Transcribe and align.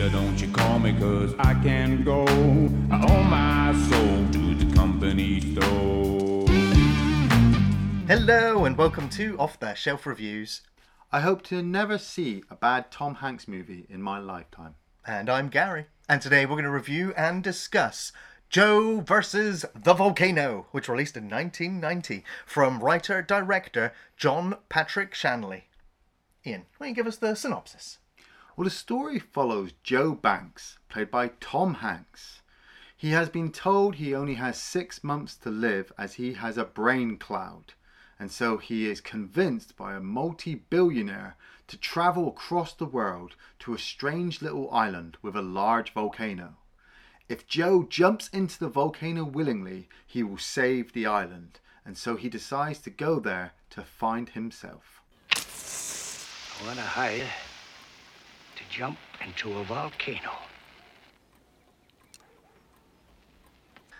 Peter, 0.00 0.12
don't 0.12 0.40
you 0.40 0.50
call 0.50 0.78
me, 0.78 0.98
cause 0.98 1.34
I 1.38 1.52
can't 1.62 2.06
go. 2.06 2.24
I 2.90 3.04
owe 3.06 3.22
my 3.22 3.74
soul 3.90 4.26
to 4.32 4.54
the 4.54 4.74
company 4.74 5.42
store. 5.42 6.46
Hello 8.06 8.64
and 8.64 8.78
welcome 8.78 9.10
to 9.10 9.38
Off 9.38 9.60
the 9.60 9.74
Shelf 9.74 10.06
Reviews. 10.06 10.62
I 11.12 11.20
hope 11.20 11.42
to 11.48 11.62
never 11.62 11.98
see 11.98 12.42
a 12.48 12.54
bad 12.54 12.90
Tom 12.90 13.16
Hanks 13.16 13.46
movie 13.46 13.84
in 13.90 14.00
my 14.00 14.18
lifetime. 14.18 14.76
And 15.06 15.28
I'm 15.28 15.50
Gary. 15.50 15.84
And 16.08 16.22
today 16.22 16.46
we're 16.46 16.52
going 16.52 16.64
to 16.64 16.70
review 16.70 17.12
and 17.14 17.44
discuss 17.44 18.10
Joe 18.48 19.02
versus 19.02 19.66
the 19.74 19.92
Volcano, 19.92 20.66
which 20.70 20.88
released 20.88 21.18
in 21.18 21.28
1990 21.28 22.24
from 22.46 22.82
writer 22.82 23.20
director 23.20 23.92
John 24.16 24.56
Patrick 24.70 25.14
Shanley. 25.14 25.64
Iain, 26.46 26.64
why 26.78 26.86
don't 26.86 26.88
you 26.88 26.94
give 26.94 27.06
us 27.06 27.18
the 27.18 27.34
synopsis? 27.34 27.98
Well, 28.60 28.66
the 28.66 28.70
story 28.72 29.18
follows 29.18 29.72
Joe 29.82 30.12
Banks, 30.12 30.76
played 30.90 31.10
by 31.10 31.28
Tom 31.40 31.76
Hanks. 31.76 32.42
He 32.94 33.12
has 33.12 33.30
been 33.30 33.52
told 33.52 33.94
he 33.94 34.14
only 34.14 34.34
has 34.34 34.60
six 34.60 35.02
months 35.02 35.34
to 35.36 35.48
live 35.48 35.90
as 35.96 36.16
he 36.16 36.34
has 36.34 36.58
a 36.58 36.66
brain 36.66 37.16
cloud, 37.16 37.72
and 38.18 38.30
so 38.30 38.58
he 38.58 38.86
is 38.86 39.00
convinced 39.00 39.78
by 39.78 39.94
a 39.94 40.00
multi 40.00 40.56
billionaire 40.56 41.38
to 41.68 41.78
travel 41.78 42.28
across 42.28 42.74
the 42.74 42.84
world 42.84 43.34
to 43.60 43.72
a 43.72 43.78
strange 43.78 44.42
little 44.42 44.70
island 44.70 45.16
with 45.22 45.36
a 45.36 45.40
large 45.40 45.94
volcano. 45.94 46.58
If 47.30 47.46
Joe 47.46 47.84
jumps 47.84 48.28
into 48.28 48.58
the 48.58 48.68
volcano 48.68 49.24
willingly, 49.24 49.88
he 50.06 50.22
will 50.22 50.36
save 50.36 50.92
the 50.92 51.06
island, 51.06 51.60
and 51.82 51.96
so 51.96 52.16
he 52.16 52.28
decides 52.28 52.80
to 52.80 52.90
go 52.90 53.20
there 53.20 53.52
to 53.70 53.80
find 53.80 54.28
himself. 54.28 55.00
I 56.62 56.74
hire 56.74 57.24
to 57.24 57.49
jump 58.70 58.98
into 59.24 59.58
a 59.58 59.64
volcano. 59.64 60.32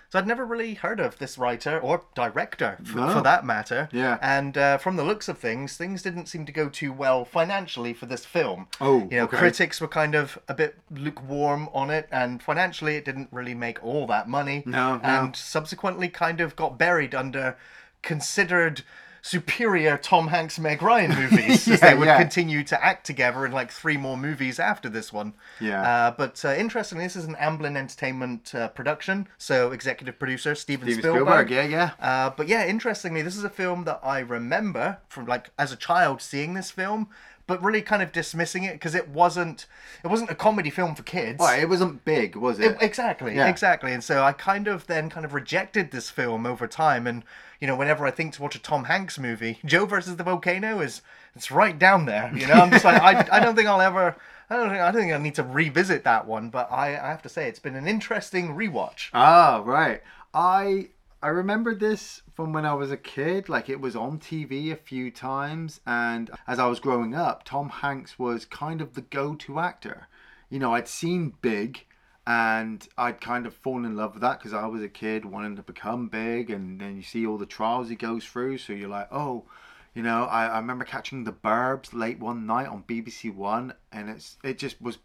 So 0.09 0.19
I'd 0.19 0.27
never 0.27 0.45
really 0.45 0.75
heard 0.75 0.99
of 0.99 1.19
this 1.19 1.39
writer 1.39 1.79
or 1.79 2.03
director, 2.17 2.79
f- 2.81 2.97
No. 2.97 3.11
for 3.13 3.21
that 3.23 3.45
matter. 3.45 3.89
Yeah. 3.93 4.19
And 4.21 4.59
uh, 4.59 4.79
from 4.79 4.97
the 4.97 5.05
looks 5.05 5.29
of 5.29 5.39
things, 5.39 5.77
things 5.77 6.03
didn't 6.03 6.27
seem 6.27 6.45
to 6.47 6.53
go 6.53 6.69
too 6.69 6.93
well 6.93 7.25
financially 7.25 7.95
for 7.95 8.07
this 8.07 8.25
film. 8.27 8.67
Oh, 8.81 9.07
you 9.09 9.19
know, 9.19 9.25
okay. 9.25 9.37
critics 9.37 9.81
were 9.81 9.87
kind 9.87 10.17
of 10.17 10.37
a 10.49 10.55
bit 10.55 10.79
lukewarm 10.91 11.69
on 11.73 11.91
it, 11.91 12.09
and 12.11 12.43
financially, 12.43 12.97
it 12.97 13.05
didn't 13.05 13.29
really 13.31 13.55
make 13.55 13.85
all 13.85 14.09
that 14.09 14.29
money. 14.29 14.65
No, 14.67 14.97
no. 14.97 15.03
And 15.05 15.37
subsequently, 15.37 16.09
kind 16.09 16.41
of 16.41 16.57
got 16.57 16.77
buried 16.77 17.15
under 17.15 17.57
considered 18.03 18.83
superior 19.23 19.97
Tom 19.97 20.29
Hanks 20.29 20.59
Meg 20.59 20.83
Ryan 20.83 21.15
movies 21.15 21.69
as 21.69 21.81
they 21.81 21.95
would 21.95 22.07
yeah. 22.07 22.19
continue 22.19 22.63
to 22.65 22.85
act 22.85 23.07
together 23.07 23.45
in 23.47 23.53
like 23.53 23.71
three 23.71 23.97
more 23.97 24.17
movies 24.17 24.59
after 24.59 24.89
this 24.89 25.13
one. 25.13 25.35
Yeah. 25.61 25.83
Uh, 25.83 26.11
but 26.13 26.45
uh, 26.45 26.55
interestingly, 26.55 27.05
this 27.05 27.17
is 27.17 27.25
an 27.25 27.37
Amblin 27.37 27.77
Entertainment 27.77 28.55
uh, 28.55 28.69
production, 28.69 29.29
so 29.39 29.73
executive 29.73 30.19
producer 30.19 30.55
Steven, 30.55 30.87
Steven 30.87 31.03
Spielberg. 31.03 31.49
Spielberg, 31.49 31.51
yeah, 31.51 31.65
yeah. 31.65 31.91
Uh, 32.01 32.31
but 32.31 32.49
yeah, 32.49 32.67
interestingly, 32.67 33.23
this 33.23 33.37
is 33.37 33.45
a 33.45 33.51
film 33.51 33.85
that 33.85 34.01
I 34.03 34.21
remember 34.21 34.99
from 35.09 35.27
like 35.27 35.51
as 35.59 35.73
a 35.73 35.77
child 35.77 36.23
seeing 36.23 36.55
this 36.55 36.71
film, 36.71 37.09
but 37.51 37.61
really 37.65 37.83
kind 37.83 38.01
of 38.01 38.13
dismissing 38.13 38.63
it 38.63 38.75
because 38.75 38.95
it 38.95 39.09
wasn't 39.09 39.67
it 40.05 40.07
wasn't 40.07 40.31
a 40.31 40.37
comedy 40.37 40.71
film 40.71 40.95
for 40.95 41.03
kids. 41.03 41.41
Well, 41.41 41.59
it 41.61 41.69
wasn't 41.69 42.05
big, 42.05 42.37
was 42.37 42.61
it? 42.61 42.67
It- 42.71 42.77
exactly, 42.81 43.35
Yeah. 43.35 43.49
exactly. 43.49 43.93
And 43.93 44.05
so 44.05 44.23
I 44.23 44.33
kind 44.33 44.69
of 44.69 44.87
then 44.87 45.11
kind 45.11 45.27
of 45.27 45.35
rejected 45.35 45.91
this 45.91 46.11
film 46.11 46.47
over 46.47 46.69
time. 46.69 47.09
And 47.09 47.25
you 47.61 47.67
know, 47.67 47.75
whenever 47.75 48.07
I 48.07 48.13
think 48.13 48.35
to 48.35 48.43
watch 48.43 48.55
a 48.55 48.63
Tom 48.63 48.85
Hanks 48.85 49.19
movie, 49.19 49.59
Joe 49.65 49.85
versus 49.85 50.15
the 50.17 50.23
Volcano 50.25 50.81
is 50.81 51.03
it's 51.35 51.51
right 51.51 51.77
down 51.77 52.07
there. 52.07 52.31
You 52.35 52.47
know, 52.47 52.55
I'm 52.55 52.71
just 52.71 52.85
like 52.85 53.03
I, 53.03 53.27
I 53.37 53.41
don't 53.41 53.57
think 53.57 53.69
I'll 53.69 53.81
ever. 53.81 54.17
I 54.49 54.57
don't 54.57 54.69
think 54.71 54.81
I 54.81 54.93
don't 54.93 55.01
think 55.03 55.13
I 55.13 55.19
need 55.19 55.35
to 55.35 55.43
revisit 55.43 56.05
that 56.05 56.27
one, 56.27 56.51
but 56.51 56.71
I, 56.71 56.91
I 56.91 57.09
have 57.09 57.23
to 57.23 57.29
say 57.29 57.49
it's 57.49 57.59
been 57.59 57.75
an 57.77 57.89
interesting 57.89 58.55
rewatch. 58.55 59.11
Ah, 59.13 59.61
right. 59.65 60.03
I 60.33 60.89
I 61.23 61.29
remember 61.29 61.75
this 61.75 62.23
from 62.35 62.55
when 62.55 62.65
I 62.65 62.73
was 62.73 62.91
a 62.91 62.97
kid. 62.97 63.51
Like 63.51 63.69
it 63.69 63.81
was 63.81 63.95
on 63.95 64.19
TV 64.19 64.73
a 64.73 64.77
few 64.77 65.11
times, 65.11 65.81
and 65.87 66.31
as 66.47 66.59
I 66.59 66.67
was 66.67 66.81
growing 66.81 67.15
up, 67.15 67.45
Tom 67.45 67.69
Hanks 67.69 68.19
was 68.19 68.47
kind 68.47 68.81
of 68.81 68.95
the 68.95 69.03
go-to 69.03 69.59
actor. 69.59 70.09
You 70.49 70.59
know, 70.59 70.73
I'd 70.73 70.89
seen 70.89 71.35
Big, 71.43 71.85
and 72.27 72.89
I'd 72.97 73.21
kind 73.21 73.45
of 73.47 73.55
fallen 73.55 73.85
in 73.85 73.97
love 73.97 74.15
with 74.15 74.23
that 74.23 74.39
because 74.39 74.55
I 74.55 74.67
was 74.67 74.83
a 74.83 74.89
kid 74.89 75.27
wanting 75.27 75.57
to 75.57 75.63
become 75.63 76.09
big, 76.09 76.49
and 76.49 76.81
then 76.81 76.97
you 76.97 77.03
see 77.03 77.27
all 77.27 77.37
the 77.37 77.45
trials 77.47 77.91
he 77.91 77.97
goes 77.97 78.25
through. 78.25 78.59
So 78.59 78.73
you're 78.73 78.89
like, 78.89 79.09
oh. 79.13 79.45
You 79.93 80.05
know, 80.05 80.27
I, 80.27 80.47
I 80.47 80.59
remember 80.59 80.85
catching 80.85 81.25
the 81.25 81.33
Burbs 81.33 81.93
late 81.93 82.21
one 82.21 82.47
night 82.47 82.69
on 82.69 82.85
BBC 82.85 83.35
One, 83.35 83.75
and 83.91 84.09
it's 84.09 84.37
it 84.45 84.57
just 84.57 84.81
was 84.81 84.99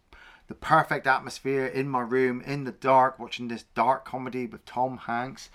the 0.46 0.54
perfect 0.54 1.08
atmosphere 1.08 1.66
in 1.66 1.88
my 1.88 2.02
room 2.02 2.40
in 2.40 2.62
the 2.62 2.70
dark 2.70 3.18
watching 3.18 3.48
this 3.48 3.64
dark 3.74 4.04
comedy 4.04 4.46
with 4.46 4.64
Tom 4.64 4.98
Hanks 4.98 5.50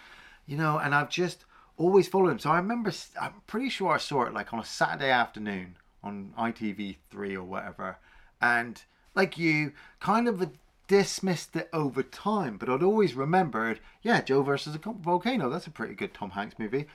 you 0.51 0.57
know 0.57 0.77
and 0.77 0.93
I've 0.93 1.09
just 1.09 1.45
always 1.77 2.09
followed 2.09 2.31
him. 2.31 2.39
So 2.39 2.51
I 2.51 2.57
remember 2.57 2.91
I'm 3.19 3.35
pretty 3.47 3.69
sure 3.69 3.93
I 3.93 3.97
saw 3.97 4.23
it 4.23 4.33
like 4.33 4.51
on 4.53 4.59
a 4.59 4.65
Saturday 4.65 5.09
afternoon 5.09 5.77
on 6.03 6.33
ITV3 6.37 7.35
or 7.35 7.43
whatever. 7.43 7.97
And 8.41 8.83
like 9.15 9.37
you 9.37 9.71
kind 10.01 10.27
of 10.27 10.51
dismissed 10.87 11.55
it 11.55 11.69
over 11.71 12.03
time 12.03 12.57
but 12.57 12.67
I'd 12.67 12.83
always 12.83 13.13
remembered 13.13 13.79
yeah 14.03 14.19
Joe 14.19 14.43
versus 14.43 14.75
a 14.75 14.79
volcano. 14.79 15.49
That's 15.49 15.67
a 15.67 15.71
pretty 15.71 15.95
good 15.95 16.13
Tom 16.13 16.31
Hanks 16.31 16.59
movie. 16.59 16.87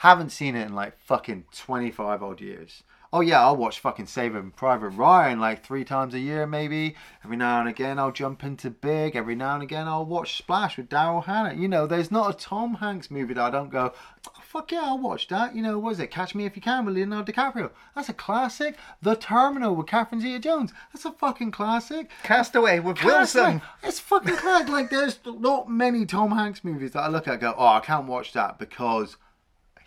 Haven't 0.00 0.30
seen 0.30 0.56
it 0.56 0.66
in 0.66 0.74
like 0.74 0.98
fucking 0.98 1.44
25 1.54 2.22
odd 2.22 2.40
years. 2.40 2.82
Oh 3.16 3.20
yeah, 3.20 3.40
I'll 3.40 3.56
watch 3.56 3.80
fucking 3.80 4.08
Saving 4.08 4.50
Private 4.50 4.90
Ryan 4.90 5.40
like 5.40 5.64
three 5.64 5.84
times 5.84 6.12
a 6.12 6.18
year 6.18 6.46
maybe. 6.46 6.96
Every 7.24 7.38
now 7.38 7.60
and 7.60 7.66
again 7.66 7.98
I'll 7.98 8.12
jump 8.12 8.44
into 8.44 8.68
Big. 8.68 9.16
Every 9.16 9.34
now 9.34 9.54
and 9.54 9.62
again 9.62 9.88
I'll 9.88 10.04
watch 10.04 10.36
Splash 10.36 10.76
with 10.76 10.90
Daryl 10.90 11.24
Hannah. 11.24 11.54
You 11.54 11.66
know, 11.66 11.86
there's 11.86 12.10
not 12.10 12.34
a 12.34 12.36
Tom 12.36 12.74
Hanks 12.74 13.10
movie 13.10 13.32
that 13.32 13.42
I 13.42 13.48
don't 13.48 13.70
go, 13.70 13.94
oh, 14.28 14.32
fuck 14.42 14.70
yeah, 14.70 14.82
I'll 14.82 14.98
watch 14.98 15.28
that. 15.28 15.56
You 15.56 15.62
know, 15.62 15.78
what 15.78 15.92
is 15.92 16.00
it? 16.00 16.10
Catch 16.10 16.34
Me 16.34 16.44
If 16.44 16.56
You 16.56 16.60
Can 16.60 16.84
with 16.84 16.94
Leonardo 16.94 17.32
DiCaprio. 17.32 17.70
That's 17.94 18.10
a 18.10 18.12
classic. 18.12 18.76
The 19.00 19.16
Terminal 19.16 19.74
with 19.74 19.86
Catherine 19.86 20.20
Zeta-Jones. 20.20 20.74
That's 20.92 21.06
a 21.06 21.12
fucking 21.12 21.52
classic. 21.52 22.10
Castaway 22.22 22.80
with 22.80 22.98
Castaway. 22.98 23.44
Wilson. 23.44 23.62
It's 23.82 23.98
fucking 23.98 24.36
classic. 24.36 24.68
like 24.68 24.90
there's 24.90 25.20
not 25.24 25.70
many 25.70 26.04
Tom 26.04 26.32
Hanks 26.32 26.62
movies 26.62 26.92
that 26.92 27.00
I 27.00 27.08
look 27.08 27.26
at 27.28 27.32
and 27.32 27.40
go, 27.40 27.54
oh, 27.56 27.66
I 27.66 27.80
can't 27.80 28.06
watch 28.06 28.34
that 28.34 28.58
because 28.58 29.16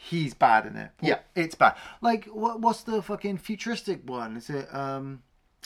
he's 0.02 0.34
bad 0.34 0.66
in 0.66 0.78
it. 0.78 0.92
Yeah. 1.02 1.20
it's 1.36 1.56
bad. 1.56 1.76
Like 2.02 2.26
what? 2.26 2.62
What's 2.62 2.84
the 2.84 3.02
fucking 3.02 3.38
futuristic 3.40 4.08
one? 4.10 4.38
Is 4.38 4.50
it? 4.50 4.74
um 4.74 5.22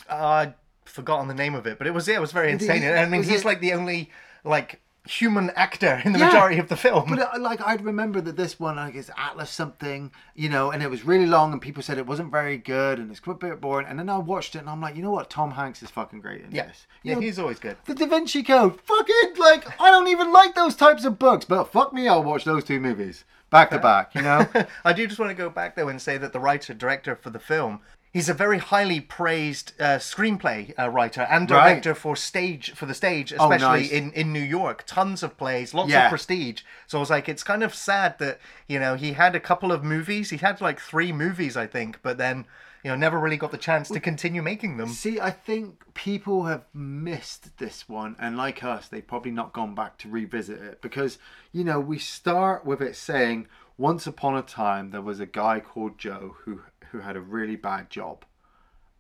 Uh, 0.10 0.26
I'd 0.26 0.54
forgotten 0.86 1.28
the 1.28 1.34
name 1.36 1.54
of 1.56 1.68
it, 1.68 1.78
but 1.78 1.86
it 1.88 1.92
was 1.94 2.08
yeah, 2.08 2.16
it 2.16 2.22
was 2.22 2.32
very 2.32 2.50
it- 2.50 2.54
insane. 2.62 2.84
And 2.84 3.00
I 3.00 3.06
mean, 3.06 3.24
he's 3.24 3.42
it- 3.42 3.46
like 3.46 3.62
the 3.62 3.74
only 3.74 4.10
like 4.44 4.82
human 5.06 5.50
actor 5.52 6.02
in 6.06 6.14
the 6.14 6.20
Yeah. 6.20 6.28
majority 6.28 6.60
of 6.60 6.70
the 6.70 6.78
film. 6.78 7.10
But 7.10 7.20
uh, 7.20 7.40
like 7.40 7.60
I'd 7.62 7.84
remember 7.84 8.22
that 8.22 8.38
this 8.38 8.60
one 8.60 8.78
like 8.78 8.96
is 8.96 9.12
Atlas 9.18 9.50
something, 9.50 10.12
you 10.34 10.50
know, 10.50 10.72
and 10.72 10.82
it 10.82 10.90
was 10.90 11.04
really 11.04 11.26
long, 11.26 11.52
and 11.52 11.62
people 11.62 11.84
said 11.84 11.98
it 11.98 12.08
wasn't 12.08 12.32
very 12.32 12.58
good, 12.58 13.00
and 13.00 13.12
it's 13.12 13.20
quite 13.20 13.36
a 13.36 13.48
bit 13.48 13.62
boring. 13.62 13.86
And 13.88 14.00
then 14.00 14.10
I 14.10 14.18
watched 14.18 14.56
it, 14.56 14.60
and 14.60 14.70
I'm 14.70 14.82
like, 14.82 14.96
you 14.96 15.04
know 15.04 15.12
what? 15.12 15.30
Tom 15.30 15.52
Hanks 15.52 15.84
is 15.84 15.90
fucking 15.90 16.22
great 16.22 16.42
in 16.42 16.52
yeah, 16.52 16.68
this. 16.68 16.88
You 17.04 17.10
yeah, 17.10 17.16
know, 17.16 17.22
he's 17.22 17.40
always 17.40 17.60
good. 17.60 17.78
The 17.86 17.96
Da 17.96 18.06
Vinci 18.06 18.44
Code, 18.44 18.80
fucking 18.82 19.34
like 19.38 19.82
I 19.82 19.92
don't 19.92 20.08
even 20.08 20.32
like 20.32 20.56
those 20.56 20.76
types 20.76 21.04
of 21.04 21.20
books, 21.20 21.46
but 21.46 21.66
fuck 21.66 21.92
me, 21.94 22.08
I'll 22.08 22.24
watch 22.24 22.46
those 22.46 22.64
two 22.64 22.80
movies 22.80 23.26
back 23.50 23.70
to 23.72 23.80
back. 23.80 24.16
You 24.16 24.22
know. 24.22 24.48
I 24.86 24.94
do 24.94 25.06
just 25.06 25.20
want 25.20 25.30
to 25.30 25.36
go 25.36 25.50
back 25.50 25.76
though 25.76 25.90
and 25.90 26.02
say 26.02 26.18
that 26.18 26.34
the 26.34 26.40
writer 26.40 26.74
director 26.74 27.16
for 27.16 27.30
the 27.30 27.40
film. 27.40 27.82
He's 28.14 28.30
a 28.30 28.34
very 28.36 28.60
highly 28.60 29.00
praised 29.02 29.74
uh, 29.80 29.98
screenplay 29.98 30.72
uh, 30.78 30.88
writer 30.90 31.22
and 31.32 31.50
Right. 31.50 31.64
director 31.64 31.96
for 31.96 32.16
stage 32.16 32.72
for 32.76 32.86
the 32.86 32.94
stage, 32.94 33.34
Oh, 33.34 33.52
especially 33.52 33.82
nice. 33.82 33.92
in, 33.92 34.12
in 34.14 34.32
New 34.32 34.40
York. 34.40 34.84
Tons 34.86 35.24
of 35.24 35.36
plays, 35.36 35.74
lots 35.74 35.90
Yeah. 35.90 36.04
of 36.06 36.10
prestige. 36.10 36.62
So 36.86 37.00
I 37.00 37.02
was 37.02 37.10
like, 37.10 37.28
it's 37.28 37.44
kind 37.44 37.64
of 37.64 37.74
sad 37.74 38.20
that 38.20 38.40
you 38.68 38.80
know 38.80 38.94
he 38.94 39.14
had 39.14 39.36
a 39.36 39.40
couple 39.40 39.72
of 39.72 39.84
movies. 39.84 40.30
He 40.30 40.38
had 40.38 40.62
like 40.62 40.80
three 40.80 41.12
movies, 41.12 41.58
I 41.58 41.66
think, 41.66 42.04
but 42.04 42.20
then 42.20 42.46
you 42.84 42.92
know 42.92 42.96
never 42.96 43.18
really 43.20 43.38
got 43.38 43.50
the 43.52 43.58
chance 43.58 43.90
to 43.90 44.00
continue 44.00 44.44
making 44.44 44.78
them. 44.78 44.90
See, 44.90 45.20
I 45.20 45.32
think 45.32 45.84
people 45.96 46.44
have 46.46 46.66
missed 46.72 47.58
this 47.58 47.90
one, 47.90 48.16
and 48.20 48.38
like 48.38 48.64
us, 48.64 48.88
they've 48.90 49.08
probably 49.08 49.32
not 49.32 49.54
gone 49.54 49.74
back 49.74 49.98
to 50.00 50.08
revisit 50.08 50.62
it 50.62 50.82
because, 50.84 51.18
you 51.52 51.64
know, 51.64 51.80
we 51.80 51.98
start 51.98 52.64
with 52.64 52.80
it 52.80 52.96
saying, 52.96 53.48
once 53.76 54.06
upon 54.06 54.36
a 54.38 54.42
time, 54.44 54.92
there 54.92 55.02
was 55.02 55.20
a 55.20 55.26
guy 55.26 55.60
called 55.60 55.98
Joe 55.98 56.36
who, 56.46 56.62
who 56.94 57.00
had 57.00 57.18
a 57.18 57.22
really 57.22 57.58
bad 57.58 57.90
job. 57.90 58.24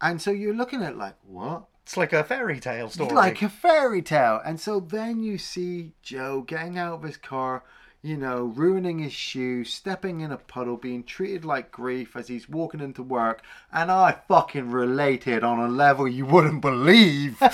And 0.01 0.21
so 0.21 0.31
you're 0.31 0.53
looking 0.53 0.83
at 0.83 0.97
like, 0.97 1.15
what? 1.25 1.65
It's 1.83 1.95
like 1.95 2.11
a 2.11 2.23
fairy 2.23 2.59
tale 2.59 2.89
story. 2.89 3.13
Like 3.13 3.41
a 3.41 3.49
fairy 3.49 4.01
tale. 4.01 4.41
And 4.43 4.59
so 4.59 4.79
then 4.79 5.23
you 5.23 5.37
see 5.37 5.93
Joe 6.01 6.41
getting 6.41 6.77
out 6.77 6.93
of 6.93 7.03
his 7.03 7.17
car, 7.17 7.63
you 8.01 8.17
know, 8.17 8.45
ruining 8.45 8.99
his 8.99 9.13
shoe, 9.13 9.63
stepping 9.63 10.21
in 10.21 10.31
a 10.31 10.37
puddle, 10.37 10.75
being 10.75 11.03
treated 11.03 11.45
like 11.45 11.71
grief 11.71 12.15
as 12.15 12.27
he's 12.29 12.49
walking 12.49 12.79
into 12.79 13.03
work. 13.03 13.43
And 13.71 13.91
I 13.91 14.17
fucking 14.27 14.71
related 14.71 15.43
on 15.43 15.59
a 15.59 15.67
level 15.67 16.07
you 16.07 16.25
wouldn't 16.25 16.61
believe. 16.61 17.37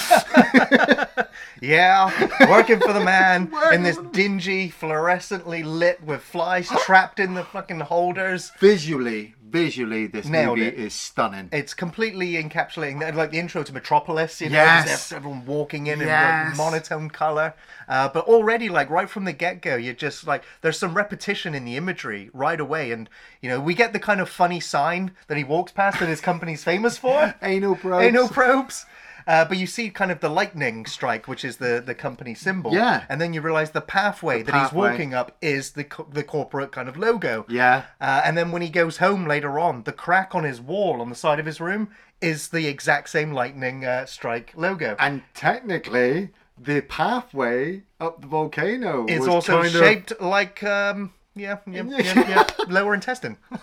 Yeah, 1.62 2.10
working 2.50 2.80
for 2.80 2.94
the 2.94 3.04
man 3.04 3.52
in 3.74 3.84
this 3.84 3.98
dingy, 4.12 4.70
fluorescently 4.70 5.64
lit 5.66 6.02
with 6.04 6.22
flies 6.22 6.70
trapped 6.86 7.20
in 7.20 7.34
the 7.34 7.44
fucking 7.44 7.82
holders. 7.82 8.52
visually 8.60 9.36
visually 9.50 10.08
this 10.08 10.26
Nailed 10.28 10.58
movie 10.58 10.70
it. 10.70 10.76
is 10.76 10.94
stunning. 10.94 11.50
It's 11.52 11.74
completely 11.74 12.34
encapsulating, 12.34 13.16
like 13.16 13.32
the 13.32 13.40
intro 13.40 13.64
to 13.64 13.74
Metropolis. 13.74 14.40
You 14.42 14.50
know, 14.50 14.56
Yes. 14.56 15.12
everyone 15.12 15.46
walking 15.46 15.88
in 15.88 16.02
in 16.02 16.08
Yes. 16.08 16.50
like, 16.50 16.58
monotone 16.58 17.10
color. 17.10 17.54
Uh, 17.88 18.08
but 18.10 18.26
already, 18.26 18.70
like 18.70 18.90
right 18.90 19.10
from 19.10 19.26
the 19.26 19.34
get 19.34 19.62
go, 19.62 19.76
you're 19.76 19.94
just 19.94 20.28
like 20.28 20.44
there's 20.62 20.78
some 20.78 20.94
repetition 20.96 21.56
in 21.56 21.66
the 21.66 21.76
imagery 21.76 22.30
right 22.34 22.60
away, 22.60 22.92
and 22.92 23.10
you 23.42 23.50
know 23.50 23.60
we 23.60 23.74
get 23.74 23.94
the 23.94 24.00
kind 24.00 24.22
of 24.22 24.30
funny 24.30 24.60
sign 24.60 25.12
that 25.28 25.38
he 25.38 25.44
walks 25.44 25.72
past 25.72 26.00
that 26.00 26.08
his 26.10 26.22
company's 26.22 26.64
famous 26.64 26.98
for. 26.98 27.34
Anal 27.42 27.76
probes. 27.76 28.04
Anal 28.06 28.28
probes. 28.30 28.86
Uh, 29.30 29.46
but 29.46 29.58
you 29.58 29.68
see 29.68 29.92
kind 29.92 30.12
of 30.12 30.20
the 30.22 30.28
lightning 30.28 30.88
strike, 30.88 31.28
which 31.28 31.46
is 31.46 31.58
the, 31.58 31.84
the 31.86 31.94
company 31.94 32.34
symbol. 32.34 32.74
Yeah. 32.74 33.04
And 33.10 33.22
then 33.22 33.32
you 33.34 33.42
realize 33.42 33.70
the 33.72 33.80
pathway 33.80 34.40
The 34.40 34.46
that 34.52 34.52
pathway. 34.54 34.88
he's 34.90 34.92
walking 34.98 35.14
up 35.14 35.38
is 35.40 35.72
the 35.74 35.84
co- 35.84 36.08
the 36.12 36.24
corporate 36.24 36.72
kind 36.72 36.90
of 36.90 36.98
logo. 36.98 37.46
Yeah. 37.48 37.84
Uh, 38.02 38.22
and 38.26 38.36
then 38.36 38.52
when 38.52 38.64
he 38.64 38.70
goes 38.70 38.98
home 38.98 39.28
later 39.28 39.60
on, 39.60 39.84
the 39.84 39.92
crack 39.94 40.34
on 40.34 40.44
his 40.46 40.60
wall 40.60 41.00
on 41.00 41.10
the 41.10 41.16
side 41.16 41.40
of 41.40 41.46
his 41.46 41.62
room 41.62 41.90
is 42.22 42.48
the 42.48 42.66
exact 42.68 43.10
same 43.10 43.32
lightning 43.32 43.86
uh, 43.86 44.08
strike 44.08 44.52
logo. 44.56 44.96
And 44.98 45.22
technically, 45.36 46.30
the 46.58 46.82
pathway 46.82 47.84
up 48.00 48.22
the 48.22 48.28
volcano 48.28 49.06
is 49.08 49.28
also 49.28 49.62
kind 49.62 49.76
of- 49.76 49.80
shaped 49.82 50.20
like, 50.20 50.64
um, 50.64 51.14
yeah, 51.36 51.60
yeah, 51.68 51.84
yeah, 51.88 52.30
yeah, 52.30 52.48
lower 52.68 52.96
intestine. 52.96 53.38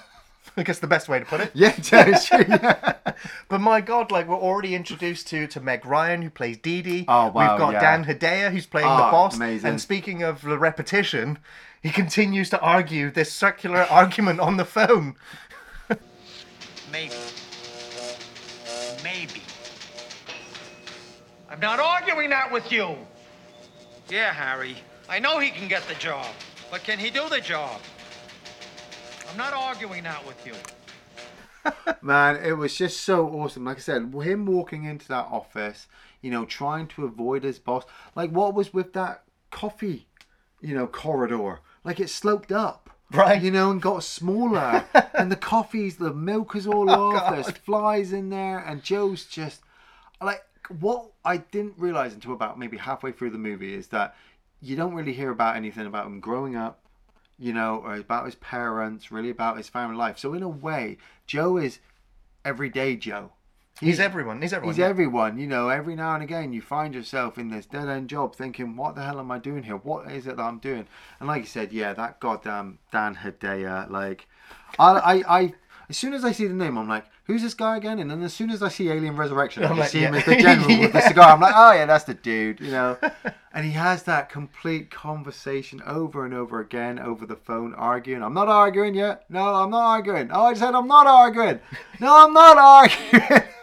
I 0.56 0.62
guess 0.62 0.78
the 0.78 0.86
best 0.86 1.08
way 1.08 1.18
to 1.18 1.24
put 1.24 1.40
it. 1.40 1.50
Yeah, 1.54 1.74
it's 1.76 2.26
true, 2.26 2.44
yeah. 2.48 2.94
But 3.48 3.60
my 3.60 3.80
God, 3.80 4.10
like 4.10 4.26
we're 4.28 4.36
already 4.36 4.74
introduced 4.74 5.26
to 5.28 5.46
to 5.48 5.60
Meg 5.60 5.84
Ryan, 5.86 6.22
who 6.22 6.30
plays 6.30 6.56
Dee 6.58 6.82
Dee. 6.82 7.04
Oh, 7.08 7.28
wow, 7.28 7.52
We've 7.52 7.58
got 7.58 7.72
yeah. 7.74 7.80
Dan 7.80 8.04
Hedaya, 8.04 8.50
who's 8.50 8.66
playing 8.66 8.88
the 8.88 9.08
Oh, 9.08 9.10
boss. 9.10 9.36
amazing. 9.36 9.68
And 9.70 9.80
speaking 9.80 10.22
of 10.22 10.42
the 10.42 10.58
repetition, 10.58 11.38
he 11.82 11.90
continues 11.90 12.50
to 12.50 12.60
argue 12.60 13.10
this 13.10 13.32
circular 13.32 13.82
argument 13.90 14.40
on 14.40 14.56
the 14.56 14.64
phone. 14.64 15.16
Maybe. 16.92 17.14
Maybe. 19.02 19.42
I'm 21.50 21.60
not 21.60 21.78
arguing 21.80 22.30
that 22.30 22.50
with 22.52 22.70
you. 22.72 22.96
Yeah, 24.08 24.32
Harry. 24.32 24.76
I 25.08 25.18
know 25.18 25.38
he 25.38 25.50
can 25.50 25.68
get 25.68 25.82
the 25.88 25.94
job. 25.94 26.26
But 26.70 26.82
can 26.84 26.98
he 26.98 27.10
do 27.10 27.28
the 27.28 27.40
job? 27.40 27.80
I'm 29.36 29.52
not 29.52 29.52
arguing 29.52 30.04
that 30.04 30.26
with 30.26 30.46
you. 30.46 30.54
Man, 32.00 32.36
it 32.36 32.52
was 32.52 32.74
just 32.74 33.02
so 33.02 33.28
awesome. 33.28 33.66
Like 33.66 33.76
I 33.76 33.80
said, 33.80 34.14
him 34.14 34.46
walking 34.46 34.84
into 34.84 35.06
that 35.08 35.26
office, 35.30 35.88
you 36.22 36.30
know, 36.30 36.46
trying 36.46 36.86
to 36.88 37.04
avoid 37.04 37.44
his 37.44 37.58
boss. 37.58 37.84
Like, 38.14 38.30
what 38.30 38.54
was 38.54 38.72
with 38.72 38.94
that 38.94 39.24
coffee, 39.50 40.06
you 40.62 40.74
know, 40.74 40.86
corridor? 40.86 41.60
Like, 41.84 42.00
it 42.00 42.08
sloped 42.08 42.50
up. 42.50 42.88
Right. 43.12 43.42
You 43.42 43.50
know, 43.50 43.70
and 43.70 43.82
got 43.82 44.04
smaller. 44.04 44.86
and 45.14 45.30
the 45.30 45.36
coffees, 45.36 45.96
the 45.96 46.14
milk 46.14 46.56
is 46.56 46.66
all 46.66 46.90
Oh, 46.90 47.16
off. 47.16 47.34
There's 47.34 47.50
flies 47.58 48.14
in 48.14 48.30
there. 48.30 48.60
And 48.60 48.82
Joe's 48.82 49.26
just. 49.26 49.60
Like, 50.18 50.46
what 50.80 51.10
I 51.26 51.36
didn't 51.36 51.74
realize 51.76 52.14
until 52.14 52.32
about 52.32 52.58
maybe 52.58 52.78
halfway 52.78 53.12
through 53.12 53.30
the 53.30 53.38
movie 53.38 53.74
is 53.74 53.88
that 53.88 54.16
you 54.62 54.76
don't 54.76 54.94
really 54.94 55.12
hear 55.12 55.30
about 55.30 55.56
anything 55.56 55.84
about 55.84 56.06
him 56.06 56.20
growing 56.20 56.56
up 56.56 56.85
you 57.38 57.52
know, 57.52 57.82
uh, 57.84 57.88
or 57.88 57.94
about 57.96 58.26
his 58.26 58.34
parents, 58.36 59.10
really 59.10 59.30
about 59.30 59.56
his 59.56 59.68
family 59.68 59.96
life. 59.96 60.18
So 60.18 60.34
in 60.34 60.42
a 60.42 60.48
way, 60.48 60.98
Joe 61.26 61.56
is 61.56 61.78
everyday 62.44 62.96
Joe. 62.96 63.32
He's 63.80 64.00
everyone. 64.00 64.40
He's 64.40 64.54
everyone. 64.54 64.74
He's 64.74 64.82
everyone, 64.82 65.38
you 65.38 65.46
know. 65.46 65.68
Every 65.68 65.94
now 65.94 66.14
and 66.14 66.22
again, 66.22 66.54
you 66.54 66.62
find 66.62 66.94
yourself 66.94 67.36
in 67.36 67.48
this 67.48 67.66
dead 67.66 67.88
end 67.88 68.08
job, 68.08 68.34
thinking, 68.34 68.74
"What 68.74 68.94
the 68.94 69.02
hell 69.02 69.20
am 69.20 69.30
I 69.30 69.38
doing 69.38 69.64
here? 69.64 69.76
What 69.76 70.10
is 70.10 70.26
it 70.26 70.38
that 70.38 70.42
I'm 70.42 70.58
doing?" 70.58 70.86
And 71.20 71.28
like 71.28 71.42
you 71.42 71.46
said, 71.46 71.72
yeah, 71.72 71.92
that 71.92 72.18
goddamn 72.18 72.78
Dan 72.90 73.16
Hedaya, 73.16 73.90
like, 73.90 74.28
I, 74.78 74.92
I, 74.92 75.38
I, 75.38 75.54
as 75.88 75.96
soon 75.96 76.14
as 76.14 76.24
I 76.24 76.32
see 76.32 76.46
the 76.46 76.54
name, 76.54 76.76
I'm 76.76 76.88
like, 76.88 77.04
"Who's 77.24 77.42
this 77.42 77.54
guy 77.54 77.76
again?" 77.76 77.98
And 77.98 78.10
then 78.10 78.22
as 78.22 78.34
soon 78.34 78.50
as 78.50 78.62
I 78.62 78.68
see 78.68 78.88
Alien 78.88 79.16
Resurrection, 79.16 79.64
I'm 79.64 79.72
I 79.72 79.80
like, 79.80 79.90
see 79.90 80.00
him 80.00 80.14
as 80.14 80.24
the 80.24 80.36
general 80.36 80.80
with 80.80 80.92
the 80.92 81.00
cigar. 81.08 81.32
I'm 81.32 81.40
like, 81.40 81.54
"Oh 81.56 81.72
yeah, 81.72 81.86
that's 81.86 82.04
the 82.04 82.14
dude," 82.14 82.60
you 82.60 82.70
know. 82.70 82.98
And 83.56 83.64
he 83.64 83.72
has 83.72 84.02
that 84.02 84.28
complete 84.28 84.90
conversation 84.90 85.80
over 85.86 86.26
and 86.26 86.34
over 86.34 86.60
again 86.60 86.98
over 86.98 87.24
the 87.24 87.36
phone, 87.36 87.72
arguing. 87.72 88.22
I'm 88.22 88.34
not 88.34 88.48
arguing 88.48 88.94
yet. 88.94 89.24
No, 89.30 89.54
I'm 89.54 89.70
not 89.70 89.80
arguing. 89.80 90.28
Oh, 90.30 90.44
I 90.44 90.52
said 90.52 90.74
I'm 90.74 90.86
not 90.86 91.06
arguing. 91.06 91.60
No, 91.98 92.26
I'm 92.26 92.34
not 92.34 92.58
arguing. 92.58 93.22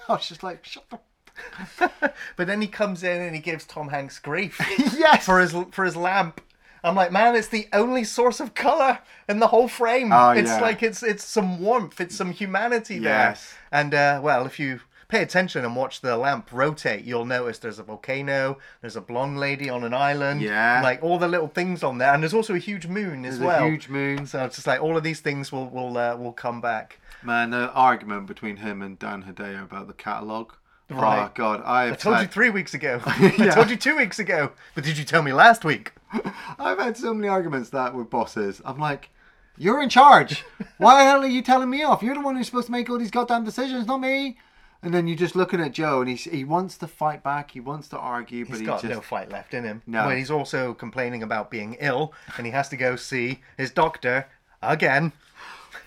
I 0.09 0.13
was 0.13 0.27
just 0.27 0.41
like, 0.41 0.65
shut 0.65 0.83
the 0.89 1.91
But 2.35 2.47
then 2.47 2.59
he 2.59 2.67
comes 2.67 3.03
in 3.03 3.21
and 3.21 3.35
he 3.35 3.41
gives 3.41 3.65
Tom 3.65 3.89
Hanks 3.89 4.17
grief 4.17 4.59
yes. 4.97 5.23
for 5.23 5.39
his 5.39 5.55
for 5.69 5.85
his 5.85 5.95
lamp. 5.95 6.41
I'm 6.83 6.95
like, 6.95 7.11
man, 7.11 7.35
it's 7.35 7.47
the 7.47 7.67
only 7.73 8.03
source 8.03 8.39
of 8.39 8.53
color 8.53 8.99
in 9.29 9.39
the 9.39 9.47
whole 9.47 9.67
frame. 9.67 10.11
Oh, 10.11 10.31
it's 10.31 10.49
yeah. 10.49 10.61
like 10.61 10.83
it's 10.83 11.01
it's 11.03 11.23
some 11.23 11.59
warmth, 11.59 12.01
it's 12.01 12.15
some 12.15 12.31
humanity 12.31 12.95
Yes. 12.95 13.53
there. 13.71 13.79
And 13.81 13.93
uh, 13.93 14.19
well, 14.23 14.45
if 14.45 14.59
you 14.59 14.81
pay 15.07 15.21
attention 15.21 15.63
and 15.63 15.75
watch 15.75 16.01
the 16.01 16.17
lamp 16.17 16.49
rotate, 16.51 17.05
you'll 17.05 17.25
notice 17.25 17.59
there's 17.59 17.77
a 17.77 17.83
volcano, 17.83 18.57
there's 18.81 18.95
a 18.95 19.01
blonde 19.01 19.39
lady 19.39 19.69
on 19.69 19.83
an 19.83 19.93
island, 19.93 20.41
Yeah. 20.41 20.81
like 20.81 21.03
all 21.03 21.19
the 21.19 21.27
little 21.27 21.47
things 21.47 21.83
on 21.83 21.99
there, 21.99 22.13
and 22.13 22.23
there's 22.23 22.33
also 22.33 22.55
a 22.55 22.59
huge 22.59 22.87
moon 22.87 23.23
as 23.23 23.37
There's 23.39 23.47
well. 23.47 23.63
a 23.65 23.69
huge 23.69 23.89
moon. 23.89 24.25
So 24.25 24.43
it's 24.45 24.55
just 24.55 24.67
like 24.67 24.81
all 24.81 24.97
of 24.97 25.03
these 25.03 25.19
things 25.21 25.51
will 25.51 25.69
will 25.69 25.97
uh, 25.97 26.15
will 26.17 26.33
come 26.33 26.61
back. 26.61 26.99
Man, 27.21 27.51
the 27.51 27.71
argument 27.71 28.27
between 28.27 28.57
him 28.57 28.81
and 28.81 28.99
Dan 28.99 29.23
Hedaya 29.23 29.63
about 29.63 29.87
the 29.87 29.93
catalogue. 29.93 30.53
Oh 30.91 30.95
Right. 30.95 31.33
God, 31.33 31.61
I 31.63 31.91
I 31.91 31.95
told 31.95 32.19
you 32.19 32.27
three 32.27 32.49
weeks 32.49 32.73
ago. 32.73 32.99
I 33.05 33.49
told 33.53 33.69
you 33.69 33.77
two 33.77 33.95
weeks 33.95 34.19
ago. 34.19 34.51
But 34.75 34.83
did 34.83 34.97
you 34.97 35.05
tell 35.05 35.21
me 35.23 35.31
last 35.31 35.63
week? 35.63 35.93
I've 36.59 36.79
had 36.79 36.97
so 36.97 37.13
many 37.13 37.27
arguments 37.27 37.69
that 37.71 37.95
with 37.95 38.09
bosses. 38.09 38.61
I'm 38.65 38.77
like, 38.77 39.09
you're 39.57 39.81
in 39.81 39.89
charge. 39.89 40.43
Why 40.77 40.97
the 41.03 41.09
hell 41.09 41.23
are 41.23 41.27
you 41.27 41.41
telling 41.41 41.69
me 41.69 41.83
off? 41.83 42.01
You're 42.01 42.15
the 42.15 42.21
one 42.21 42.35
who's 42.35 42.47
supposed 42.47 42.67
to 42.67 42.71
make 42.71 42.89
all 42.89 42.97
these 42.97 43.11
goddamn 43.11 43.43
decisions, 43.43 43.87
not 43.87 43.99
me. 43.99 44.37
And 44.81 44.93
then 44.93 45.07
you're 45.07 45.17
just 45.17 45.35
looking 45.35 45.61
at 45.61 45.71
Joe, 45.71 46.01
and 46.01 46.09
he's, 46.09 46.25
he 46.25 46.43
wants 46.43 46.77
to 46.79 46.87
fight 46.87 47.23
back. 47.23 47.51
He 47.51 47.61
wants 47.61 47.87
to 47.89 47.97
argue, 47.97 48.43
but 48.43 48.51
He's 48.51 48.59
he 48.59 48.65
got 48.65 48.81
just 48.81 48.93
no 48.93 48.99
fight 48.99 49.31
left 49.31 49.53
in 49.53 49.63
him. 49.63 49.81
No. 49.87 50.07
When 50.07 50.17
he's 50.17 50.31
also 50.31 50.73
complaining 50.73 51.23
about 51.23 51.49
being 51.49 51.77
ill 51.79 52.13
and 52.37 52.45
he 52.45 52.51
has 52.51 52.67
to 52.69 52.77
go 52.77 52.97
see 52.97 53.41
his 53.57 53.71
doctor 53.71 54.27
again. 54.61 55.13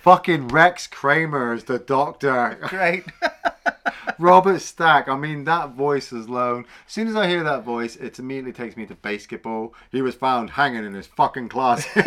Fucking 0.06 0.46
Rex 0.46 0.86
Kramer 0.86 1.52
is 1.52 1.64
the 1.64 1.80
doctor. 1.80 2.56
Great. 2.68 3.02
Robert 4.20 4.60
Stack. 4.60 5.08
I 5.08 5.16
mean, 5.16 5.42
that 5.46 5.70
voice 5.70 6.12
is 6.12 6.26
alone. 6.26 6.64
As 6.86 6.92
soon 6.92 7.08
as 7.08 7.16
I 7.16 7.26
hear 7.26 7.42
that 7.42 7.64
voice, 7.64 7.96
it 7.96 8.16
immediately 8.20 8.52
takes 8.52 8.76
me 8.76 8.86
to 8.86 8.94
basketball. 8.94 9.74
He 9.90 10.02
was 10.02 10.14
found 10.14 10.50
hanging 10.50 10.84
in 10.84 10.94
his 10.94 11.08
fucking 11.08 11.48
closet. 11.48 12.06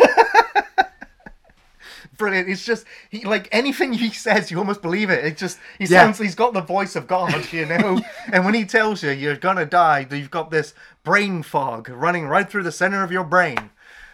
Brilliant. 2.16 2.48
It's 2.48 2.64
just 2.64 2.86
he 3.10 3.22
like 3.26 3.48
anything 3.52 3.92
he 3.92 4.08
says, 4.08 4.50
you 4.50 4.58
almost 4.58 4.80
believe 4.80 5.10
it. 5.10 5.22
It 5.22 5.36
just 5.36 5.58
he 5.78 5.84
Yeah. 5.84 6.04
sounds 6.04 6.18
he's 6.18 6.34
got 6.34 6.54
the 6.54 6.62
voice 6.62 6.96
of 6.96 7.06
God, 7.06 7.52
you 7.52 7.66
know. 7.66 8.00
and 8.32 8.46
when 8.46 8.54
he 8.54 8.64
tells 8.64 9.02
you 9.02 9.10
you're 9.10 9.36
gonna 9.36 9.66
die, 9.66 10.06
you've 10.10 10.30
got 10.30 10.50
this 10.50 10.72
brain 11.04 11.42
fog 11.42 11.90
running 11.90 12.26
right 12.28 12.48
through 12.48 12.62
the 12.62 12.72
center 12.72 13.04
of 13.04 13.12
your 13.12 13.24
brain. 13.24 13.68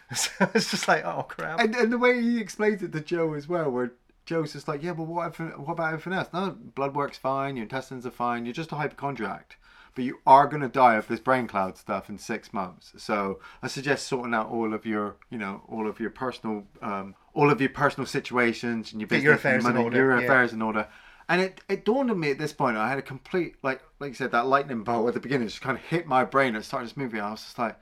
So 0.14 0.30
it's 0.54 0.70
just 0.70 0.86
like, 0.86 1.04
oh 1.04 1.24
crap. 1.24 1.58
and, 1.58 1.74
and 1.74 1.92
the 1.92 1.98
way 1.98 2.20
he 2.20 2.40
explains 2.40 2.82
it 2.82 2.92
to 2.92 3.00
Joe 3.00 3.34
as 3.34 3.48
well, 3.48 3.70
where 3.70 3.92
Joe's 4.24 4.52
just 4.52 4.68
like, 4.68 4.82
yeah, 4.82 4.92
but 4.92 5.04
what, 5.04 5.28
if, 5.28 5.38
what 5.58 5.72
about 5.72 5.92
everything 5.92 6.12
else? 6.12 6.28
No, 6.32 6.50
blood 6.50 6.94
work's 6.94 7.16
fine, 7.18 7.56
your 7.56 7.62
intestines 7.62 8.04
are 8.06 8.10
fine, 8.10 8.44
you're 8.44 8.52
just 8.52 8.72
a 8.72 8.76
hypochondriac. 8.76 9.58
But 9.94 10.04
you 10.04 10.18
are 10.26 10.46
going 10.46 10.60
to 10.62 10.68
die 10.68 10.96
of 10.96 11.08
this 11.08 11.20
brain 11.20 11.46
cloud 11.46 11.78
stuff 11.78 12.10
in 12.10 12.18
six 12.18 12.52
months. 12.52 12.92
So 12.98 13.40
I 13.62 13.68
suggest 13.68 14.06
sorting 14.06 14.34
out 14.34 14.50
all 14.50 14.74
of 14.74 14.84
your, 14.84 15.16
you 15.30 15.38
know, 15.38 15.62
all 15.68 15.88
of 15.88 15.98
your 15.98 16.10
personal, 16.10 16.66
um, 16.82 17.14
all 17.32 17.50
of 17.50 17.60
your 17.60 17.70
personal 17.70 18.06
situations 18.06 18.92
and 18.92 19.00
your 19.00 19.08
business, 19.08 19.24
your 19.24 19.32
and 19.32 19.40
affairs 19.40 19.64
in 19.64 19.76
order, 19.76 19.96
your 19.96 20.18
yeah. 20.18 20.24
affairs 20.24 20.52
in 20.52 20.60
order. 20.60 20.86
And 21.30 21.40
it, 21.40 21.60
it 21.68 21.84
dawned 21.84 22.10
on 22.10 22.20
me 22.20 22.30
at 22.30 22.38
this 22.38 22.52
point. 22.52 22.76
I 22.76 22.88
had 22.88 22.98
a 22.98 23.02
complete, 23.02 23.56
like, 23.62 23.80
like 23.98 24.08
you 24.08 24.14
said, 24.14 24.32
that 24.32 24.46
lightning 24.46 24.84
bolt 24.84 25.08
at 25.08 25.14
the 25.14 25.20
beginning 25.20 25.48
just 25.48 25.62
kind 25.62 25.78
of 25.78 25.84
hit 25.84 26.06
my 26.06 26.24
brain 26.24 26.54
and 26.54 26.64
started 26.64 26.90
this 26.90 26.96
movie. 26.96 27.18
I 27.18 27.30
was 27.30 27.42
just 27.42 27.58
like, 27.58 27.76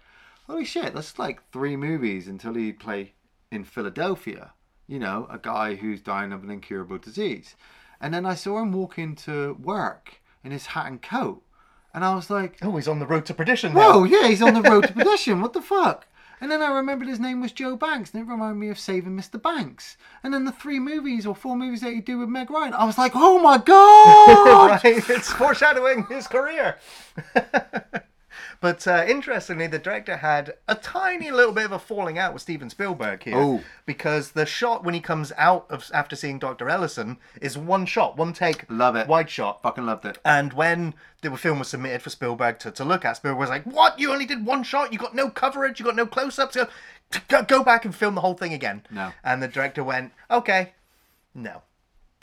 holy 0.47 0.65
shit, 0.65 0.95
that's 0.95 1.19
like 1.19 1.51
three 1.53 1.77
movies 1.77 2.29
until 2.29 2.55
he'd 2.55 2.79
play 2.79 3.13
in 3.51 3.65
Philadelphia. 3.65 4.53
You 4.87 4.99
know, 4.99 5.27
a 5.31 5.39
guy 5.39 5.77
who's 5.77 6.01
dying 6.03 6.33
of 6.33 6.43
an 6.45 6.51
incurable 6.51 6.99
disease. 6.99 7.57
And 8.01 8.13
then 8.13 8.27
I 8.27 8.35
saw 8.35 8.61
him 8.61 8.73
walk 8.73 8.99
into 8.99 9.55
work 9.55 10.21
in 10.43 10.51
his 10.51 10.67
hat 10.67 10.87
and 10.87 11.01
coat. 11.01 11.43
And 11.95 12.05
I 12.05 12.15
was 12.15 12.29
like, 12.29 12.59
oh, 12.61 12.77
he's 12.77 12.89
on 12.89 12.99
the 12.99 13.07
road 13.07 13.25
to 13.27 13.35
perdition 13.35 13.73
now. 13.73 14.01
whoa, 14.01 14.05
yeah, 14.05 14.29
he's 14.29 14.43
on 14.43 14.55
the 14.55 14.63
road 14.63 14.87
to 14.89 14.93
perdition. 14.95 15.41
What 15.41 15.53
the 15.53 15.63
fuck? 15.63 16.07
And 16.41 16.51
then 16.51 16.61
I 16.61 16.73
remembered 16.73 17.09
his 17.09 17.21
name 17.21 17.41
was 17.41 17.53
Joe 17.53 17.77
Banks, 17.77 18.13
and 18.13 18.21
it 18.21 18.31
reminded 18.31 18.59
me 18.61 18.69
of 18.69 18.79
Saving 18.79 19.17
Mr. 19.17 19.41
Banks. 19.41 19.97
And 20.23 20.35
then 20.35 20.45
the 20.45 20.53
three 20.53 20.81
movies 20.81 21.25
or 21.25 21.35
four 21.35 21.57
movies 21.57 21.81
that 21.81 21.95
he 21.95 22.01
do 22.01 22.19
with 22.19 22.29
Meg 22.29 22.51
Ryan, 22.51 22.75
I 22.75 22.85
was 22.85 22.99
like, 22.99 23.13
oh 23.15 23.39
my 23.39 23.57
god! 23.65 24.83
right? 24.85 25.09
It's 25.09 25.33
foreshadowing 25.33 26.05
his 26.07 26.27
career. 26.27 26.77
but 28.61 28.87
uh, 28.87 29.05
interestingly, 29.07 29.67
the 29.67 29.79
director 29.79 30.17
had 30.19 30.55
a 30.69 30.75
tiny 30.75 31.31
little 31.31 31.53
bit 31.53 31.65
of 31.65 31.73
a 31.73 31.79
falling 31.79 32.19
out 32.19 32.33
with 32.33 32.43
Steven 32.43 32.71
Spielberg 32.71 33.23
here, 33.23 33.37
Oh. 33.37 33.63
because 33.87 34.33
the 34.33 34.47
shot 34.47 34.85
when 34.85 34.95
he 34.95 35.01
comes 35.01 35.33
out 35.37 35.67
of 35.71 35.91
after 35.95 36.17
seeing 36.17 36.39
Doctor 36.39 36.69
Ellison 36.69 37.19
is 37.41 37.57
one 37.59 37.87
shot, 37.87 38.17
one 38.17 38.33
take, 38.33 38.65
Love 38.69 38.97
it. 38.97 39.07
wide 39.09 39.31
shot. 39.31 39.63
Fucking 39.63 39.87
loved 39.87 40.05
it. 40.05 40.19
And 40.25 40.53
when 40.53 40.95
the 41.23 41.37
film 41.37 41.59
was 41.59 41.69
submitted 41.69 42.03
for 42.03 42.11
Spielberg 42.11 42.59
to, 42.61 42.71
to 42.71 42.85
look 42.85 43.05
at, 43.05 43.17
Spielberg 43.17 43.39
was 43.41 43.49
like, 43.51 43.65
"What? 43.65 43.99
You 43.99 44.13
only 44.13 44.27
did 44.27 44.45
one 44.45 44.63
shot? 44.63 44.93
You 44.93 44.99
got 44.99 45.15
no 45.15 45.31
coverage? 45.31 45.81
You 45.81 45.87
got 45.87 45.97
no 45.97 46.07
close-ups? 46.07 46.55
Go, 46.57 46.67
go, 47.29 47.43
go 47.43 47.63
back 47.65 47.85
and 47.85 47.95
film 47.95 48.15
the 48.15 48.21
whole 48.21 48.35
thing 48.35 48.53
again." 48.53 48.83
No. 48.91 49.13
And 49.23 49.43
the 49.43 49.49
director 49.49 49.83
went, 49.85 50.13
"Okay, 50.31 50.73
no." 51.35 51.63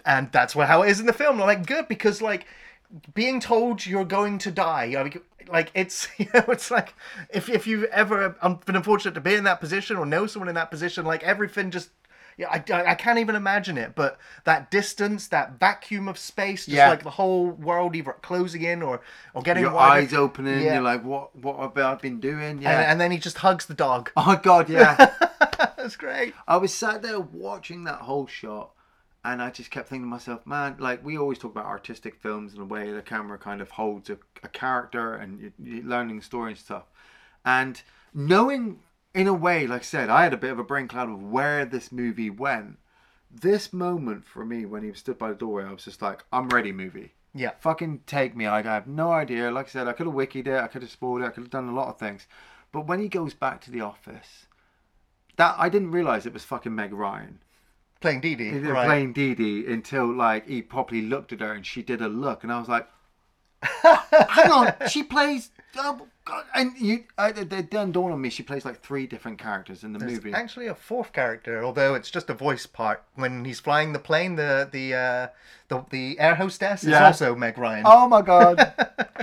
and 0.04 0.32
that's 0.32 0.56
what 0.56 0.68
how 0.68 0.82
it 0.82 0.90
is 0.90 1.00
in 1.00 1.06
the 1.06 1.14
film. 1.14 1.40
I'm 1.40 1.46
like, 1.46 1.64
good 1.68 1.88
because 1.88 2.24
like 2.24 2.48
being 3.14 3.40
told 3.40 3.86
you're 3.86 4.06
going 4.06 4.38
to 4.40 4.52
die, 4.52 4.94
like, 5.52 5.72
it's 5.74 6.08
you 6.18 6.28
know, 6.34 6.44
it's 6.50 6.72
like 6.72 6.94
if 7.34 7.50
if 7.50 7.68
you've 7.68 7.86
ever 7.86 8.36
um, 8.42 8.60
been 8.66 8.76
unfortunate 8.76 9.14
to 9.16 9.22
be 9.22 9.36
in 9.36 9.44
that 9.46 9.60
position 9.60 9.98
or 9.98 10.06
know 10.06 10.28
someone 10.28 10.50
in 10.50 10.56
that 10.56 10.72
position, 10.72 11.06
like 11.06 11.24
everything 11.24 11.72
just. 11.72 11.90
Yeah, 12.38 12.48
I, 12.50 12.64
I, 12.74 12.92
I 12.92 12.96
can't 12.96 13.20
even 13.20 13.36
imagine 13.36 13.78
it, 13.78 13.94
but 13.94 14.18
that 14.46 14.72
distance, 14.72 15.28
that 15.28 15.60
vacuum 15.60 16.08
of 16.08 16.18
space, 16.18 16.66
just 16.66 16.76
Yeah. 16.78 16.88
like 16.90 17.04
the 17.04 17.10
whole 17.10 17.48
world 17.52 17.94
either 17.94 18.14
closing 18.22 18.62
in 18.62 18.82
or, 18.82 19.02
or 19.34 19.42
getting 19.42 19.64
Your 19.64 19.74
wider. 19.74 20.02
eyes 20.04 20.14
opening. 20.14 20.62
Yeah. 20.64 20.76
You're 20.76 20.82
like, 20.82 21.04
what? 21.04 21.36
What 21.36 21.60
have 21.60 21.78
I 21.78 21.96
been 21.96 22.22
doing? 22.22 22.62
Yeah. 22.62 22.72
and, 22.72 22.92
and 22.92 23.02
then 23.02 23.12
he 23.12 23.18
just 23.18 23.40
hugs 23.40 23.66
the 23.66 23.74
dog. 23.74 24.12
oh 24.16 24.40
God, 24.42 24.70
yeah. 24.70 24.96
That's 25.78 25.98
great. 25.98 26.34
I 26.48 26.56
was 26.56 26.74
sat 26.74 27.02
there 27.02 27.20
watching 27.20 27.84
that 27.84 28.00
whole 28.00 28.28
shot, 28.28 28.72
and 29.24 29.42
I 29.42 29.52
just 29.52 29.70
kept 29.70 29.90
thinking 29.90 30.06
to 30.06 30.10
myself, 30.10 30.46
man, 30.48 30.78
like 30.80 31.06
we 31.06 31.18
always 31.18 31.38
talk 31.38 31.52
about 31.52 31.66
artistic 31.66 32.16
films 32.16 32.54
and 32.54 32.62
the 32.62 32.66
way 32.66 32.92
the 32.92 33.02
camera 33.02 33.38
kind 33.38 33.62
of 33.62 33.72
holds 33.72 34.10
a, 34.10 34.18
a 34.42 34.48
character 34.48 35.16
and 35.16 35.40
you, 35.40 35.54
you're 35.64 35.84
learning 35.84 36.22
story 36.22 36.52
and 36.52 36.60
stuff. 36.60 36.86
And 37.46 37.82
knowing, 38.14 38.80
in 39.14 39.28
a 39.28 39.34
way, 39.34 39.68
like 39.68 39.82
I 39.82 39.86
said, 39.86 40.10
I 40.10 40.24
had 40.24 40.34
a 40.34 40.38
bit 40.38 40.52
of 40.52 40.60
a 40.60 40.64
brain 40.64 40.88
cloud 40.88 41.10
of 41.10 41.22
where 41.22 41.66
this 41.66 41.92
movie 41.92 42.30
went. 42.30 42.78
This 43.30 43.72
moment 43.72 44.26
for 44.26 44.44
me, 44.44 44.66
when 44.66 44.84
he 44.84 44.92
stood 44.94 45.18
by 45.18 45.30
the 45.30 45.36
doorway, 45.36 45.66
I 45.66 45.72
was 45.72 45.86
just 45.86 46.02
like, 46.02 46.24
I'm 46.34 46.50
ready, 46.50 46.72
movie. 46.72 47.14
Yeah. 47.34 47.52
Fucking 47.60 48.02
take 48.08 48.36
me. 48.36 48.50
Like, 48.50 48.66
I 48.66 48.74
have 48.74 48.88
no 48.88 49.12
idea. 49.12 49.52
Like 49.52 49.68
I 49.68 49.70
said, 49.70 49.88
I 49.88 49.94
could 49.94 50.08
have 50.08 50.16
wikied 50.16 50.48
it, 50.48 50.62
I 50.62 50.68
could 50.68 50.82
have 50.82 50.92
spoiled 50.92 51.22
it, 51.22 51.26
I 51.26 51.30
could 51.30 51.44
have 51.44 51.52
done 51.52 51.70
a 51.70 51.76
lot 51.76 51.90
of 51.90 52.00
things. 52.00 52.28
But 52.72 52.88
when 52.88 53.00
he 53.00 53.08
goes 53.08 53.34
back 53.34 53.62
to 53.62 53.72
the 53.72 53.82
office, 53.82 54.48
that 55.38 55.56
I 55.58 55.70
didn't 55.70 55.92
realize 55.92 56.26
it 56.26 56.34
was 56.34 56.44
fucking 56.44 56.74
Meg 56.74 56.92
Ryan. 56.92 57.40
Playing 58.02 58.22
Dee 58.22 58.36
Dee. 58.36 58.52
Right. 58.52 58.86
playing 58.86 59.14
Dee 59.14 59.36
Dee 59.36 59.66
until 59.68 60.12
like 60.12 60.48
he 60.48 60.62
properly 60.62 61.02
looked 61.02 61.32
at 61.32 61.40
her 61.40 61.54
and 61.54 61.66
she 61.66 61.82
did 61.84 62.02
a 62.02 62.10
look 62.10 62.44
and 62.44 62.52
I 62.52 62.60
was 62.60 62.68
like, 62.68 62.88
hang 63.84 64.52
on, 64.52 64.74
she 64.90 65.04
plays. 65.04 65.52
Oh, 65.78 66.08
God. 66.26 66.46
And 66.56 66.72
you, 66.80 67.04
I, 67.18 67.30
it 67.30 67.50
didn't 67.50 67.92
dawn 67.92 68.12
on 68.12 68.20
me. 68.20 68.30
She 68.30 68.44
plays 68.44 68.66
like 68.66 68.82
three 68.82 69.06
different 69.06 69.38
characters 69.38 69.84
in 69.84 69.94
the 69.94 70.00
There's 70.00 70.14
movie. 70.14 70.34
actually 70.34 70.68
a 70.68 70.76
fourth 70.76 71.14
character, 71.14 71.64
although 71.64 71.94
it's 71.94 72.10
just 72.10 72.30
a 72.30 72.34
voice 72.34 72.66
part. 72.66 73.04
When 73.16 73.46
he's 73.46 73.60
flying 73.60 73.94
the 73.94 74.00
plane, 74.00 74.36
the 74.36 74.68
the 74.72 74.96
uh, 74.96 75.28
the, 75.68 75.86
the 75.92 76.20
air 76.20 76.36
hostess 76.36 76.84
is 76.84 76.94
also 76.94 77.36
Meg 77.36 77.58
Ryan. 77.58 77.84
Oh 77.86 78.08
my 78.08 78.22
god! 78.22 78.74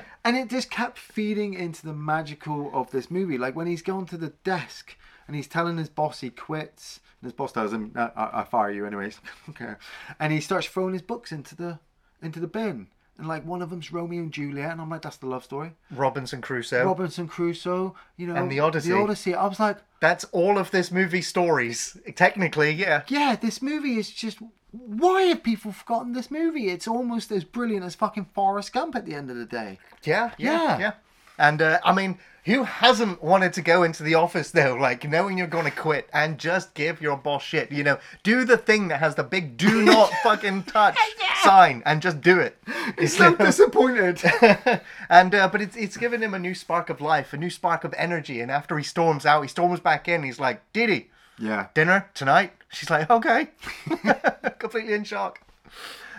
and 0.24 0.36
it 0.36 0.48
just 0.48 0.70
kept 0.70 0.98
feeding 0.98 1.54
into 1.54 1.84
the 1.84 1.92
magical 1.92 2.70
of 2.72 2.90
this 2.92 3.10
movie. 3.10 3.38
Like 3.38 3.56
when 3.56 3.66
he's 3.66 3.82
gone 3.82 4.06
to 4.06 4.16
the 4.16 4.32
desk 4.44 4.96
and 5.28 5.36
he's 5.36 5.46
telling 5.46 5.76
his 5.76 5.88
boss 5.88 6.20
he 6.20 6.30
quits, 6.30 6.98
and 7.20 7.28
his 7.28 7.32
boss 7.34 7.52
tells 7.52 7.72
him, 7.72 7.92
"I, 7.94 8.10
I, 8.16 8.40
I 8.40 8.44
fire 8.44 8.70
you 8.70 8.84
anyways." 8.86 9.20
okay, 9.50 9.74
and 10.18 10.32
he 10.32 10.40
starts 10.40 10.66
throwing 10.66 10.94
his 10.94 11.02
books 11.02 11.30
into 11.30 11.54
the 11.54 11.78
into 12.20 12.40
the 12.40 12.48
bin. 12.48 12.88
And 13.16 13.26
like 13.26 13.44
one 13.44 13.62
of 13.62 13.70
them's 13.70 13.92
Romeo 13.92 14.22
and 14.22 14.32
Juliet, 14.32 14.70
and 14.70 14.80
I'm 14.80 14.88
like, 14.88 15.02
that's 15.02 15.16
the 15.16 15.26
love 15.26 15.42
story. 15.42 15.72
Robinson 15.90 16.40
Crusoe. 16.40 16.84
Robinson 16.84 17.26
Crusoe, 17.26 17.96
you 18.16 18.28
know, 18.28 18.36
And 18.36 18.48
the 18.48 18.60
Odyssey. 18.60 18.90
The 18.90 18.96
Odyssey. 18.96 19.34
I 19.34 19.44
was 19.46 19.58
like, 19.58 19.78
That's 19.98 20.22
all 20.26 20.56
of 20.56 20.70
this 20.70 20.92
movie 20.92 21.22
stories. 21.22 21.96
Technically, 22.14 22.70
yeah. 22.70 23.02
yeah, 23.08 23.34
this 23.34 23.60
movie 23.60 23.98
is 23.98 24.10
just. 24.10 24.38
Why 24.70 25.22
have 25.22 25.42
people 25.42 25.72
forgotten 25.72 26.12
this 26.12 26.30
movie? 26.30 26.68
It's 26.68 26.86
almost 26.86 27.32
as 27.32 27.42
brilliant 27.42 27.84
as 27.84 27.96
fucking 27.96 28.26
Forrest 28.34 28.72
Gump 28.72 28.94
at 28.94 29.04
the 29.04 29.14
end 29.14 29.30
of 29.30 29.36
the 29.36 29.46
day. 29.46 29.80
Yeah, 30.04 30.30
yeah, 30.38 30.52
Yeah. 30.62 30.78
yeah. 30.78 30.92
And 31.38 31.62
uh, 31.62 31.78
I 31.84 31.92
mean, 31.92 32.18
who 32.44 32.64
hasn't 32.64 33.22
wanted 33.22 33.52
to 33.52 33.62
go 33.62 33.82
into 33.82 34.02
the 34.02 34.14
office 34.14 34.50
though, 34.50 34.74
like 34.80 35.08
knowing 35.08 35.38
you're 35.38 35.46
going 35.46 35.66
to 35.66 35.70
quit 35.70 36.08
and 36.12 36.38
just 36.38 36.74
give 36.74 37.00
your 37.00 37.16
boss 37.16 37.42
shit? 37.42 37.70
You 37.70 37.84
know, 37.84 37.98
do 38.22 38.44
the 38.44 38.56
thing 38.56 38.88
that 38.88 39.00
has 39.00 39.14
the 39.14 39.22
big 39.22 39.56
"Do 39.56 39.82
not 39.84 40.10
fucking 40.22 40.64
touch" 40.64 40.96
sign 41.42 41.82
and 41.86 42.02
just 42.02 42.20
do 42.20 42.40
it. 42.40 42.56
He's 42.98 43.16
so 43.16 43.34
disappointed. 43.34 44.20
and 45.08 45.34
uh, 45.34 45.48
but 45.48 45.60
it's 45.60 45.76
it's 45.76 45.96
given 45.96 46.22
him 46.22 46.34
a 46.34 46.38
new 46.38 46.54
spark 46.54 46.90
of 46.90 47.00
life, 47.00 47.32
a 47.32 47.36
new 47.36 47.50
spark 47.50 47.84
of 47.84 47.94
energy. 47.96 48.40
And 48.40 48.50
after 48.50 48.76
he 48.78 48.84
storms 48.84 49.26
out, 49.26 49.42
he 49.42 49.48
storms 49.48 49.80
back 49.80 50.08
in. 50.08 50.22
He's 50.22 50.40
like, 50.40 50.60
"Diddy, 50.72 51.10
yeah. 51.38 51.68
dinner 51.74 52.08
tonight?" 52.14 52.52
She's 52.70 52.90
like, 52.90 53.10
"Okay," 53.10 53.48
completely 54.58 54.94
in 54.94 55.04
shock. 55.04 55.40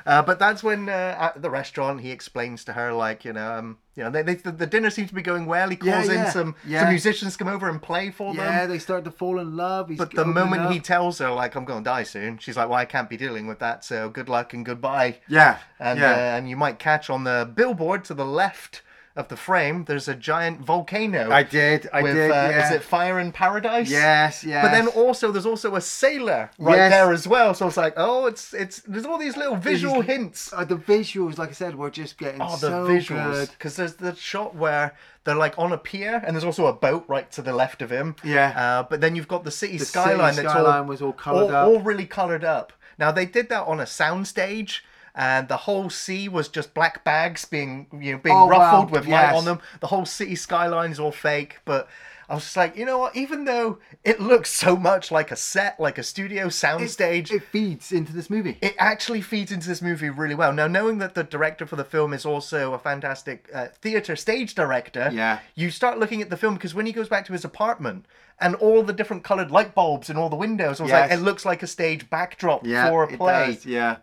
Uh, 0.10 0.24
but 0.24 0.39
that's 0.39 0.63
when 0.63 0.89
uh, 0.89 1.16
at 1.25 1.39
the 1.39 1.50
restaurant 1.51 2.01
he 2.01 2.10
explains 2.10 2.63
to 2.66 2.74
her 2.74 2.92
like 2.92 3.24
you 3.24 3.32
know 3.32 3.54
um, 3.60 3.78
you 3.96 4.04
know 4.04 4.10
they, 4.10 4.24
they, 4.24 4.34
the 4.34 4.66
dinner 4.66 4.89
seems 4.89 5.10
to 5.10 5.16
be 5.16 5.22
going 5.22 5.46
well. 5.46 5.70
He 5.70 5.78
Yeah, 5.84 5.98
calls 5.98 6.10
in 6.10 6.25
some 6.32 6.56
yeah. 6.66 6.80
some 6.82 6.89
musicians 6.89 7.38
come 7.38 7.48
over 7.48 7.70
and 7.70 7.80
play 7.80 8.10
for 8.10 8.34
them. 8.34 8.44
Yeah, 8.44 8.66
they 8.66 8.80
start 8.80 9.04
to 9.06 9.12
fall 9.12 9.39
in 9.39 9.56
love. 9.56 9.89
He's 9.89 10.00
But 10.00 10.12
the 10.16 10.25
moment 10.25 10.63
up. 10.63 10.72
he 10.72 10.80
tells 10.80 11.20
her 11.20 11.30
like 11.30 11.54
I'm 11.56 11.63
going 11.66 11.84
to 11.84 11.89
die 11.89 12.04
soon, 12.04 12.39
she's 12.39 12.58
like, 12.58 12.70
"Well, 12.70 12.80
I 12.80 12.86
can't 12.86 13.10
be 13.10 13.18
dealing 13.18 13.46
with 13.46 13.60
that. 13.60 13.86
So 13.86 14.10
good 14.10 14.30
luck 14.30 14.54
and 14.54 14.66
goodbye." 14.66 15.20
yeah, 15.28 15.60
And 15.80 16.00
yeah, 16.00 16.12
uh, 16.16 16.38
and 16.38 16.50
you 16.50 16.58
might 16.58 16.80
catch 16.80 17.10
on 17.12 17.24
the 17.24 17.48
billboard 17.54 18.04
to 18.06 18.16
the 18.16 18.25
left 18.25 18.82
of 19.20 19.28
the 19.28 19.36
frame. 19.38 19.84
There's 19.86 20.08
a 20.08 20.16
giant 20.16 20.62
volcano. 20.62 21.30
I 21.30 21.44
did, 21.44 21.90
I 21.94 22.02
with, 22.02 22.16
did. 22.16 22.32
Uh, 22.32 22.34
yeah. 22.34 22.66
Is 22.66 22.72
it 22.72 22.82
Fire 22.84 23.20
in 23.20 23.32
Paradise? 23.32 23.90
Yes, 23.92 24.44
yes. 24.44 24.64
But 24.66 24.72
then 24.72 24.88
also 24.88 25.32
there's 25.32 25.46
also 25.46 25.76
a 25.76 25.82
sailor 25.82 26.50
right 26.58 26.78
Yes. 26.78 26.92
there 26.92 27.12
as 27.14 27.28
well. 27.28 27.54
So 27.54 27.68
it's 27.68 27.78
like, 27.78 27.94
oh, 27.98 28.26
it's 28.26 28.54
it's 28.54 28.80
there's 28.88 29.06
all 29.06 29.18
these 29.18 29.38
little 29.38 29.58
visual 29.58 30.02
These- 30.02 30.06
hints. 30.12 30.54
Uh, 30.54 30.64
the 30.64 30.78
visuals, 30.78 31.38
like 31.38 31.50
I 31.50 31.54
said, 31.54 31.76
were 31.76 31.90
just 31.92 32.18
getting 32.18 32.42
Oh, 32.42 32.52
the 32.52 32.58
so 32.58 32.88
visuals! 32.88 33.34
good. 33.34 33.50
Because 33.52 33.76
there's 33.76 33.96
the 33.96 34.16
shot 34.16 34.56
where 34.56 34.96
they're 35.26 35.36
like 35.36 35.60
on 35.60 35.72
a 35.74 35.78
pier, 35.78 36.24
and 36.26 36.36
there's 36.36 36.46
also 36.46 36.66
a 36.68 36.74
boat 36.74 37.04
right 37.08 37.30
to 37.34 37.42
the 37.42 37.54
left 37.54 37.82
of 37.82 37.90
him. 37.92 38.16
Yeah. 38.24 38.54
Uh, 38.56 38.84
but 38.90 39.02
then 39.02 39.16
you've 39.16 39.28
got 39.28 39.44
the 39.44 39.52
city 39.52 39.78
The 39.78 39.86
skyline 39.86 40.34
city 40.34 40.44
that's 40.48 40.54
skyline 40.54 40.82
all 40.84 40.86
was 40.86 41.02
all 41.02 41.14
coloured 41.14 41.52
all, 41.54 41.56
up. 41.56 41.68
all 41.68 41.80
really 41.82 42.06
coloured 42.06 42.44
up. 42.46 42.72
Now 42.98 43.12
they 43.12 43.26
did 43.26 43.50
that 43.50 43.64
on 43.68 43.80
a 43.80 43.84
soundstage. 43.84 44.80
And 45.16 45.48
the 45.48 45.58
whole 45.58 45.89
sea 45.89 46.30
was 46.30 46.48
just 46.48 46.74
black 46.74 47.04
bags 47.04 47.46
being, 47.46 47.88
you 48.00 48.13
know, 48.13 48.18
being 48.20 48.36
Oh, 48.36 48.46
wow. 48.46 48.60
ruffled 48.60 48.92
with 48.92 49.08
light 49.08 49.34
on 49.34 49.46
them. 49.46 49.60
The 49.82 49.88
whole 49.88 50.06
city 50.06 50.36
skyline 50.36 50.92
is 50.92 51.00
all 51.00 51.12
fake. 51.12 51.58
But 51.66 51.88
I 52.30 52.36
was 52.36 52.44
just 52.44 52.56
like, 52.58 52.78
you 52.78 52.86
know 52.86 53.00
what? 53.00 53.16
Even 53.16 53.46
though 53.46 53.80
it 54.04 54.20
looks 54.22 54.51
so 54.51 54.75
much 54.78 55.10
like 55.12 55.32
a 55.32 55.36
set, 55.36 55.80
like 55.80 55.98
a 55.98 56.04
studio 56.04 56.46
soundstage, 56.48 57.32
It 57.32 57.44
feeds 57.44 57.92
into 57.92 58.13
this 58.13 58.30
movie. 58.30 58.60
it 58.62 58.75
actually 58.78 59.22
feeds 59.22 59.51
into 59.51 59.68
this 59.68 59.82
movie 59.82 60.10
really 60.12 60.36
well. 60.36 60.54
Now, 60.54 60.68
knowing 60.68 61.00
that 61.00 61.16
the 61.16 61.24
director 61.24 61.66
for 61.66 61.75
the 61.75 61.84
film 61.84 62.13
is 62.13 62.25
also 62.28 62.74
a 62.74 62.80
fantastic 62.80 63.50
uh, 63.54 63.68
theater 63.82 64.16
stage 64.16 64.54
director, 64.54 65.10
Yeah. 65.12 65.39
you 65.56 65.72
start 65.72 65.98
looking 65.98 66.22
at 66.22 66.30
the 66.30 66.38
film 66.38 66.54
because 66.54 66.75
when 66.75 66.86
he 66.86 66.92
goes 66.92 67.10
back 67.10 67.25
to 67.25 67.34
his 67.34 67.44
apartment 67.44 68.06
and 68.39 68.54
all 68.56 68.84
the 68.84 68.94
different 68.94 69.24
colored 69.24 69.50
light 69.50 69.74
bulbs 69.74 70.10
in 70.12 70.16
all 70.16 70.30
the 70.30 70.36
windows, 70.36 70.80
I 70.80 70.84
was 70.84 70.92
like, 70.92 71.12
it 71.12 71.18
looks 71.22 71.46
like 71.46 71.63
a 71.63 71.68
stage 71.68 72.12
backdrop 72.12 72.63
yeah, 72.66 72.89
for 72.89 73.06
a 73.06 73.12
it 73.12 73.18
play 73.18 73.54
does, 73.54 73.66
Yeah, 73.66 73.98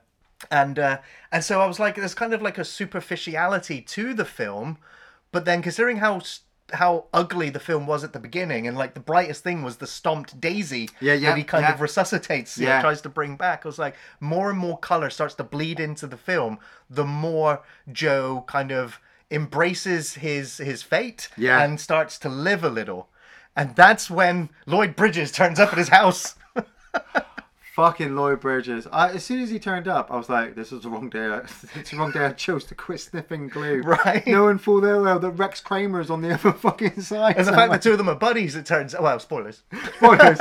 and 0.50 0.78
uh, 0.78 0.98
and 1.32 1.42
so 1.44 1.60
I 1.60 1.66
was 1.66 1.78
like, 1.80 1.96
there's 1.96 2.14
kind 2.14 2.34
of 2.34 2.42
like 2.42 2.58
a 2.58 2.64
superficiality 2.64 3.80
to 3.82 4.14
the 4.14 4.24
film, 4.24 4.78
but 5.32 5.44
then 5.44 5.62
considering 5.62 5.98
how 5.98 6.20
how 6.72 7.04
ugly 7.14 7.48
the 7.48 7.60
film 7.60 7.86
was 7.86 8.02
at 8.02 8.12
the 8.12 8.18
beginning, 8.18 8.66
and 8.66 8.76
like 8.76 8.94
the 8.94 9.00
brightest 9.00 9.44
thing 9.44 9.62
was 9.62 9.76
the 9.76 9.86
stomped 9.86 10.40
daisy 10.40 10.90
Yeah, 11.00 11.14
yeah, 11.14 11.30
that 11.30 11.38
he 11.38 11.44
kind 11.44 11.62
yeah. 11.62 11.74
of 11.74 11.80
resuscitates, 11.80 12.58
you 12.58 12.66
know, 12.66 12.72
Yeah. 12.72 12.80
tries 12.80 13.00
to 13.02 13.08
bring 13.08 13.36
back. 13.36 13.64
I 13.64 13.68
was 13.68 13.78
like, 13.78 13.94
more 14.18 14.50
and 14.50 14.58
more 14.58 14.76
color 14.76 15.08
starts 15.10 15.34
to 15.36 15.44
bleed 15.44 15.78
into 15.78 16.08
the 16.08 16.16
film, 16.16 16.58
the 16.90 17.04
more 17.04 17.62
Joe 17.92 18.44
kind 18.48 18.72
of 18.72 18.98
embraces 19.30 20.14
his 20.14 20.58
his 20.58 20.82
fate 20.82 21.28
Yeah. 21.36 21.62
and 21.62 21.80
starts 21.80 22.18
to 22.20 22.28
live 22.28 22.64
a 22.64 22.68
little. 22.70 23.08
And 23.54 23.74
that's 23.76 24.10
when 24.10 24.50
Lloyd 24.66 24.96
Bridges 24.96 25.30
turns 25.32 25.60
up 25.60 25.70
at 25.72 25.78
his 25.78 25.88
house. 25.88 26.34
fucking 27.76 28.16
Lloyd 28.16 28.40
Bridges. 28.40 28.88
I, 28.90 29.10
as 29.10 29.22
soon 29.22 29.40
as 29.42 29.50
he 29.50 29.58
turned 29.58 29.86
up, 29.86 30.10
I 30.10 30.16
was 30.16 30.28
like, 30.28 30.54
"This 30.56 30.72
is 30.72 30.82
the 30.82 30.88
wrong 30.88 31.08
day. 31.10 31.26
I- 31.26 31.40
It's 31.76 31.90
the 31.90 31.98
wrong 31.98 32.10
day. 32.10 32.24
I 32.24 32.32
chose 32.32 32.64
to 32.64 32.74
quit 32.74 33.00
sniffing 33.00 33.48
glue." 33.48 33.82
Right. 33.82 34.26
Knowing 34.26 34.58
full 34.58 34.80
well 34.80 35.18
that 35.20 35.30
Rex 35.30 35.60
Kramer 35.60 36.00
is 36.00 36.10
on 36.10 36.22
the 36.22 36.32
other 36.34 36.52
fucking 36.66 37.00
side. 37.02 37.36
And 37.36 37.46
the 37.46 37.52
So 37.52 37.56
fact 37.56 37.70
I'm 37.70 37.78
the 37.78 37.82
two 37.82 37.92
of 37.92 37.98
them 37.98 38.08
are 38.08 38.14
buddies, 38.16 38.56
it 38.56 38.66
turns 38.66 38.94
out 38.94 39.02
well, 39.02 39.18
spoilers. 39.20 39.62
Spoilers. 39.98 40.38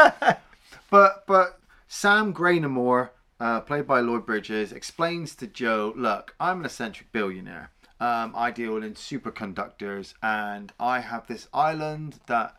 but 0.89 1.25
but 1.27 1.59
Sam 1.87 2.33
Graynamore, 2.33 3.09
uh, 3.39 3.59
played 3.61 3.85
by 3.85 3.99
Lloyd 3.99 4.25
Bridges, 4.25 4.71
explains 4.71 5.35
to 5.35 5.45
Joe, 5.47 5.93
"Look, 5.95 6.33
I'm 6.39 6.59
an 6.61 6.65
eccentric 6.65 7.11
billionaire. 7.11 7.69
Um, 7.99 8.33
I 8.35 8.51
deal 8.51 8.77
in 8.77 8.93
superconductors, 8.93 10.13
and 10.23 10.71
I 10.79 10.99
have 10.99 11.27
this 11.27 11.47
island 11.53 12.19
that 12.27 12.55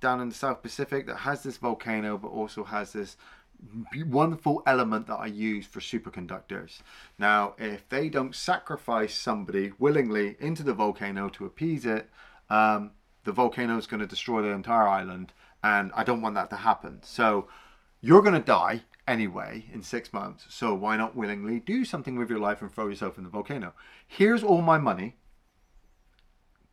down 0.00 0.20
in 0.20 0.28
the 0.28 0.34
South 0.34 0.62
Pacific 0.62 1.06
that 1.06 1.18
has 1.18 1.42
this 1.42 1.56
volcano, 1.58 2.18
but 2.18 2.28
also 2.28 2.64
has 2.64 2.92
this." 2.92 3.16
Wonderful 4.06 4.62
element 4.66 5.06
that 5.06 5.16
I 5.16 5.26
use 5.26 5.66
for 5.66 5.80
superconductors. 5.80 6.80
Now, 7.18 7.54
if 7.58 7.88
they 7.88 8.08
don't 8.08 8.34
sacrifice 8.34 9.14
somebody 9.14 9.72
willingly 9.78 10.36
into 10.40 10.62
the 10.62 10.74
volcano 10.74 11.28
to 11.30 11.46
appease 11.46 11.84
it, 11.86 12.08
um, 12.50 12.92
the 13.24 13.32
volcano 13.32 13.76
is 13.76 13.86
going 13.86 14.00
to 14.00 14.06
destroy 14.06 14.42
the 14.42 14.48
entire 14.48 14.88
island, 14.88 15.32
and 15.62 15.90
I 15.94 16.04
don't 16.04 16.22
want 16.22 16.34
that 16.36 16.50
to 16.50 16.56
happen. 16.56 17.00
So 17.02 17.48
you're 18.00 18.22
going 18.22 18.34
to 18.34 18.40
die 18.40 18.82
anyway 19.08 19.64
in 19.72 19.82
six 19.82 20.12
months. 20.12 20.46
So 20.48 20.74
why 20.74 20.96
not 20.96 21.16
willingly 21.16 21.60
do 21.60 21.84
something 21.84 22.16
with 22.16 22.30
your 22.30 22.38
life 22.38 22.62
and 22.62 22.72
throw 22.72 22.88
yourself 22.88 23.18
in 23.18 23.24
the 23.24 23.30
volcano? 23.30 23.72
Here's 24.06 24.44
all 24.44 24.62
my 24.62 24.78
money. 24.78 25.16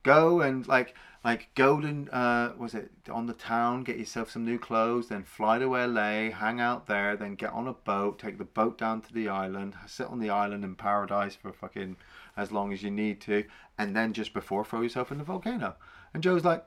Go 0.03 0.41
and 0.41 0.67
like 0.67 0.93
like 1.23 1.47
golden 1.55 2.09
uh 2.09 2.51
was 2.57 2.73
it 2.75 2.91
on 3.09 3.25
the 3.27 3.33
town 3.33 3.81
get 3.83 3.97
yourself 3.97 4.29
some 4.29 4.43
new 4.43 4.59
clothes 4.59 5.07
then 5.07 5.23
fly 5.23 5.57
to 5.57 5.67
la 5.67 6.29
hang 6.31 6.59
out 6.59 6.85
there 6.85 7.15
then 7.15 7.33
get 7.35 7.49
on 7.53 7.65
a 7.65 7.71
boat 7.71 8.19
take 8.19 8.37
the 8.37 8.43
boat 8.43 8.77
down 8.77 8.99
to 8.99 9.13
the 9.13 9.29
island 9.29 9.73
sit 9.87 10.05
on 10.07 10.19
the 10.19 10.29
island 10.29 10.65
in 10.65 10.75
paradise 10.75 11.33
for 11.33 11.53
fucking 11.53 11.95
as 12.35 12.51
long 12.51 12.73
as 12.73 12.83
you 12.83 12.91
need 12.91 13.21
to 13.21 13.41
and 13.77 13.95
then 13.95 14.11
just 14.11 14.33
before 14.33 14.65
throw 14.65 14.81
yourself 14.81 15.13
in 15.13 15.17
the 15.17 15.23
volcano 15.23 15.73
and 16.13 16.21
joe's 16.21 16.43
like 16.43 16.65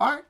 all 0.00 0.08
right 0.14 0.24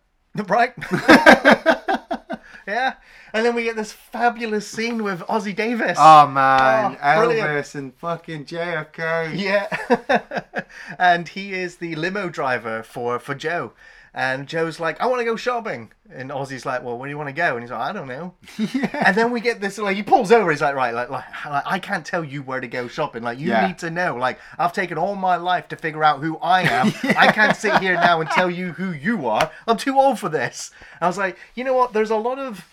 Right? 0.49 0.73
yeah. 2.67 2.95
And 3.33 3.45
then 3.47 3.55
we 3.55 3.65
get 3.65 3.77
this 3.77 3.93
fabulous 3.93 4.67
scene 4.69 5.03
with 5.03 5.21
Ossie 5.21 5.55
Davis. 5.57 5.97
oh 6.00 6.27
man 6.29 6.97
Oh, 7.03 7.17
brilliant. 7.19 7.49
elvis 7.49 7.75
and 7.75 7.95
fucking 7.95 8.45
jfk 8.45 9.37
Yeah. 9.38 10.43
and 10.98 11.28
he 11.28 11.52
is 11.54 11.76
the 11.76 11.94
limo 11.96 12.28
driver 12.28 12.82
for, 12.82 13.18
for 13.18 13.34
Joe. 13.34 13.72
And 14.14 14.48
Joe's 14.48 14.80
like, 14.80 15.00
I 15.00 15.06
want 15.06 15.20
to 15.20 15.25
go 15.25 15.37
shopping. 15.37 15.92
And 16.12 16.32
Ossie's 16.32 16.64
like, 16.64 16.82
Well, 16.82 16.98
where 16.98 17.06
do 17.06 17.10
you 17.10 17.18
want 17.18 17.28
to 17.28 17.32
go? 17.34 17.54
And 17.54 17.62
he's 17.62 17.70
like, 17.70 17.80
I 17.80 17.92
don't 17.92 18.08
know. 18.08 18.34
And 18.92 19.14
then 19.14 19.30
we 19.30 19.40
get 19.40 19.60
this, 19.60 19.76
like, 19.78 19.96
he 19.96 20.02
pulls 20.02 20.32
over. 20.32 20.50
He's 20.50 20.62
like, 20.62 20.75
Right, 20.75 20.94
like, 20.94 21.10
like, 21.10 21.25
like, 21.44 21.62
I 21.66 21.78
can't 21.78 22.04
tell 22.06 22.25
you 22.25 22.42
where 22.42 22.58
to 22.58 22.66
go 22.66 22.88
shopping. 22.88 23.22
Like, 23.22 23.38
you 23.38 23.50
Yeah. 23.50 23.66
need 23.66 23.78
to 23.80 23.90
know. 23.90 24.16
Like, 24.16 24.40
I've 24.58 24.72
taken 24.72 24.96
all 24.98 25.14
my 25.14 25.37
life 25.37 25.68
to 25.68 25.76
figure 25.76 26.02
out 26.02 26.20
who 26.20 26.38
I 26.38 26.62
am. 26.62 26.92
I 27.16 27.30
can't 27.32 27.54
sit 27.56 27.78
here 27.80 27.94
now 27.94 28.20
and 28.22 28.30
tell 28.30 28.50
you 28.50 28.72
who 28.72 28.90
you 28.92 29.26
are. 29.28 29.52
I'm 29.68 29.76
too 29.76 29.96
old 29.98 30.18
for 30.18 30.30
this. 30.30 30.72
And 30.94 31.02
I 31.02 31.06
was 31.06 31.18
like, 31.18 31.37
You 31.54 31.62
know 31.64 31.75
what? 31.75 31.92
There's 31.92 32.10
a 32.10 32.16
lot 32.16 32.38
of 32.38 32.64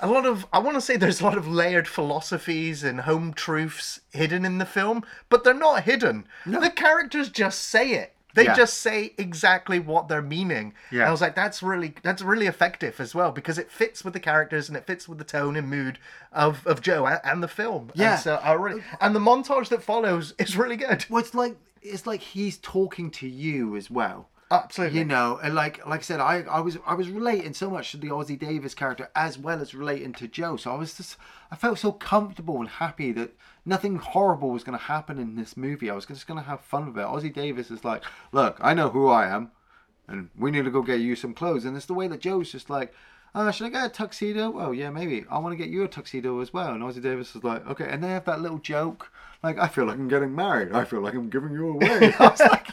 a 0.00 0.06
lot 0.06 0.26
of 0.26 0.46
I 0.52 0.58
want 0.58 0.76
to 0.76 0.80
say 0.80 0.96
there's 0.96 1.20
a 1.20 1.24
lot 1.24 1.38
of 1.38 1.48
layered 1.48 1.88
philosophies 1.88 2.82
and 2.84 3.00
home 3.02 3.32
truths 3.32 4.00
hidden 4.12 4.44
in 4.44 4.58
the 4.58 4.66
film, 4.66 5.04
but 5.28 5.44
they're 5.44 5.54
not 5.54 5.84
hidden. 5.84 6.26
No. 6.44 6.60
The 6.60 6.70
characters 6.70 7.28
just 7.30 7.62
say 7.62 7.92
it. 7.92 8.12
They 8.34 8.44
Yeah. 8.44 8.54
just 8.54 8.80
say 8.80 9.14
exactly 9.16 9.78
what 9.78 10.08
they're 10.08 10.20
meaning. 10.20 10.74
Yeah. 10.90 11.00
And 11.00 11.08
I 11.08 11.10
was 11.10 11.22
like, 11.22 11.34
that's 11.34 11.62
really 11.62 11.94
that's 12.02 12.20
really 12.20 12.46
effective 12.46 13.00
as 13.00 13.14
well 13.14 13.32
because 13.32 13.56
it 13.58 13.70
fits 13.70 14.04
with 14.04 14.12
the 14.12 14.20
characters 14.20 14.68
and 14.68 14.76
it 14.76 14.86
fits 14.86 15.08
with 15.08 15.16
the 15.16 15.24
tone 15.24 15.56
and 15.56 15.70
mood 15.70 15.98
of, 16.32 16.66
of 16.66 16.82
Joe 16.82 17.06
and, 17.06 17.20
and 17.24 17.42
the 17.42 17.48
film. 17.48 17.90
Yeah. 17.94 18.12
And 18.14 18.20
so 18.20 18.34
I 18.36 18.52
really 18.52 18.82
and 19.00 19.14
the 19.16 19.20
montage 19.20 19.68
that 19.70 19.82
follows 19.82 20.34
is 20.38 20.56
really 20.56 20.76
good. 20.76 21.06
well 21.08 21.20
it's 21.20 21.34
like 21.34 21.56
it's 21.80 22.06
like 22.06 22.20
he's 22.20 22.58
talking 22.58 23.10
to 23.12 23.26
you 23.28 23.74
as 23.76 23.90
well 23.90 24.28
Absolutely. 24.48 25.00
You 25.00 25.04
know, 25.04 25.40
and 25.42 25.54
like 25.54 25.84
like 25.86 26.00
I 26.00 26.02
said, 26.02 26.20
I, 26.20 26.42
I 26.42 26.60
was 26.60 26.78
I 26.86 26.94
was 26.94 27.08
relating 27.08 27.52
so 27.52 27.68
much 27.68 27.90
to 27.90 27.96
the 27.96 28.08
Ossie 28.08 28.38
Davis 28.38 28.74
character 28.74 29.10
as 29.16 29.36
well 29.36 29.60
as 29.60 29.74
relating 29.74 30.12
to 30.14 30.28
Joe. 30.28 30.56
So 30.56 30.70
I 30.70 30.76
was 30.76 30.96
just 30.96 31.16
I 31.50 31.56
felt 31.56 31.80
so 31.80 31.90
comfortable 31.90 32.60
and 32.60 32.68
happy 32.68 33.10
that 33.12 33.34
nothing 33.64 33.96
horrible 33.96 34.50
was 34.50 34.62
going 34.62 34.78
to 34.78 34.84
happen 34.84 35.18
in 35.18 35.34
this 35.34 35.56
movie. 35.56 35.90
I 35.90 35.94
was 35.94 36.06
just 36.06 36.28
going 36.28 36.38
to 36.38 36.48
have 36.48 36.60
fun 36.60 36.86
with 36.86 36.98
it. 36.98 37.06
Ossie 37.06 37.34
Davis 37.34 37.72
is 37.72 37.84
like, 37.84 38.04
look, 38.30 38.56
I 38.60 38.72
know 38.72 38.88
who 38.88 39.08
I 39.08 39.26
am, 39.26 39.50
and 40.06 40.30
we 40.38 40.52
need 40.52 40.64
to 40.64 40.70
go 40.70 40.82
get 40.82 41.00
you 41.00 41.16
some 41.16 41.34
clothes. 41.34 41.64
And 41.64 41.76
it's 41.76 41.86
the 41.86 41.94
way 41.94 42.06
that 42.08 42.20
Joe's 42.20 42.52
just 42.52 42.70
like. 42.70 42.94
Uh, 43.34 43.50
should 43.50 43.66
I 43.66 43.68
get 43.68 43.84
a 43.84 43.88
tuxedo? 43.90 44.54
Oh 44.58 44.70
yeah, 44.70 44.88
maybe. 44.88 45.26
I 45.30 45.36
want 45.38 45.52
to 45.52 45.62
get 45.62 45.68
you 45.70 45.82
a 45.82 45.88
tuxedo 45.88 46.40
as 46.40 46.54
well. 46.54 46.72
And 46.72 46.82
Ozzy 46.82 47.02
Davis 47.02 47.36
is 47.36 47.44
like, 47.44 47.66
okay. 47.66 47.86
And 47.86 48.02
they 48.02 48.08
have 48.08 48.24
that 48.24 48.40
little 48.40 48.56
joke, 48.56 49.12
like, 49.42 49.58
I 49.58 49.68
feel 49.68 49.84
like 49.84 49.96
I'm 49.96 50.08
getting 50.08 50.34
married. 50.34 50.72
I 50.72 50.84
feel 50.84 51.00
like 51.02 51.12
I'm 51.12 51.28
giving 51.28 51.52
you 51.52 51.68
away. 51.68 52.14
I 52.18 52.28
was 52.28 52.40
like. 52.40 52.68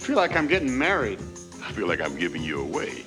Feel 0.00 0.16
like 0.16 0.36
I'm 0.36 0.46
getting 0.46 0.76
married. 0.76 1.20
I 1.62 1.72
feel 1.72 1.86
like 1.86 2.00
I'm 2.00 2.16
giving 2.18 2.42
you 2.42 2.60
away. 2.62 3.04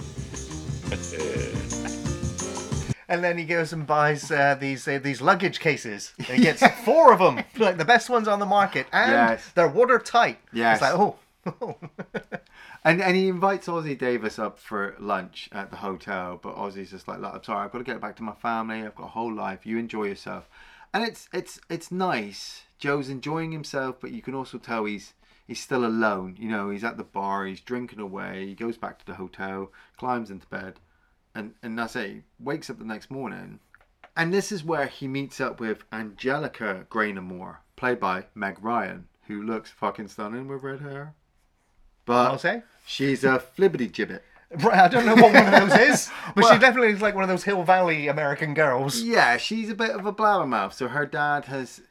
And 3.09 3.23
then 3.23 3.37
he 3.37 3.43
goes 3.45 3.73
and 3.73 3.85
buys 3.85 4.31
uh, 4.31 4.55
these 4.59 4.87
uh, 4.87 4.99
these 5.03 5.21
luggage 5.21 5.59
cases. 5.59 6.13
He 6.25 6.39
gets 6.41 6.65
four 6.85 7.11
of 7.13 7.19
them, 7.19 7.43
like 7.59 7.77
the 7.77 7.85
best 7.85 8.09
ones 8.09 8.27
on 8.27 8.39
the 8.39 8.45
market, 8.45 8.87
and 8.91 9.11
Yes. 9.11 9.51
they're 9.53 9.67
watertight. 9.67 10.39
Yes. 10.51 10.81
It's 10.81 10.81
like, 10.81 10.95
oh, 11.61 11.75
And 12.85 13.01
and 13.01 13.15
he 13.15 13.27
invites 13.27 13.67
Ossie 13.67 13.97
Davis 13.97 14.39
up 14.39 14.57
for 14.57 14.95
lunch 14.99 15.49
at 15.51 15.69
the 15.69 15.77
hotel, 15.77 16.39
but 16.41 16.55
Ossie's 16.55 16.89
just 16.91 17.07
like, 17.07 17.19
Look, 17.19 17.33
I'm 17.35 17.43
sorry, 17.43 17.65
I've 17.65 17.71
got 17.71 17.79
to 17.79 17.83
get 17.83 17.99
back 18.01 18.15
to 18.17 18.23
my 18.23 18.33
family. 18.33 18.83
I've 18.83 18.95
got 18.95 19.05
a 19.05 19.09
whole 19.09 19.33
life. 19.33 19.65
You 19.65 19.77
enjoy 19.77 20.05
yourself, 20.05 20.47
and 20.93 21.03
it's 21.03 21.27
it's 21.33 21.59
it's 21.69 21.91
nice. 21.91 22.63
Joe's 22.79 23.09
enjoying 23.09 23.51
himself, 23.51 23.97
but 23.99 24.11
you 24.11 24.21
can 24.21 24.33
also 24.33 24.57
tell 24.57 24.85
he's 24.85 25.13
he's 25.47 25.59
still 25.61 25.85
alone. 25.85 26.35
You 26.39 26.49
know, 26.49 26.69
he's 26.69 26.83
at 26.83 26.97
the 26.97 27.03
bar, 27.03 27.45
he's 27.45 27.61
drinking 27.61 27.99
away. 27.99 28.45
He 28.47 28.53
goes 28.55 28.77
back 28.77 28.99
to 28.99 29.05
the 29.05 29.15
hotel, 29.15 29.71
climbs 29.97 30.29
into 30.31 30.47
bed, 30.47 30.79
and 31.35 31.53
and 31.61 31.77
that's 31.77 31.95
it. 31.95 32.09
He 32.09 32.21
wakes 32.39 32.69
up 32.69 32.79
the 32.79 32.85
next 32.85 33.09
morning, 33.11 33.59
and 34.15 34.33
this 34.33 34.51
is 34.51 34.63
where 34.63 34.87
he 34.87 35.07
meets 35.07 35.39
up 35.41 35.59
with 35.59 35.83
Angelica 35.91 36.85
Graynamore, 36.89 37.57
played 37.75 37.99
by 37.99 38.25
Meg 38.35 38.57
Ryan, 38.61 39.07
who 39.27 39.41
looks 39.43 39.71
fucking 39.71 40.07
stunning 40.09 40.47
with 40.47 40.63
red 40.63 40.81
hair. 40.81 41.13
But 42.05 42.31
I'll 42.31 42.37
say. 42.37 42.63
She's 42.85 43.23
a 43.23 43.41
flibbity 43.57 43.89
gibbet. 43.91 44.21
Right, 44.57 44.77
I 44.81 44.87
don't 44.87 45.05
know 45.05 45.15
what 45.15 45.33
one 45.33 45.51
of 45.53 45.69
those 45.69 45.79
is, 45.79 46.11
but 46.35 46.43
Well- 46.43 46.53
she 46.53 46.59
definitely 46.59 46.91
is 46.91 47.01
like 47.01 47.15
one 47.15 47.23
of 47.23 47.29
those 47.29 47.43
Hill 47.45 47.63
Valley 47.63 48.07
American 48.07 48.53
girls. 48.53 49.01
Yeah, 49.01 49.37
she's 49.37 49.69
a 49.69 49.75
bit 49.75 49.91
of 49.91 50.05
a 50.05 50.13
blabbermouth. 50.13 50.73
So 50.73 50.89
her 50.89 51.05
dad 51.07 51.45
has 51.45 51.81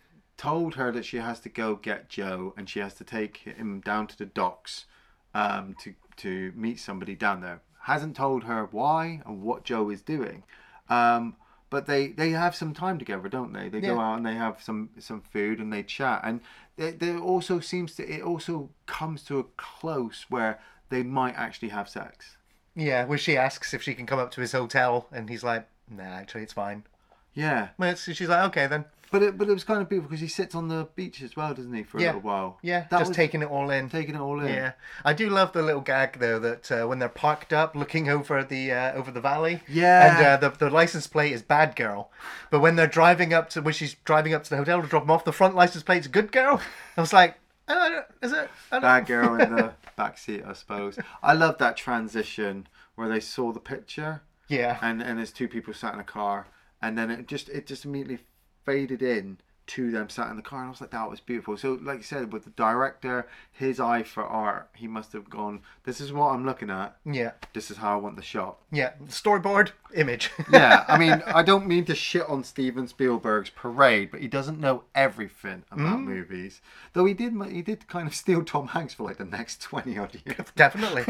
told 0.42 0.74
her 0.74 0.90
that 0.90 1.04
she 1.04 1.18
has 1.18 1.38
to 1.38 1.48
go 1.48 1.76
get 1.76 2.08
Joe 2.08 2.52
and 2.56 2.68
she 2.68 2.80
has 2.80 2.94
to 2.94 3.04
take 3.04 3.36
him 3.38 3.80
down 3.80 4.08
to 4.08 4.18
the 4.18 4.26
docks 4.26 4.86
um, 5.34 5.76
to 5.82 5.94
to 6.16 6.52
meet 6.56 6.80
somebody 6.80 7.14
down 7.14 7.40
there. 7.40 7.60
Hasn't 7.82 8.16
told 8.16 8.44
her 8.44 8.68
why 8.70 9.22
and 9.24 9.42
what 9.42 9.64
Joe 9.64 9.88
is 9.88 10.02
doing. 10.02 10.42
Um, 10.88 11.36
but 11.70 11.86
they, 11.86 12.08
they 12.08 12.30
have 12.30 12.54
some 12.54 12.74
time 12.74 12.98
together, 12.98 13.28
don't 13.28 13.54
they? 13.54 13.70
They 13.70 13.80
go 13.80 13.98
out 13.98 14.18
and 14.18 14.26
they 14.26 14.34
have 14.34 14.62
some, 14.62 14.90
some 14.98 15.22
food 15.22 15.58
and 15.58 15.72
they 15.72 15.82
chat. 15.82 16.20
And 16.22 16.40
there, 16.76 16.92
there 16.92 17.18
also 17.18 17.60
seems 17.60 17.94
to 17.94 18.06
it 18.06 18.20
also 18.20 18.68
comes 18.84 19.22
to 19.24 19.38
a 19.38 19.44
close 19.56 20.26
where 20.28 20.60
they 20.90 21.02
might 21.02 21.34
actually 21.34 21.70
have 21.70 21.88
sex. 21.88 22.36
Yeah, 22.74 23.06
where 23.06 23.16
she 23.16 23.38
asks 23.38 23.72
if 23.72 23.82
she 23.82 23.94
can 23.94 24.04
come 24.04 24.18
up 24.18 24.32
to 24.32 24.42
his 24.42 24.52
hotel, 24.52 25.06
and 25.12 25.30
he's 25.30 25.42
like, 25.42 25.66
"Nah, 25.90 26.02
actually, 26.02 26.42
it's 26.42 26.52
fine." 26.52 26.84
Yeah. 27.32 27.68
Well, 27.78 27.94
she's 27.94 28.28
like, 28.28 28.44
"Okay 28.48 28.66
then." 28.66 28.84
But 29.12 29.22
it, 29.22 29.38
but 29.38 29.48
it 29.48 29.52
was 29.52 29.62
kind 29.62 29.80
of 29.80 29.88
beautiful 29.88 30.08
because 30.08 30.22
he 30.22 30.26
sits 30.28 30.54
on 30.54 30.66
the 30.68 30.88
beach 30.96 31.22
as 31.22 31.36
well, 31.36 31.52
doesn't 31.54 31.72
he, 31.72 31.82
for 31.84 31.98
a 31.98 32.00
Yeah. 32.00 32.06
little 32.08 32.22
while? 32.22 32.58
Yeah, 32.62 32.86
That 32.90 32.98
just 32.98 33.10
was 33.10 33.16
taking 33.16 33.42
it 33.42 33.48
all 33.48 33.70
in. 33.70 33.88
taking 33.90 34.14
it 34.16 34.20
all 34.20 34.40
in. 34.40 34.48
Yeah, 34.48 34.72
I 35.04 35.12
do 35.12 35.28
love 35.28 35.52
the 35.52 35.62
little 35.62 35.82
gag 35.82 36.18
though 36.18 36.38
that 36.40 36.72
uh, 36.72 36.86
when 36.88 36.98
they're 36.98 37.08
parked 37.10 37.52
up, 37.52 37.76
looking 37.76 38.08
over 38.08 38.42
the 38.42 38.72
uh, 38.72 38.92
over 38.94 39.10
the 39.12 39.20
valley. 39.20 39.60
Yeah. 39.68 40.16
And 40.16 40.26
uh, 40.26 40.36
the 40.50 40.56
the 40.56 40.70
license 40.70 41.06
plate 41.06 41.32
is 41.32 41.42
bad 41.42 41.76
girl, 41.76 42.10
but 42.50 42.60
when 42.60 42.74
they're 42.76 42.86
driving 42.86 43.32
up 43.34 43.50
to 43.50 43.62
when 43.62 43.74
she's 43.74 43.94
driving 44.04 44.34
up 44.34 44.42
to 44.44 44.50
the 44.50 44.56
hotel 44.56 44.82
to 44.82 44.88
drop 44.88 45.02
them 45.04 45.10
off, 45.10 45.24
the 45.24 45.32
front 45.32 45.54
license 45.54 45.84
plate's 45.84 46.08
good 46.08 46.32
girl. 46.32 46.60
I 46.96 47.00
was 47.00 47.12
like, 47.12 47.38
I 47.68 47.74
don't, 47.90 48.06
is 48.22 48.32
it? 48.32 48.48
I 48.70 48.76
don't, 48.76 48.82
Bad 48.82 49.06
girl 49.06 49.34
in 49.40 49.54
the 49.54 49.74
back 49.96 50.16
seat, 50.18 50.42
I 50.46 50.54
suppose. 50.54 50.98
I 51.22 51.34
love 51.34 51.58
that 51.58 51.76
transition 51.76 52.66
where 52.94 53.08
they 53.08 53.20
saw 53.20 53.52
the 53.52 53.60
picture 53.60 54.22
Yeah. 54.48 54.78
and 54.82 55.02
and 55.02 55.18
there's 55.18 55.32
two 55.32 55.48
people 55.48 55.74
sat 55.74 55.94
in 55.94 56.00
a 56.00 56.04
car 56.04 56.46
and 56.80 56.96
then 56.98 57.10
it 57.10 57.28
just 57.28 57.48
it 57.50 57.66
just 57.66 57.84
immediately 57.84 58.24
faded 58.64 59.02
in 59.02 59.38
to 59.64 59.90
them 59.90 60.08
sat 60.08 60.28
in 60.28 60.36
the 60.36 60.42
car 60.42 60.58
and 60.58 60.66
I 60.66 60.70
was 60.70 60.80
like 60.80 60.90
that 60.90 61.08
was 61.08 61.20
beautiful. 61.20 61.56
So 61.56 61.78
like 61.80 61.98
you 61.98 62.02
said 62.02 62.32
with 62.32 62.44
the 62.44 62.50
director, 62.50 63.26
his 63.52 63.78
eye 63.80 64.02
for 64.02 64.24
art, 64.24 64.68
he 64.74 64.86
must 64.88 65.12
have 65.12 65.30
gone 65.30 65.60
this 65.84 66.00
is 66.00 66.12
what 66.12 66.32
I'm 66.32 66.44
looking 66.44 66.68
at. 66.68 66.96
Yeah. 67.04 67.32
This 67.54 67.70
is 67.70 67.76
how 67.76 67.94
I 67.94 67.96
want 67.96 68.16
the 68.16 68.22
shot. 68.22 68.58
Yeah. 68.70 68.92
Storyboard 69.06 69.70
image. 69.94 70.30
yeah, 70.52 70.84
I 70.88 70.98
mean, 70.98 71.22
I 71.26 71.42
don't 71.42 71.66
mean 71.66 71.84
to 71.86 71.94
shit 71.94 72.28
on 72.28 72.44
Steven 72.44 72.86
Spielberg's 72.88 73.50
Parade, 73.50 74.10
but 74.10 74.20
he 74.20 74.28
doesn't 74.28 74.60
know 74.60 74.84
everything 74.94 75.64
about 75.70 76.00
movies. 76.00 76.60
Though 76.92 77.04
he 77.04 77.14
did, 77.14 77.34
he 77.50 77.62
did 77.62 77.88
kind 77.88 78.08
of 78.08 78.14
steal 78.14 78.44
Tom 78.44 78.68
Hanks 78.68 78.94
for 78.94 79.04
like 79.04 79.18
the 79.18 79.24
next 79.24 79.60
twenty 79.62 79.96
odd 79.96 80.14
years. 80.26 80.48
Definitely. 80.56 81.04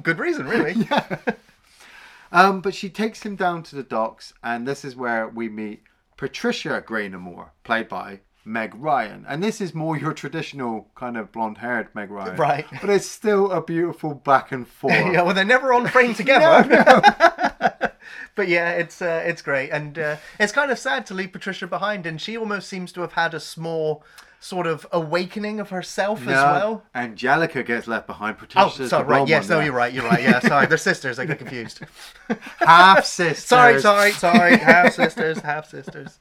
good 0.00 0.18
reason, 0.18 0.46
really. 0.46 0.88
Um, 2.32 2.60
but 2.60 2.74
she 2.74 2.88
takes 2.88 3.22
him 3.22 3.36
down 3.36 3.62
to 3.64 3.76
the 3.76 3.82
docks, 3.82 4.34
and 4.42 4.66
this 4.66 4.84
is 4.84 4.96
where 4.96 5.28
we 5.28 5.48
meet 5.48 5.84
Patricia 6.16 6.82
Graynamore, 6.86 7.50
played 7.64 7.88
by 7.88 8.20
Meg 8.44 8.74
Ryan. 8.76 9.24
And 9.28 9.42
this 9.42 9.60
is 9.60 9.74
more 9.74 9.96
your 9.98 10.12
traditional 10.12 10.88
kind 10.94 11.16
of 11.16 11.32
blonde-haired 11.32 11.88
Meg 11.94 12.10
Ryan, 12.10 12.36
Right. 12.38 12.66
But 12.80 12.90
it's 12.90 13.06
still 13.06 13.50
a 13.50 13.60
beautiful 13.62 14.14
back 14.14 14.52
and 14.52 14.66
forth. 14.80 14.92
yeah, 14.94 15.22
well, 15.22 15.34
they're 15.34 15.44
never 15.44 15.72
on 15.72 15.88
frame 15.88 16.14
together. 16.22 16.62
But 18.34 18.48
yeah, 18.48 18.70
it's 18.72 19.00
uh, 19.02 19.22
it's 19.24 19.42
great, 19.42 19.70
and 19.70 19.98
uh, 19.98 20.16
it's 20.38 20.52
kind 20.52 20.70
of 20.70 20.78
sad 20.78 21.06
to 21.06 21.14
leave 21.14 21.32
Patricia 21.32 21.66
behind, 21.66 22.06
and 22.06 22.20
she 22.20 22.36
almost 22.36 22.68
seems 22.68 22.92
to 22.92 23.00
have 23.00 23.12
had 23.12 23.34
a 23.34 23.40
small 23.40 24.04
sort 24.38 24.66
of 24.66 24.86
awakening 24.92 25.58
of 25.60 25.70
herself 25.70 26.22
as 26.22 26.28
well. 26.28 26.84
Angelica 26.94 27.62
gets 27.62 27.86
left 27.86 28.06
behind. 28.06 28.38
Patricia. 28.38 28.82
Oh, 28.84 28.86
sorry, 28.86 29.04
right. 29.04 29.28
Yes, 29.28 29.48
no, 29.48 29.56
there. 29.56 29.64
you're 29.64 29.74
right. 29.74 29.92
You're 29.92 30.04
right. 30.04 30.22
Yeah, 30.22 30.40
sorry, 30.40 30.66
they're 30.66 30.78
sisters. 30.92 31.18
I 31.18 31.24
get 31.24 31.38
confused. 31.38 31.80
Half 32.58 33.04
sisters. 33.06 33.44
sorry, 33.44 33.80
sorry, 33.80 34.12
sorry. 34.12 34.56
Half 34.56 34.94
sisters, 34.94 35.38
half 35.38 35.68
sisters. 35.68 36.18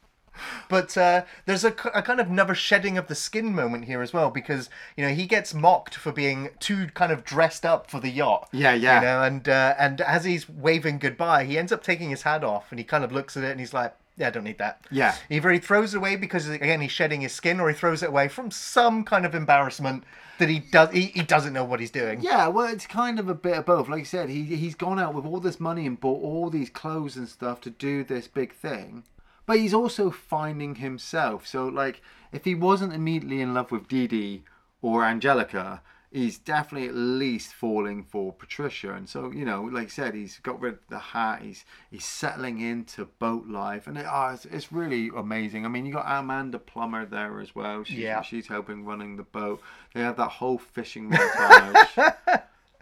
But 0.70 0.98
uh, 0.98 1.24
there's 1.46 1.64
a 1.64 1.72
kind 1.72 2.20
of 2.20 2.30
never 2.30 2.56
shedding 2.56 2.98
of 2.98 3.08
the 3.08 3.16
skin 3.16 3.54
moment 3.54 3.86
here 3.86 4.02
as 4.02 4.14
well 4.14 4.30
because 4.30 4.70
you 4.98 5.06
know 5.06 5.14
he 5.14 5.26
gets 5.26 5.54
mocked 5.54 5.96
for 5.96 6.12
being 6.12 6.50
too 6.60 6.88
kind 6.94 7.12
of 7.12 7.24
dressed 7.24 7.66
up 7.66 7.90
for 7.90 8.00
the 8.00 8.10
yacht. 8.10 8.50
Yeah, 8.52 8.74
yeah. 8.74 9.00
You 9.00 9.06
know, 9.06 9.24
and 9.24 9.50
uh, 9.50 9.76
and 9.78 10.02
as 10.02 10.26
he's 10.26 10.50
waving 10.50 11.00
goodbye, 11.00 11.46
he 11.46 11.58
ends 11.58 11.72
up 11.72 11.84
taking 11.84 12.10
his 12.10 12.24
hat 12.24 12.44
off 12.44 12.68
and 12.72 12.80
he 12.80 12.86
kind 12.86 13.04
of 13.04 13.12
looks 13.12 13.38
at 13.38 13.44
it 13.44 13.52
and 13.52 13.60
he's 13.60 13.74
like, 13.74 13.96
yeah, 14.18 14.28
I 14.28 14.30
don't 14.30 14.44
need 14.44 14.60
that. 14.60 14.86
Yeah. 14.92 15.16
Either 15.30 15.52
he 15.52 15.60
throws 15.60 15.94
it 15.94 15.98
away 15.98 16.16
because 16.16 16.48
again 16.48 16.82
he's 16.82 16.92
shedding 16.92 17.22
his 17.22 17.34
skin, 17.34 17.60
or 17.60 17.70
he 17.70 17.76
throws 17.76 18.02
it 18.02 18.10
away 18.10 18.28
from 18.28 18.52
some 18.52 19.04
kind 19.04 19.26
of 19.26 19.36
embarrassment 19.36 20.04
that 20.40 20.50
he 20.50 20.60
does 20.60 20.92
he, 20.92 21.08
he 21.08 21.22
doesn't 21.22 21.54
know 21.54 21.66
what 21.66 21.80
he's 21.80 21.92
doing. 21.92 22.22
Yeah, 22.22 22.48
well, 22.48 22.72
it's 22.72 22.86
kind 22.86 23.20
of 23.20 23.28
a 23.30 23.36
bit 23.36 23.58
of 23.58 23.66
both. 23.66 23.90
Like 23.90 24.00
you 24.00 24.06
said, 24.06 24.30
he 24.30 24.44
he's 24.44 24.76
gone 24.76 25.00
out 25.00 25.14
with 25.14 25.26
all 25.26 25.40
this 25.40 25.60
money 25.60 25.86
and 25.86 26.00
bought 26.00 26.24
all 26.24 26.50
these 26.50 26.70
clothes 26.70 27.18
and 27.18 27.28
stuff 27.28 27.62
to 27.62 27.70
do 27.70 28.04
this 28.04 28.28
big 28.28 28.54
thing, 28.54 29.04
but 29.46 29.58
he's 29.58 29.74
also 29.74 30.10
finding 30.12 30.76
himself. 30.76 31.46
So, 31.48 31.68
like, 31.68 32.02
if 32.32 32.46
he 32.46 32.56
wasn't 32.56 32.94
immediately 32.94 33.42
in 33.42 33.54
love 33.54 33.72
with 33.72 33.88
Dee 33.88 34.08
Dee 34.08 34.44
or 34.82 35.04
Angelica, 35.04 35.82
he's 36.12 36.38
definitely 36.38 36.88
at 36.88 36.96
least 36.96 37.54
falling 37.54 38.04
for 38.04 38.32
Patricia. 38.32 38.94
And 38.94 39.08
so, 39.10 39.32
you 39.32 39.44
know, 39.46 39.64
like 39.64 39.86
I 39.86 39.90
said, 39.90 40.14
he's 40.16 40.40
got 40.40 40.60
rid 40.62 40.74
of 40.76 40.80
the 40.90 41.00
hat. 41.00 41.42
He's 41.42 41.66
he's 41.92 42.06
settling 42.06 42.60
into 42.62 43.06
boat 43.06 43.48
life, 43.48 43.88
and 43.88 43.98
it, 43.98 44.06
oh, 44.10 44.30
it's, 44.34 44.46
it's 44.46 44.72
really 44.72 45.12
amazing. 45.16 45.66
I 45.66 45.70
mean, 45.70 45.86
you 45.86 45.94
got 45.94 46.06
Amanda 46.08 46.60
Plummer 46.60 47.06
there 47.06 47.40
as 47.42 47.54
well. 47.56 47.84
She's, 47.84 47.98
Yeah. 47.98 48.22
she's 48.22 48.48
helping 48.48 48.86
running 48.86 49.18
the 49.18 49.24
boat. 49.24 49.62
They 49.94 50.02
have 50.02 50.18
that 50.18 50.30
whole 50.30 50.58
fishing 50.58 51.10
montage. 51.12 52.16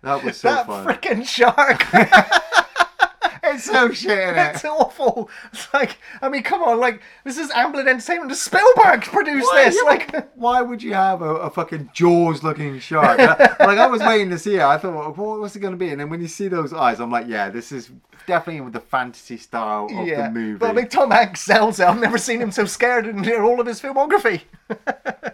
that 0.04 0.24
was 0.24 0.38
so 0.38 0.50
that 0.50 0.66
fun. 0.68 0.86
freaking 0.86 1.26
shark. 1.28 1.86
It's 3.74 3.98
shit 3.98 4.12
in 4.12 4.36
it. 4.36 4.56
It's 4.56 4.66
awful. 4.66 5.30
It's 5.52 5.74
like, 5.74 5.98
I 6.22 6.30
mean, 6.30 6.44
come 6.44 6.64
on, 6.64 6.80
like 6.80 7.02
this 7.24 7.38
is 7.38 7.50
Amblin 7.52 7.88
Entertainment. 7.88 8.30
Does 8.30 8.42
Spielberg 8.42 9.04
produce 9.04 9.46
Why, 9.46 9.66
this? 9.66 9.76
yeah, 9.76 9.90
Like, 9.90 10.32
why 10.36 10.62
would 10.62 10.82
you 10.82 10.94
have 10.94 11.22
a, 11.22 11.36
a 11.36 11.50
fucking 11.50 11.90
Jaws 11.94 12.44
looking 12.44 12.80
shark? 12.80 13.20
Uh, 13.20 13.36
like 13.60 13.78
I 13.78 13.88
was 13.88 14.02
waiting 14.02 14.30
to 14.30 14.40
see 14.40 14.56
it. 14.56 14.62
I 14.62 14.78
thought, 14.78 15.18
what, 15.18 15.40
what's 15.40 15.56
it 15.56 15.60
going 15.60 15.74
to 15.74 15.78
be? 15.78 15.90
And 15.90 16.00
then 16.00 16.10
when 16.10 16.22
you 16.22 16.28
see 16.28 16.48
those 16.48 16.74
eyes, 16.74 17.00
I'm 17.00 17.12
like, 17.12 17.28
yeah, 17.28 17.50
this 17.50 17.72
is 17.72 17.92
definitely 18.28 18.62
with 18.62 18.74
the 18.74 18.80
fantasy 18.80 19.38
style 19.38 19.86
of 19.86 20.08
yeah. 20.08 20.28
the 20.28 20.32
movie. 20.32 20.58
But 20.58 20.70
I 20.70 20.74
mean, 20.74 20.88
Tom 20.88 21.12
Hanks 21.12 21.42
sells 21.42 21.80
it. 21.80 21.86
I've 21.86 22.00
never 22.00 22.18
seen 22.18 22.42
him 22.42 22.52
so 22.52 22.66
scared 22.66 23.08
in 23.08 23.30
all 23.42 23.60
of 23.60 23.68
his 23.68 23.82
filmography. 23.82 24.42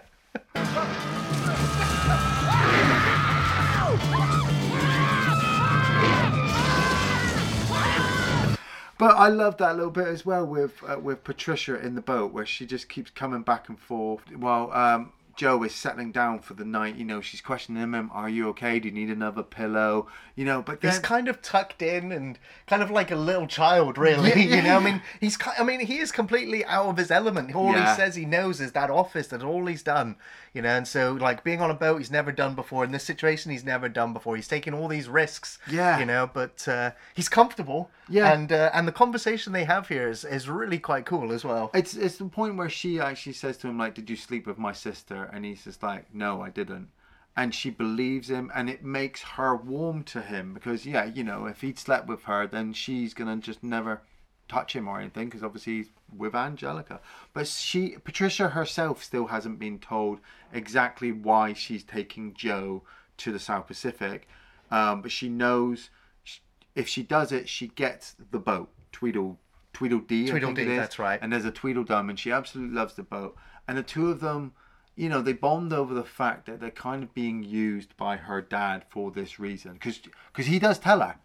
But 9.00 9.16
I 9.16 9.28
love 9.28 9.56
that 9.56 9.76
little 9.76 9.90
bit 9.90 10.06
as 10.08 10.26
well 10.26 10.46
with 10.46 10.72
uh, 10.86 10.98
with 11.00 11.24
Patricia 11.24 11.80
in 11.80 11.94
the 11.94 12.02
boat 12.02 12.32
where 12.34 12.44
she 12.46 12.66
just 12.66 12.88
keeps 12.90 13.10
coming 13.10 13.40
back 13.42 13.68
and 13.70 13.78
forth 13.78 14.20
while 14.36 14.70
um, 14.72 15.12
Joe 15.36 15.62
is 15.62 15.74
settling 15.74 16.12
down 16.12 16.40
for 16.40 16.52
the 16.52 16.66
night. 16.66 16.96
You 16.96 17.06
know, 17.06 17.22
she's 17.22 17.40
questioning 17.40 17.82
him, 17.82 18.10
"Are 18.12 18.28
you 18.28 18.48
okay? 18.50 18.78
Do 18.78 18.88
you 18.88 18.94
need 18.94 19.08
another 19.08 19.42
pillow?" 19.42 20.06
You 20.36 20.44
know, 20.44 20.60
but 20.60 20.82
then 20.82 20.90
He's 20.90 21.00
kind 21.00 21.28
of 21.28 21.40
tucked 21.40 21.80
in 21.80 22.12
and 22.12 22.38
kind 22.66 22.82
of 22.82 22.90
like 22.90 23.10
a 23.10 23.16
little 23.16 23.46
child, 23.46 23.96
really. 23.96 24.28
Yeah, 24.30 24.36
You 24.56 24.62
know, 24.62 24.76
I 24.76 24.80
mean, 24.84 25.02
he's. 25.18 25.38
I 25.58 25.64
mean, 25.64 25.80
he 25.80 25.98
is 25.98 26.12
completely 26.12 26.62
out 26.66 26.86
of 26.86 26.98
his 26.98 27.10
element. 27.10 27.54
All 27.54 27.72
Yeah. 27.72 27.88
he 27.90 27.96
says 27.96 28.16
he 28.16 28.26
knows 28.26 28.60
is 28.60 28.72
that 28.72 28.90
office. 28.90 29.28
that 29.28 29.42
all 29.42 29.64
he's 29.64 29.82
done. 29.82 30.16
You 30.52 30.62
know, 30.62 30.70
and 30.70 30.86
so 30.86 31.12
like 31.12 31.44
being 31.44 31.60
on 31.60 31.70
a 31.70 31.74
boat, 31.74 31.98
he's 31.98 32.10
never 32.10 32.32
done 32.32 32.54
before. 32.54 32.84
In 32.84 32.90
this 32.90 33.04
situation, 33.04 33.52
he's 33.52 33.64
never 33.64 33.88
done 33.88 34.12
before. 34.12 34.34
He's 34.34 34.48
taking 34.48 34.74
all 34.74 34.88
these 34.88 35.08
risks. 35.08 35.58
Yeah. 35.70 35.98
You 35.98 36.06
know, 36.06 36.28
but 36.32 36.66
uh, 36.66 36.90
he's 37.14 37.28
comfortable. 37.28 37.90
Yeah. 38.08 38.32
And 38.32 38.50
uh, 38.50 38.70
and 38.74 38.88
the 38.88 38.92
conversation 38.92 39.52
they 39.52 39.64
have 39.64 39.88
here 39.88 40.08
is 40.08 40.24
is 40.24 40.48
really 40.48 40.78
quite 40.78 41.06
cool 41.06 41.32
as 41.32 41.44
well. 41.44 41.70
It's 41.72 41.94
it's 41.94 42.16
the 42.16 42.24
point 42.24 42.56
where 42.56 42.68
she 42.68 42.98
actually 42.98 43.34
says 43.34 43.58
to 43.58 43.68
him 43.68 43.78
like, 43.78 43.94
"Did 43.94 44.10
you 44.10 44.16
sleep 44.16 44.46
with 44.46 44.58
my 44.58 44.72
sister?" 44.72 45.30
And 45.32 45.44
he's 45.44 45.64
just 45.64 45.82
like, 45.82 46.12
"No, 46.12 46.42
I 46.42 46.50
didn't." 46.50 46.88
And 47.36 47.54
she 47.54 47.70
believes 47.70 48.28
him, 48.28 48.50
and 48.54 48.68
it 48.68 48.82
makes 48.82 49.22
her 49.22 49.54
warm 49.54 50.02
to 50.04 50.20
him 50.20 50.52
because 50.52 50.84
yeah, 50.84 51.04
you 51.04 51.22
know, 51.22 51.46
if 51.46 51.60
he'd 51.60 51.78
slept 51.78 52.08
with 52.08 52.24
her, 52.24 52.48
then 52.48 52.72
she's 52.72 53.14
gonna 53.14 53.36
just 53.36 53.62
never 53.62 54.02
touch 54.50 54.74
him 54.74 54.88
or 54.88 54.98
anything 54.98 55.26
because 55.26 55.44
obviously 55.44 55.76
he's 55.76 55.90
with 56.16 56.34
Angelica. 56.34 57.00
But 57.32 57.46
she, 57.46 57.96
Patricia 58.04 58.48
herself, 58.48 59.02
still 59.02 59.26
hasn't 59.26 59.58
been 59.58 59.78
told 59.78 60.20
exactly 60.52 61.12
why 61.12 61.52
she's 61.52 61.84
taking 61.84 62.34
Joe 62.34 62.82
to 63.18 63.32
the 63.32 63.38
South 63.38 63.66
Pacific, 63.66 64.26
um, 64.70 65.02
but 65.02 65.12
she 65.12 65.28
knows 65.28 65.90
sh- 66.24 66.38
if 66.74 66.88
she 66.88 67.02
does 67.02 67.32
it, 67.32 67.48
she 67.48 67.68
gets 67.68 68.16
the 68.30 68.38
boat. 68.38 68.70
Tweedle, 68.92 69.36
Tweedledee. 69.72 70.28
Tweedledee, 70.28 70.62
is. 70.62 70.78
that's 70.78 70.98
right. 70.98 71.20
And 71.22 71.32
there's 71.32 71.44
a 71.44 71.50
Tweedledum, 71.50 72.10
and 72.10 72.18
she 72.18 72.32
absolutely 72.32 72.74
loves 72.74 72.94
the 72.94 73.02
boat. 73.02 73.36
And 73.68 73.78
the 73.78 73.82
two 73.82 74.10
of 74.10 74.20
them, 74.20 74.52
you 74.96 75.08
know, 75.08 75.22
they 75.22 75.32
bond 75.32 75.72
over 75.72 75.94
the 75.94 76.04
fact 76.04 76.46
that 76.46 76.60
they're 76.60 76.70
kind 76.70 77.02
of 77.02 77.14
being 77.14 77.42
used 77.44 77.96
by 77.96 78.16
her 78.16 78.42
dad 78.42 78.84
for 78.88 79.10
this 79.10 79.38
reason. 79.38 79.74
Because 79.74 80.00
because 80.32 80.46
he 80.46 80.58
does 80.58 80.78
tell 80.78 81.00
her. 81.00 81.16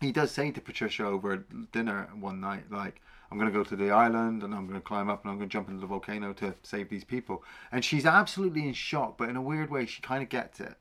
He 0.00 0.12
does 0.12 0.30
say 0.30 0.50
to 0.50 0.60
Patricia 0.60 1.04
over 1.04 1.44
dinner 1.72 2.08
one 2.18 2.40
night, 2.40 2.70
like, 2.70 3.00
I'm 3.30 3.38
going 3.38 3.50
to 3.50 3.56
go 3.56 3.64
to 3.64 3.76
the 3.76 3.90
island 3.90 4.42
and 4.42 4.54
I'm 4.54 4.66
going 4.66 4.80
to 4.80 4.86
climb 4.86 5.10
up 5.10 5.22
and 5.22 5.30
I'm 5.30 5.38
going 5.38 5.48
to 5.48 5.52
jump 5.52 5.68
into 5.68 5.80
the 5.80 5.86
volcano 5.86 6.32
to 6.34 6.54
save 6.62 6.88
these 6.88 7.04
people. 7.04 7.42
And 7.70 7.84
she's 7.84 8.06
absolutely 8.06 8.66
in 8.66 8.72
shock, 8.72 9.18
but 9.18 9.28
in 9.28 9.36
a 9.36 9.42
weird 9.42 9.70
way, 9.70 9.86
she 9.86 10.00
kind 10.00 10.22
of 10.22 10.28
gets 10.28 10.60
it. 10.60 10.76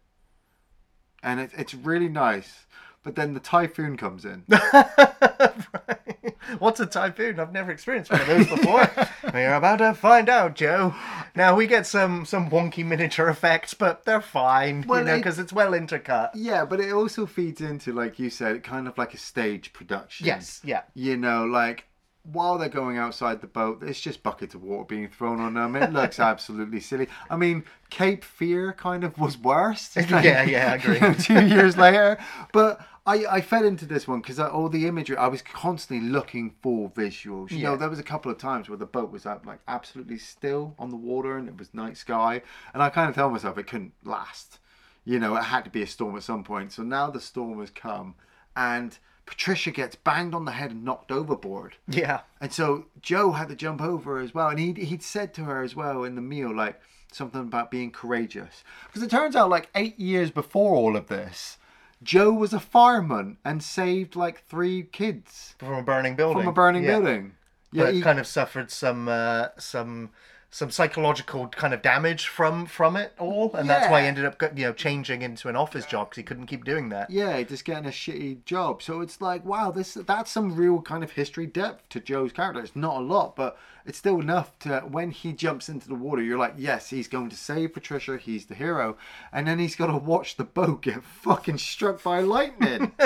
And 1.22 1.40
it, 1.40 1.52
it's 1.58 1.74
really 1.74 2.10
nice. 2.10 2.66
But 3.04 3.16
then 3.16 3.34
the 3.34 3.40
typhoon 3.40 3.98
comes 3.98 4.24
in. 4.24 4.44
What's 6.60 6.80
a 6.80 6.86
typhoon? 6.86 7.40
I've 7.40 7.52
never 7.54 7.72
experienced 7.72 8.12
one 8.12 8.22
of 8.22 8.28
those 8.28 8.48
before. 8.48 8.90
We're 9.34 9.54
about 9.56 9.78
to 9.78 9.94
find 9.94 10.30
out, 10.30 10.56
Joe. 10.56 10.94
Now 11.36 11.56
we 11.56 11.68
get 11.68 11.86
some 11.86 12.26
some 12.26 12.50
wonky 12.50 12.86
miniature 12.86 13.28
effects, 13.30 13.74
but 13.74 14.06
they're 14.06 14.22
fine, 14.22 14.86
Well, 14.88 15.00
you 15.00 15.06
know, 15.06 15.14
it- 15.16 15.18
because 15.18 15.40
it's 15.40 15.54
well 15.54 15.72
intercut. 15.72 16.32
Yeah, 16.34 16.66
but 16.66 16.80
it 16.80 16.92
also 16.92 17.26
feeds 17.26 17.62
into, 17.62 17.94
like 17.94 18.20
you 18.20 18.30
said, 18.30 18.64
kind 18.64 18.88
of 18.88 18.98
like 18.98 19.14
a 19.14 19.18
stage 19.18 19.74
production. 19.74 20.26
Yes, 20.28 20.62
yeah. 20.64 20.82
You 20.94 21.18
know, 21.18 21.46
like 21.46 21.86
while 22.24 22.58
they're 22.58 22.68
going 22.68 22.98
outside 22.98 23.40
the 23.40 23.48
boat, 23.48 23.82
it's 23.84 24.02
just 24.02 24.22
buckets 24.22 24.54
of 24.54 24.62
water 24.62 24.84
being 24.84 25.08
thrown 25.08 25.40
on 25.40 25.54
them. 25.54 25.76
It 25.78 25.94
looks 25.94 26.20
absolutely 26.32 26.82
silly. 26.82 27.08
I 27.30 27.38
mean, 27.38 27.64
Cape 27.90 28.24
Fear 28.24 28.74
kind 28.74 29.04
of 29.06 29.18
was 29.18 29.38
worse. 29.38 29.96
Yeah, 29.96 30.44
yeah, 30.44 30.72
I 30.74 30.76
agree. 30.76 31.24
Two 31.24 31.46
years 31.46 31.78
later, 31.78 32.18
but. 32.54 32.82
I, 33.08 33.26
I 33.38 33.42
fell 33.42 33.64
into 33.66 33.86
this 33.86 34.08
one 34.08 34.22
because 34.22 34.40
uh, 34.40 34.48
all 34.50 34.70
the 34.70 34.86
imagery 34.86 35.18
I 35.18 35.28
was 35.28 35.42
constantly 35.42 36.08
looking 36.08 36.54
for 36.62 36.90
visuals. 36.92 37.50
You 37.52 37.58
Yeah. 37.58 37.70
know, 37.70 37.78
there 37.78 37.90
was 37.90 38.00
a 38.00 38.04
couple 38.04 38.30
of 38.32 38.38
times 38.38 38.70
where 38.70 38.78
the 38.78 38.86
boat 38.86 39.12
was 39.12 39.26
up 39.26 39.46
like 39.46 39.60
absolutely 39.68 40.18
still 40.20 40.76
on 40.78 40.90
the 40.90 40.98
water 40.98 41.38
and 41.38 41.48
it 41.48 41.58
was 41.58 41.74
night 41.74 41.98
sky, 41.98 42.42
and 42.74 42.84
I 42.84 42.90
kind 42.90 43.10
of 43.10 43.16
tell 43.16 43.30
myself 43.32 43.58
it 43.58 43.68
couldn't 43.68 43.94
last 44.04 44.60
you 45.06 45.20
know, 45.20 45.38
it 45.38 45.44
had 45.44 45.64
to 45.64 45.70
be 45.70 45.82
a 45.82 45.88
storm 45.88 46.18
at 46.18 46.24
some 46.24 46.44
point. 46.44 46.74
So 46.74 46.84
now 46.84 47.10
the 47.10 47.22
storm 47.22 47.62
has 47.62 47.70
come, 47.70 48.16
and 48.58 48.98
Patricia 49.26 49.72
gets 49.72 49.96
banged 49.96 50.34
on 50.36 50.44
the 50.44 50.52
head 50.52 50.72
and 50.72 50.84
knocked 50.84 51.14
overboard. 51.14 51.78
Yeah. 51.88 52.22
And 52.42 52.52
so 52.52 52.88
Joe 53.02 53.32
had 53.32 53.48
to 53.48 53.56
jump 53.56 53.80
over 53.82 54.20
as 54.20 54.34
well. 54.34 54.50
And 54.50 54.60
he'd, 54.60 54.76
he'd 54.76 55.02
said 55.02 55.34
to 55.36 55.46
her 55.46 55.64
as 55.64 55.78
well 55.78 56.04
in 56.04 56.16
the 56.16 56.22
meal, 56.22 56.54
like, 56.54 56.82
something 57.10 57.40
about 57.40 57.72
being 57.72 57.90
courageous. 57.90 58.66
Because 58.88 59.02
it 59.02 59.10
turns 59.10 59.34
out, 59.38 59.50
like, 59.50 59.70
eight 59.76 59.98
years 59.98 60.30
before 60.30 60.76
all 60.76 60.98
of 60.98 61.08
this, 61.08 61.58
Joe 62.04 62.32
was 62.32 62.54
a 62.54 62.60
fireman 62.60 63.38
and 63.44 63.64
saved, 63.64 64.16
like, 64.16 64.44
three 64.48 64.84
kids 64.84 65.56
From 65.60 65.74
a 65.74 65.82
burning 65.84 66.16
building. 66.16 66.44
from 66.44 66.48
a 66.50 66.54
burning 66.54 66.84
Yeah. 66.84 66.90
building. 67.00 67.34
Yeah, 67.72 67.86
but 67.86 67.94
he- 67.96 68.02
kind 68.02 68.20
of 68.20 68.28
suffered 68.28 68.72
some 68.72 69.08
uh, 69.10 69.48
some 69.58 70.12
some 70.50 70.72
psychological 70.72 71.50
kind 71.50 71.74
of 71.74 71.82
damage 71.82 72.28
from 72.28 72.66
from 72.66 72.96
it 72.96 73.14
all, 73.20 73.54
and 73.54 73.70
that's 73.70 73.90
why 73.92 74.02
he 74.02 74.08
ended 74.08 74.24
up 74.24 74.42
you 74.58 74.66
know 74.66 74.72
changing 74.74 75.22
into 75.22 75.50
an 75.50 75.58
office 75.58 75.86
job 75.86 76.10
because 76.10 76.16
he 76.18 76.24
couldn't 76.24 76.46
keep 76.48 76.64
doing 76.64 76.88
that. 76.90 77.10
Yeah, 77.10 77.42
just 77.44 77.66
getting 77.66 77.86
a 77.86 77.90
shitty 77.90 78.46
job. 78.46 78.82
So 78.82 79.02
it's 79.02 79.20
like, 79.20 79.44
wow, 79.44 79.72
this 79.72 79.96
that's 79.96 80.32
some 80.32 80.56
real 80.56 80.82
kind 80.82 81.04
of 81.04 81.12
history 81.12 81.46
depth 81.46 81.90
to 81.90 82.00
Joe's 82.00 82.32
character. 82.32 82.62
It's 82.62 82.76
not 82.76 82.96
a 82.96 83.02
lot, 83.04 83.36
but 83.36 83.58
it's 83.88 83.98
still 83.98 84.20
enough 84.20 84.58
to 84.60 84.82
when 84.82 85.12
he 85.12 85.32
jumps 85.32 85.70
into 85.70 85.88
the 85.88 85.96
water, 85.96 86.22
you're 86.22 86.38
like, 86.38 86.56
yes, 86.58 86.90
he's 86.90 87.08
going 87.08 87.30
to 87.30 87.38
save 87.38 87.74
Patricia. 87.74 88.18
He's 88.18 88.46
the 88.46 88.56
hero, 88.56 88.98
and 89.32 89.48
then 89.48 89.60
he's 89.60 89.76
got 89.76 89.88
to 89.88 89.98
watch 89.98 90.36
the 90.36 90.44
boat 90.44 90.82
get 90.82 91.04
fucking 91.04 91.58
struck 91.58 92.04
by 92.04 92.20
lightning. 92.22 92.92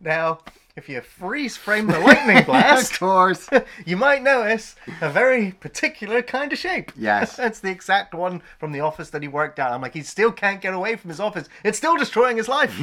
Now, 0.00 0.40
if 0.76 0.88
you 0.88 1.00
freeze 1.00 1.56
frame 1.56 1.86
the 1.86 1.98
lightning 2.00 2.42
blast, 2.46 2.92
of 2.92 2.98
course. 2.98 3.48
you 3.86 3.96
might 3.96 4.22
notice 4.22 4.74
a 5.00 5.08
very 5.08 5.52
particular 5.52 6.20
kind 6.20 6.52
of 6.52 6.58
shape. 6.58 6.92
Yes. 6.96 7.36
That's 7.36 7.60
the 7.60 7.70
exact 7.70 8.12
one 8.12 8.42
from 8.58 8.72
the 8.72 8.80
office 8.80 9.10
that 9.10 9.22
he 9.22 9.28
worked 9.28 9.58
at. 9.58 9.70
I'm 9.70 9.80
like, 9.80 9.94
he 9.94 10.02
still 10.02 10.32
can't 10.32 10.60
get 10.60 10.74
away 10.74 10.96
from 10.96 11.10
his 11.10 11.20
office. 11.20 11.48
It's 11.62 11.78
still 11.78 11.96
destroying 11.96 12.36
his 12.36 12.48
life. 12.48 12.76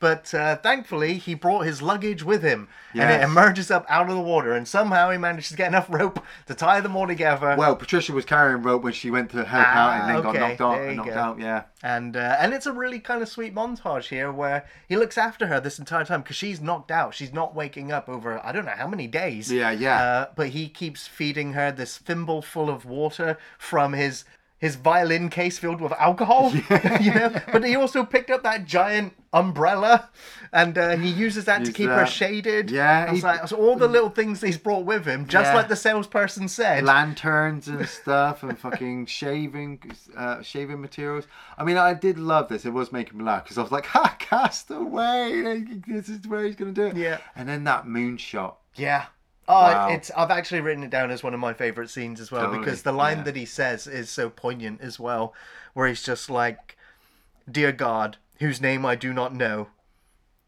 But 0.00 0.32
uh, 0.34 0.56
thankfully, 0.56 1.14
he 1.14 1.34
brought 1.34 1.60
his 1.66 1.82
luggage 1.82 2.22
with 2.22 2.42
him. 2.42 2.68
And 2.94 3.10
it 3.12 3.22
emerges 3.22 3.70
up 3.70 3.84
out 3.88 4.08
of 4.08 4.16
the 4.16 4.22
water. 4.22 4.52
And 4.52 4.66
somehow 4.66 5.10
he 5.10 5.18
manages 5.18 5.50
to 5.50 5.56
get 5.56 5.68
enough 5.68 5.86
rope 5.90 6.24
to 6.46 6.54
tie 6.54 6.80
them 6.80 6.96
all 6.96 7.06
together. 7.06 7.54
Well, 7.56 7.76
Patricia 7.76 8.12
was 8.12 8.24
carrying 8.24 8.62
rope 8.62 8.82
when 8.82 8.92
she 8.92 9.10
went 9.10 9.30
to 9.32 9.44
help 9.44 9.66
out, 9.66 10.00
and 10.00 10.08
then 10.10 10.16
Ah, 10.16 10.20
got 10.22 10.34
knocked 10.34 10.60
out. 10.60 10.88
you 10.90 10.94
Knocked 10.96 11.08
go. 11.10 11.14
out. 11.14 11.38
Yeah. 11.38 11.62
and 11.82 12.16
uh, 12.16 12.36
and 12.40 12.52
it's 12.54 12.66
a 12.66 12.72
really 12.72 12.98
kind 12.98 13.22
of 13.22 13.28
sweet 13.28 13.54
montage 13.54 14.08
here 14.08 14.32
where 14.32 14.64
he 14.88 14.96
looks 14.96 15.16
after 15.18 15.46
her 15.46 15.60
this 15.60 15.78
entire 15.78 16.04
time 16.04 16.22
because 16.22 16.36
she's 16.36 16.60
knocked 16.60 16.90
out. 16.90 17.14
She's 17.14 17.32
not 17.32 17.54
waking 17.54 17.92
up 17.92 18.08
over 18.08 18.44
I 18.44 18.50
don't 18.52 18.64
know 18.64 18.72
how 18.76 18.88
many 18.88 19.06
days. 19.06 19.52
Yeah, 19.52 19.70
yeah. 19.70 20.02
Uh, 20.02 20.26
but 20.34 20.48
he 20.48 20.68
keeps 20.68 21.06
feeding 21.06 21.52
her 21.52 21.70
this 21.70 21.98
thimble 21.98 22.42
full 22.42 22.68
of 22.70 22.84
water 22.84 23.38
from 23.58 23.92
his 23.92 24.24
his 24.58 24.74
violin 24.76 25.28
case 25.30 25.58
filled 25.58 25.80
with 25.80 25.92
alcohol. 25.92 26.52
you 27.00 27.14
know, 27.14 27.32
but 27.52 27.64
he 27.64 27.76
also 27.76 28.04
picked 28.04 28.30
up 28.30 28.42
that 28.42 28.64
giant 28.64 29.14
umbrella, 29.32 30.08
and 30.52 30.76
uh, 30.78 30.96
he 30.96 31.08
uses 31.10 31.44
that 31.44 31.58
to 31.60 31.66
Use 31.66 31.76
keep 31.76 31.88
her 31.90 32.06
shaded. 32.06 32.70
Yeah, 32.70 33.12
he- 33.12 33.20
like, 33.20 33.46
so 33.46 33.56
all 33.56 33.76
the 33.76 33.86
little 33.86 34.08
things 34.10 34.40
he's 34.40 34.56
brought 34.58 34.84
with 34.84 35.04
him, 35.04 35.26
just 35.28 35.46
Yeah. 35.50 35.54
like 35.54 35.68
the 35.68 35.76
salesperson 35.76 36.48
said. 36.48 36.82
lanterns 36.84 37.68
and 37.68 37.86
stuff 37.88 38.42
and 38.42 38.58
fucking 38.58 39.06
shaving 39.18 39.80
uh, 40.16 40.42
shaving 40.42 40.80
materials. 40.80 41.26
I 41.56 41.64
mean, 41.64 41.76
I 41.76 41.94
did 41.94 42.18
love 42.18 42.48
this. 42.48 42.64
It 42.64 42.72
was 42.72 42.90
making 42.90 43.18
me 43.18 43.24
laugh 43.24 43.44
because 43.44 43.58
I 43.58 43.62
was 43.62 43.70
like, 43.72 43.86
"Ha, 43.86 44.16
castaway! 44.18 45.42
Like, 45.42 45.86
This 45.86 46.08
is 46.08 46.26
where 46.26 46.44
he's 46.44 46.56
gonna 46.56 46.72
do 46.72 46.86
it." 46.86 46.96
Yeah. 46.96 47.18
And 47.36 47.48
then 47.48 47.64
that 47.64 47.84
moonshot. 47.86 48.54
Yeah. 48.74 49.06
Oh, 49.48 49.54
Wow. 49.62 49.88
it's 49.88 50.10
I've 50.16 50.30
actually 50.30 50.60
written 50.60 50.84
it 50.84 50.90
down 50.90 51.10
as 51.10 51.22
one 51.22 51.34
of 51.34 51.40
my 51.40 51.52
favorite 51.54 51.90
scenes 51.90 52.20
as 52.20 52.30
well 52.30 52.42
Totally, 52.42 52.58
because 52.60 52.82
the 52.82 52.92
line 52.92 53.18
yeah. 53.18 53.24
that 53.24 53.36
he 53.36 53.44
says 53.46 53.86
is 53.86 54.10
so 54.10 54.28
poignant 54.30 54.80
as 54.80 55.00
well, 55.00 55.34
where 55.74 55.88
he's 55.88 56.02
just 56.02 56.28
like, 56.30 56.76
"Dear 57.50 57.72
God, 57.72 58.18
whose 58.40 58.60
name 58.60 58.84
I 58.86 58.94
do 58.94 59.12
not 59.12 59.34
know, 59.34 59.68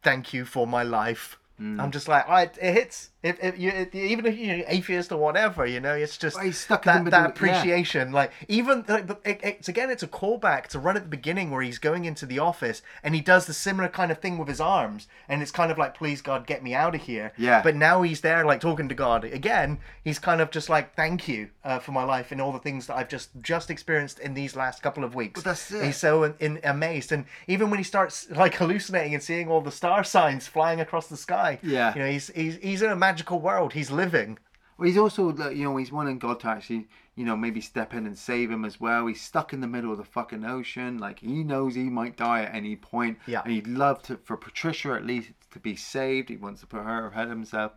thank 0.03 0.33
you 0.33 0.45
for 0.45 0.67
my 0.67 0.83
life." 0.83 1.37
Mm. 1.59 1.79
I'm 1.79 1.91
just 1.91 2.07
like, 2.07 2.27
I, 2.27 2.43
it 2.43 2.55
hits. 2.57 3.10
If, 3.23 3.43
if 3.43 3.59
you, 3.59 3.87
even 3.93 4.25
if 4.25 4.35
you're 4.37 4.63
atheist 4.67 5.11
or 5.11 5.17
whatever, 5.17 5.65
you 5.65 5.79
know, 5.79 5.93
it's 5.93 6.17
just 6.17 6.37
Well, 6.41 6.51
stuck 6.51 6.87
in 6.87 7.03
that, 7.05 7.11
that 7.11 7.21
yeah. 7.21 7.27
appreciation. 7.27 8.11
Like 8.11 8.31
even 8.47 8.83
like, 8.87 9.09
it, 9.23 9.39
it's 9.43 9.67
again, 9.69 9.89
it's 9.91 10.01
a 10.01 10.07
callback 10.07 10.67
to 10.69 10.79
right 10.79 10.95
at 10.95 11.03
the 11.03 11.09
beginning 11.09 11.51
where 11.51 11.61
he's 11.61 11.77
going 11.77 12.05
into 12.05 12.25
the 12.25 12.39
office 12.39 12.81
and 13.03 13.13
he 13.13 13.21
does 13.21 13.45
the 13.45 13.53
similar 13.53 13.89
kind 13.89 14.11
of 14.11 14.17
thing 14.19 14.37
with 14.39 14.47
his 14.47 14.59
arms, 14.59 15.07
and 15.29 15.41
it's 15.41 15.51
kind 15.51 15.71
of 15.71 15.77
like, 15.77 15.93
please 15.93 16.21
God, 16.21 16.47
get 16.47 16.63
me 16.63 16.73
out 16.73 16.95
of 16.95 17.01
here. 17.01 17.31
Yeah. 17.37 17.61
But 17.61 17.75
now 17.75 18.01
he's 18.01 18.21
there, 18.21 18.43
like 18.45 18.59
talking 18.59 18.89
to 18.89 18.95
God 18.95 19.23
again. 19.23 19.79
He's 20.03 20.17
kind 20.17 20.41
of 20.41 20.49
just 20.49 20.67
like, 20.69 20.95
thank 20.95 21.27
you 21.27 21.49
uh, 21.63 21.77
for 21.79 21.91
my 21.91 22.03
life 22.03 22.31
and 22.31 22.41
all 22.41 22.51
the 22.51 22.59
things 22.59 22.87
that 22.87 22.97
I've 22.97 23.09
just 23.09 23.29
just 23.41 23.69
experienced 23.69 24.17
in 24.19 24.33
these 24.33 24.55
last 24.55 24.81
couple 24.81 25.03
of 25.03 25.13
weeks. 25.13 25.37
Well, 25.43 25.53
that's 25.53 25.71
it. 25.71 25.85
He's 25.85 25.97
so 25.97 26.23
in, 26.23 26.33
in, 26.39 26.59
amazed, 26.63 27.11
and 27.11 27.25
even 27.47 27.69
when 27.69 27.77
he 27.77 27.83
starts 27.83 28.29
like 28.31 28.55
hallucinating 28.55 29.13
and 29.13 29.21
seeing 29.21 29.47
all 29.47 29.61
the 29.61 29.71
star 29.71 30.03
signs 30.03 30.47
flying 30.47 30.79
across 30.81 31.07
the 31.07 31.17
sky, 31.17 31.59
Yeah. 31.61 31.93
you 31.93 31.99
know, 32.01 32.09
he's 32.09 32.27
he's 32.33 32.55
he's 32.57 32.81
in 32.81 32.89
a 32.89 32.95
magical 33.11 33.41
world. 33.41 33.73
He's 33.73 33.91
living. 33.91 34.39
Well, 34.77 34.87
he's 34.87 34.97
also, 34.97 35.35
you 35.49 35.65
know, 35.65 35.75
he's 35.75 35.91
wanting 35.91 36.17
God 36.17 36.39
to 36.39 36.47
actually, 36.47 36.87
you 37.15 37.25
know, 37.25 37.35
maybe 37.35 37.59
step 37.59 37.93
in 37.93 38.05
and 38.05 38.17
save 38.17 38.49
him 38.49 38.63
as 38.63 38.79
well. 38.79 39.05
He's 39.05 39.21
stuck 39.21 39.51
in 39.51 39.59
the 39.59 39.67
middle 39.67 39.91
of 39.91 39.97
the 39.97 40.05
fucking 40.05 40.45
ocean. 40.45 40.97
Like, 40.97 41.19
he 41.19 41.43
knows 41.43 41.75
he 41.75 41.83
might 41.83 42.15
die 42.15 42.43
at 42.43 42.55
any 42.55 42.77
point. 42.77 43.17
Yeah. 43.27 43.41
And 43.43 43.51
he'd 43.51 43.67
love 43.67 44.01
to, 44.03 44.15
for 44.15 44.37
Patricia 44.37 44.93
at 44.93 45.05
least, 45.05 45.31
to 45.51 45.59
be 45.59 45.75
saved. 45.75 46.29
He 46.29 46.37
wants 46.37 46.61
to 46.61 46.67
put 46.67 46.83
her 46.83 47.07
ahead 47.07 47.25
of 47.25 47.31
himself. 47.31 47.73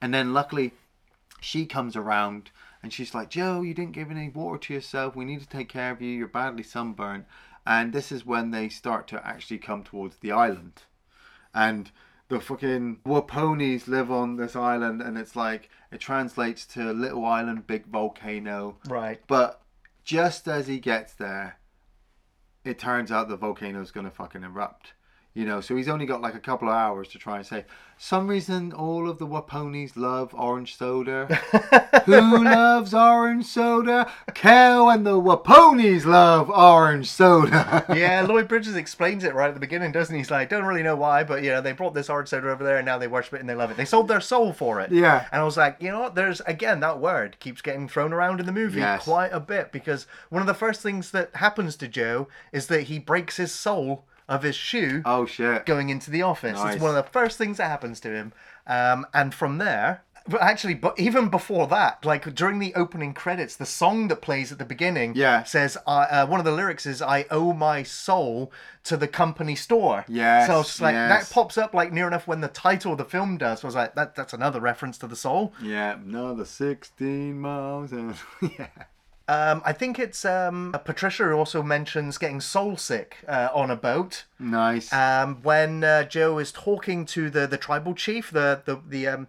And 0.00 0.14
then 0.14 0.32
luckily, 0.32 0.72
she 1.38 1.66
comes 1.66 1.94
around 1.94 2.50
and 2.82 2.90
she's 2.90 3.14
like, 3.14 3.28
Joe, 3.28 3.60
you 3.60 3.74
didn't 3.74 3.92
give 3.92 4.10
any 4.10 4.30
water 4.30 4.58
to 4.58 4.74
yourself. 4.74 5.14
We 5.14 5.26
need 5.26 5.40
to 5.40 5.48
take 5.48 5.68
care 5.68 5.90
of 5.90 6.00
you. 6.00 6.10
You're 6.10 6.28
badly 6.28 6.62
sunburned. 6.62 7.26
And 7.66 7.92
this 7.92 8.10
is 8.10 8.24
when 8.24 8.52
they 8.52 8.70
start 8.70 9.06
to 9.08 9.24
actually 9.26 9.58
come 9.58 9.84
towards 9.84 10.16
the 10.16 10.32
island 10.32 10.84
and 11.52 11.90
the 12.28 12.40
fucking 12.40 12.98
Waponis 13.06 13.88
live 13.88 14.10
on 14.10 14.36
this 14.36 14.54
island, 14.54 15.00
and 15.00 15.16
it's 15.16 15.34
like 15.34 15.70
it 15.90 15.98
translates 16.00 16.66
to 16.66 16.92
little 16.92 17.24
island, 17.24 17.66
big 17.66 17.86
volcano. 17.86 18.76
Right. 18.86 19.20
But 19.26 19.62
just 20.04 20.46
as 20.46 20.66
he 20.66 20.78
gets 20.78 21.14
there, 21.14 21.58
it 22.64 22.78
turns 22.78 23.10
out 23.10 23.28
the 23.28 23.36
volcano's 23.36 23.90
gonna 23.90 24.10
fucking 24.10 24.44
erupt. 24.44 24.92
You 25.38 25.44
know, 25.44 25.60
so 25.60 25.76
he's 25.76 25.88
only 25.88 26.04
got 26.04 26.20
like 26.20 26.34
a 26.34 26.40
couple 26.40 26.68
of 26.68 26.74
hours 26.74 27.06
to 27.10 27.18
try 27.18 27.36
and 27.36 27.46
say. 27.46 27.64
Some 27.96 28.26
reason 28.26 28.72
all 28.72 29.08
of 29.08 29.18
the 29.18 29.26
Waponis 29.26 29.96
love 29.96 30.34
orange 30.34 30.76
soda. 30.76 31.26
Who 32.06 32.42
loves 32.42 32.92
orange 32.92 33.46
soda? 33.46 34.10
Cow 34.34 34.88
and 34.88 35.06
the 35.06 35.20
Waponis 35.20 36.04
love 36.04 36.50
orange 36.50 37.08
soda. 37.08 37.84
yeah, 37.94 38.22
Lloyd 38.22 38.48
Bridges 38.48 38.74
explains 38.74 39.22
it 39.22 39.32
right 39.32 39.46
at 39.46 39.54
the 39.54 39.60
beginning, 39.60 39.92
doesn't 39.92 40.12
he? 40.12 40.18
He's 40.18 40.30
like, 40.30 40.48
don't 40.48 40.64
really 40.64 40.82
know 40.82 40.96
why, 40.96 41.22
but 41.22 41.44
you 41.44 41.50
know, 41.50 41.60
they 41.60 41.70
brought 41.70 41.94
this 41.94 42.10
orange 42.10 42.30
soda 42.30 42.50
over 42.50 42.64
there 42.64 42.78
and 42.78 42.86
now 42.86 42.98
they 42.98 43.06
worship 43.06 43.34
it 43.34 43.40
and 43.40 43.48
they 43.48 43.54
love 43.54 43.70
it. 43.70 43.76
They 43.76 43.84
sold 43.84 44.08
their 44.08 44.20
soul 44.20 44.52
for 44.52 44.80
it. 44.80 44.90
Yeah. 44.90 45.28
And 45.30 45.40
I 45.40 45.44
was 45.44 45.56
like, 45.56 45.76
you 45.80 45.92
know 45.92 46.00
what? 46.00 46.16
There's 46.16 46.40
again 46.42 46.80
that 46.80 46.98
word 46.98 47.38
keeps 47.38 47.62
getting 47.62 47.86
thrown 47.88 48.12
around 48.12 48.40
in 48.40 48.46
the 48.46 48.52
movie 48.52 48.80
Yes. 48.80 49.04
quite 49.04 49.30
a 49.32 49.38
bit 49.38 49.70
because 49.70 50.08
one 50.30 50.42
of 50.42 50.48
the 50.48 50.54
first 50.54 50.80
things 50.80 51.12
that 51.12 51.36
happens 51.36 51.76
to 51.76 51.86
Joe 51.86 52.26
is 52.50 52.66
that 52.66 52.82
he 52.82 52.98
breaks 52.98 53.36
his 53.36 53.52
soul 53.52 54.04
of 54.28 54.42
his 54.42 54.54
shoe 54.56 55.02
oh 55.04 55.24
shit. 55.26 55.64
going 55.66 55.88
into 55.90 56.10
the 56.10 56.22
office. 56.22 56.58
Nice. 56.58 56.74
It's 56.74 56.82
one 56.82 56.94
of 56.96 57.04
the 57.04 57.10
first 57.10 57.38
things 57.38 57.56
that 57.56 57.68
happens 57.68 58.00
to 58.00 58.08
him. 58.14 58.32
Um, 58.66 59.06
and 59.14 59.34
from 59.34 59.58
there, 59.58 60.02
but 60.26 60.42
actually, 60.42 60.74
but 60.74 60.98
even 61.00 61.30
before 61.30 61.66
that, 61.68 62.04
like 62.04 62.34
during 62.34 62.58
the 62.58 62.74
opening 62.74 63.14
credits, 63.14 63.56
the 63.56 63.64
song 63.64 64.08
that 64.08 64.20
plays 64.20 64.52
at 64.52 64.58
the 64.58 64.64
beginning 64.66 65.14
Yeah. 65.16 65.44
says, 65.44 65.78
uh, 65.86 66.06
uh, 66.10 66.26
one 66.26 66.38
of 66.38 66.44
the 66.44 66.52
lyrics 66.52 66.84
is, 66.84 67.00
I 67.00 67.24
owe 67.30 67.54
my 67.54 67.82
soul 67.82 68.52
to 68.84 68.98
the 68.98 69.08
company 69.08 69.56
store. 69.56 70.04
Yes, 70.06 70.46
So 70.46 70.60
it's 70.60 70.82
like, 70.82 70.92
yes. 70.92 71.08
that 71.28 71.32
pops 71.34 71.56
up 71.56 71.72
like 71.72 71.94
near 71.94 72.06
enough 72.06 72.26
when 72.26 72.42
the 72.42 72.48
title 72.48 72.92
of 72.92 72.98
the 72.98 73.06
film 73.06 73.38
does. 73.38 73.60
So 73.60 73.66
I 73.66 73.68
was 73.68 73.74
like, 73.74 73.94
that, 73.94 74.14
that's 74.14 74.34
another 74.34 74.60
reference 74.60 74.98
to 74.98 75.06
the 75.06 75.16
soul. 75.16 75.54
Yeah, 75.62 75.94
another 75.94 76.44
16 76.44 77.40
miles. 77.40 77.92
And, 77.92 78.14
yeah. 78.58 78.66
Um, 79.28 79.60
I 79.64 79.74
think 79.74 79.98
it's 79.98 80.24
um, 80.24 80.74
Patricia 80.84 81.30
also 81.32 81.62
mentions 81.62 82.16
getting 82.16 82.40
soul 82.40 82.78
sick 82.78 83.18
uh, 83.28 83.50
on 83.54 83.70
a 83.70 83.76
boat. 83.76 84.24
Nice. 84.38 84.90
um, 84.92 85.42
when 85.42 85.84
uh, 85.84 86.04
Joe 86.04 86.38
is 86.38 86.50
talking 86.50 87.04
to 87.06 87.28
the, 87.28 87.46
the 87.46 87.58
tribal 87.58 87.94
chief, 87.94 88.30
the 88.30 88.62
the 88.64 88.80
the 88.88 89.06
um, 89.06 89.28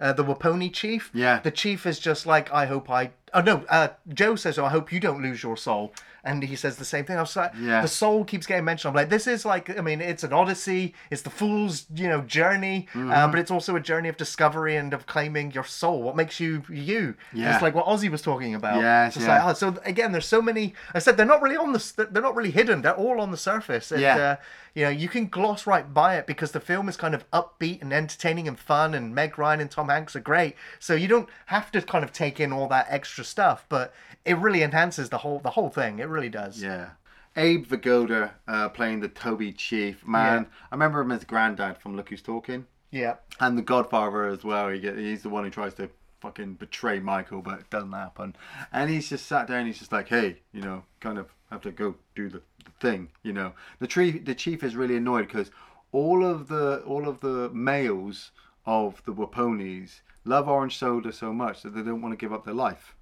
uh, 0.00 0.12
the 0.12 0.24
Waponi 0.24 0.72
chief. 0.72 1.10
Yeah. 1.14 1.40
The 1.40 1.50
chief 1.50 1.86
is 1.86 1.98
just 1.98 2.26
like, 2.26 2.50
I 2.52 2.66
hope 2.66 2.90
I. 2.90 3.10
Oh 3.32 3.40
no, 3.40 3.64
uh, 3.68 3.88
Joe 4.12 4.34
says, 4.36 4.58
"Oh, 4.58 4.64
I 4.64 4.70
hope 4.70 4.92
you 4.92 5.00
don't 5.00 5.22
lose 5.22 5.42
your 5.42 5.56
soul," 5.56 5.92
and 6.24 6.42
he 6.42 6.56
says 6.56 6.76
the 6.76 6.84
same 6.84 7.04
thing. 7.04 7.16
I 7.16 7.20
was 7.20 7.36
like, 7.36 7.52
Yeah. 7.60 7.82
the 7.82 7.88
soul 7.88 8.24
keeps 8.24 8.46
getting 8.46 8.64
mentioned. 8.64 8.90
I'm 8.90 8.94
like, 8.96 9.10
this 9.10 9.26
is 9.26 9.44
like, 9.44 9.76
I 9.78 9.82
mean, 9.82 10.00
it's 10.00 10.24
an 10.24 10.32
odyssey. 10.32 10.94
It's 11.10 11.22
the 11.22 11.30
fool's, 11.30 11.86
you 11.94 12.08
know, 12.08 12.20
journey, 12.22 12.88
Mm-hmm. 12.94 13.10
uh, 13.10 13.28
but 13.28 13.38
it's 13.38 13.50
also 13.50 13.76
a 13.76 13.80
journey 13.80 14.08
of 14.08 14.16
discovery 14.16 14.76
and 14.76 14.92
of 14.94 15.06
claiming 15.06 15.52
your 15.52 15.64
soul. 15.64 16.02
What 16.02 16.16
makes 16.16 16.40
you 16.40 16.62
you? 16.68 17.14
Yeah. 17.32 17.52
It's 17.54 17.62
like 17.62 17.74
what 17.74 17.86
Ossie 17.86 18.10
was 18.10 18.22
talking 18.22 18.54
about. 18.54 18.80
Yes, 18.80 19.16
yeah. 19.16 19.44
like, 19.44 19.50
oh, 19.50 19.54
so 19.54 19.80
again, 19.84 20.12
there's 20.12 20.26
so 20.26 20.40
many. 20.42 20.74
I 20.94 20.98
said 20.98 21.16
they're 21.16 21.26
not 21.26 21.42
really 21.42 21.56
on 21.56 21.72
the. 21.72 22.06
They're 22.10 22.22
not 22.22 22.34
really 22.36 22.50
hidden. 22.50 22.82
They're 22.82 22.96
all 22.96 23.20
on 23.20 23.30
the 23.30 23.36
surface. 23.36 23.92
And, 23.92 24.00
Yeah. 24.00 24.16
Uh, 24.16 24.36
you 24.74 24.82
know, 24.84 24.90
you 24.90 25.08
can 25.08 25.28
gloss 25.28 25.68
right 25.68 25.94
by 25.94 26.16
it 26.16 26.26
because 26.26 26.50
the 26.50 26.58
film 26.58 26.88
is 26.88 26.96
kind 26.96 27.14
of 27.14 27.30
upbeat 27.30 27.80
and 27.80 27.92
entertaining 27.92 28.48
and 28.48 28.58
fun, 28.58 28.92
and 28.92 29.14
Meg 29.14 29.38
Ryan 29.38 29.60
and 29.60 29.70
Tom 29.70 29.88
Hanks 29.88 30.16
are 30.16 30.20
great. 30.20 30.56
So 30.80 30.94
you 30.94 31.06
don't 31.06 31.28
have 31.46 31.70
to 31.72 31.80
kind 31.82 32.02
of 32.02 32.12
take 32.12 32.40
in 32.40 32.52
all 32.52 32.66
that 32.68 32.86
extra 32.88 33.22
stuff, 33.22 33.64
but 33.68 33.94
it 34.24 34.36
really 34.36 34.62
enhances 34.64 35.10
the 35.10 35.18
whole 35.18 35.38
the 35.38 35.50
whole 35.50 35.68
thing. 35.70 36.00
It 36.00 36.08
really 36.14 36.28
does. 36.30 36.62
yeah. 36.62 36.90
Abe 37.36 37.66
Vigoda 37.66 38.30
uh, 38.46 38.68
playing 38.68 39.00
the 39.00 39.08
Tobi 39.08 39.56
Chief. 39.56 40.06
Man, 40.06 40.46
I 40.70 40.74
remember 40.74 41.00
him 41.00 41.10
as 41.10 41.24
granddad 41.24 41.78
from 41.78 41.96
Look 41.96 42.10
Who's 42.10 42.22
Talking. 42.22 42.64
Yeah. 42.92 43.16
And 43.40 43.58
the 43.58 43.62
Godfather 43.62 44.26
as 44.26 44.44
well. 44.44 44.68
He 44.68 44.78
get, 44.78 44.96
he's 44.96 45.24
the 45.24 45.28
one 45.28 45.42
who 45.42 45.50
tries 45.50 45.74
to 45.74 45.90
fucking 46.20 46.54
betray 46.54 47.00
Michael, 47.00 47.42
but 47.42 47.58
it 47.58 47.70
doesn't 47.70 47.90
happen. 47.92 48.36
And 48.72 48.88
he's 48.88 49.08
just 49.08 49.26
sat 49.26 49.48
down. 49.48 49.66
he's 49.66 49.80
just 49.80 49.90
like, 49.90 50.08
hey, 50.08 50.42
you 50.52 50.62
know, 50.62 50.84
kind 51.00 51.18
of 51.18 51.26
have 51.50 51.62
to 51.62 51.72
go 51.72 51.96
do 52.14 52.28
the, 52.28 52.40
the 52.64 52.70
thing, 52.80 53.08
you 53.24 53.32
know. 53.32 53.52
The 53.80 53.88
tree, 53.88 54.18
the 54.18 54.34
chief 54.36 54.62
is 54.62 54.76
really 54.76 54.96
annoyed 54.96 55.26
because 55.26 55.50
all 55.90 56.24
of 56.24 56.46
the 56.46 56.82
all 56.86 57.08
of 57.08 57.18
the 57.20 57.50
males 57.50 58.30
of 58.64 59.02
the 59.06 59.12
Waponis 59.12 60.02
love 60.24 60.48
orange 60.48 60.78
soda 60.78 61.12
so 61.12 61.32
much 61.32 61.62
that 61.62 61.74
they 61.74 61.82
don't 61.82 62.00
want 62.00 62.12
to 62.12 62.16
give 62.16 62.32
up 62.32 62.44
their 62.44 62.54
life. 62.54 62.94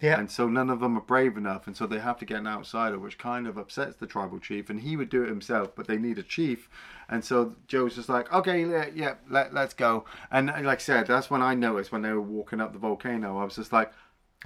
Yeah. 0.00 0.18
And 0.18 0.30
so 0.30 0.48
none 0.48 0.70
of 0.70 0.80
them 0.80 0.96
are 0.96 1.02
brave 1.02 1.36
enough, 1.36 1.66
and 1.66 1.76
so 1.76 1.86
they 1.86 1.98
have 1.98 2.18
to 2.18 2.24
get 2.24 2.38
an 2.38 2.46
outsider, 2.46 2.98
which 2.98 3.18
kind 3.18 3.46
of 3.46 3.58
upsets 3.58 3.96
the 3.96 4.06
tribal 4.06 4.38
chief. 4.38 4.70
And 4.70 4.80
he 4.80 4.96
would 4.96 5.10
do 5.10 5.22
it 5.22 5.28
himself, 5.28 5.74
but 5.76 5.86
they 5.86 5.98
need 5.98 6.18
a 6.18 6.22
chief. 6.22 6.70
And 7.08 7.24
so 7.24 7.54
Joe's 7.66 7.96
just 7.96 8.08
like, 8.08 8.32
okay, 8.32 8.64
yeah, 8.64 8.86
yeah 8.94 9.14
let, 9.28 9.52
let's 9.52 9.74
go. 9.74 10.04
And 10.30 10.46
like 10.46 10.66
I 10.66 10.76
said, 10.78 11.06
that's 11.06 11.28
when 11.30 11.42
I 11.42 11.54
noticed 11.54 11.92
when 11.92 12.02
they 12.02 12.12
were 12.12 12.20
walking 12.20 12.60
up 12.60 12.72
the 12.72 12.78
volcano. 12.78 13.38
I 13.38 13.44
was 13.44 13.56
just 13.56 13.72
like, 13.72 13.92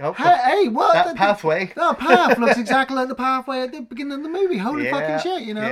Oh, 0.01 0.11
hey, 0.11 0.37
hey 0.43 0.67
what? 0.67 0.93
that 0.93 1.07
The- 1.07 1.15
pathway. 1.15 1.71
That 1.75 1.99
path 1.99 2.37
looks 2.37 2.57
exactly 2.57 2.97
like 2.97 3.07
the 3.07 3.15
pathway 3.15 3.61
at 3.61 3.71
the 3.71 3.79
beginning 3.81 4.13
of 4.13 4.23
the 4.23 4.29
movie. 4.29 4.57
Holy 4.57 4.89
fucking 4.89 5.19
shit, 5.19 5.43
you 5.43 5.53
know? 5.53 5.69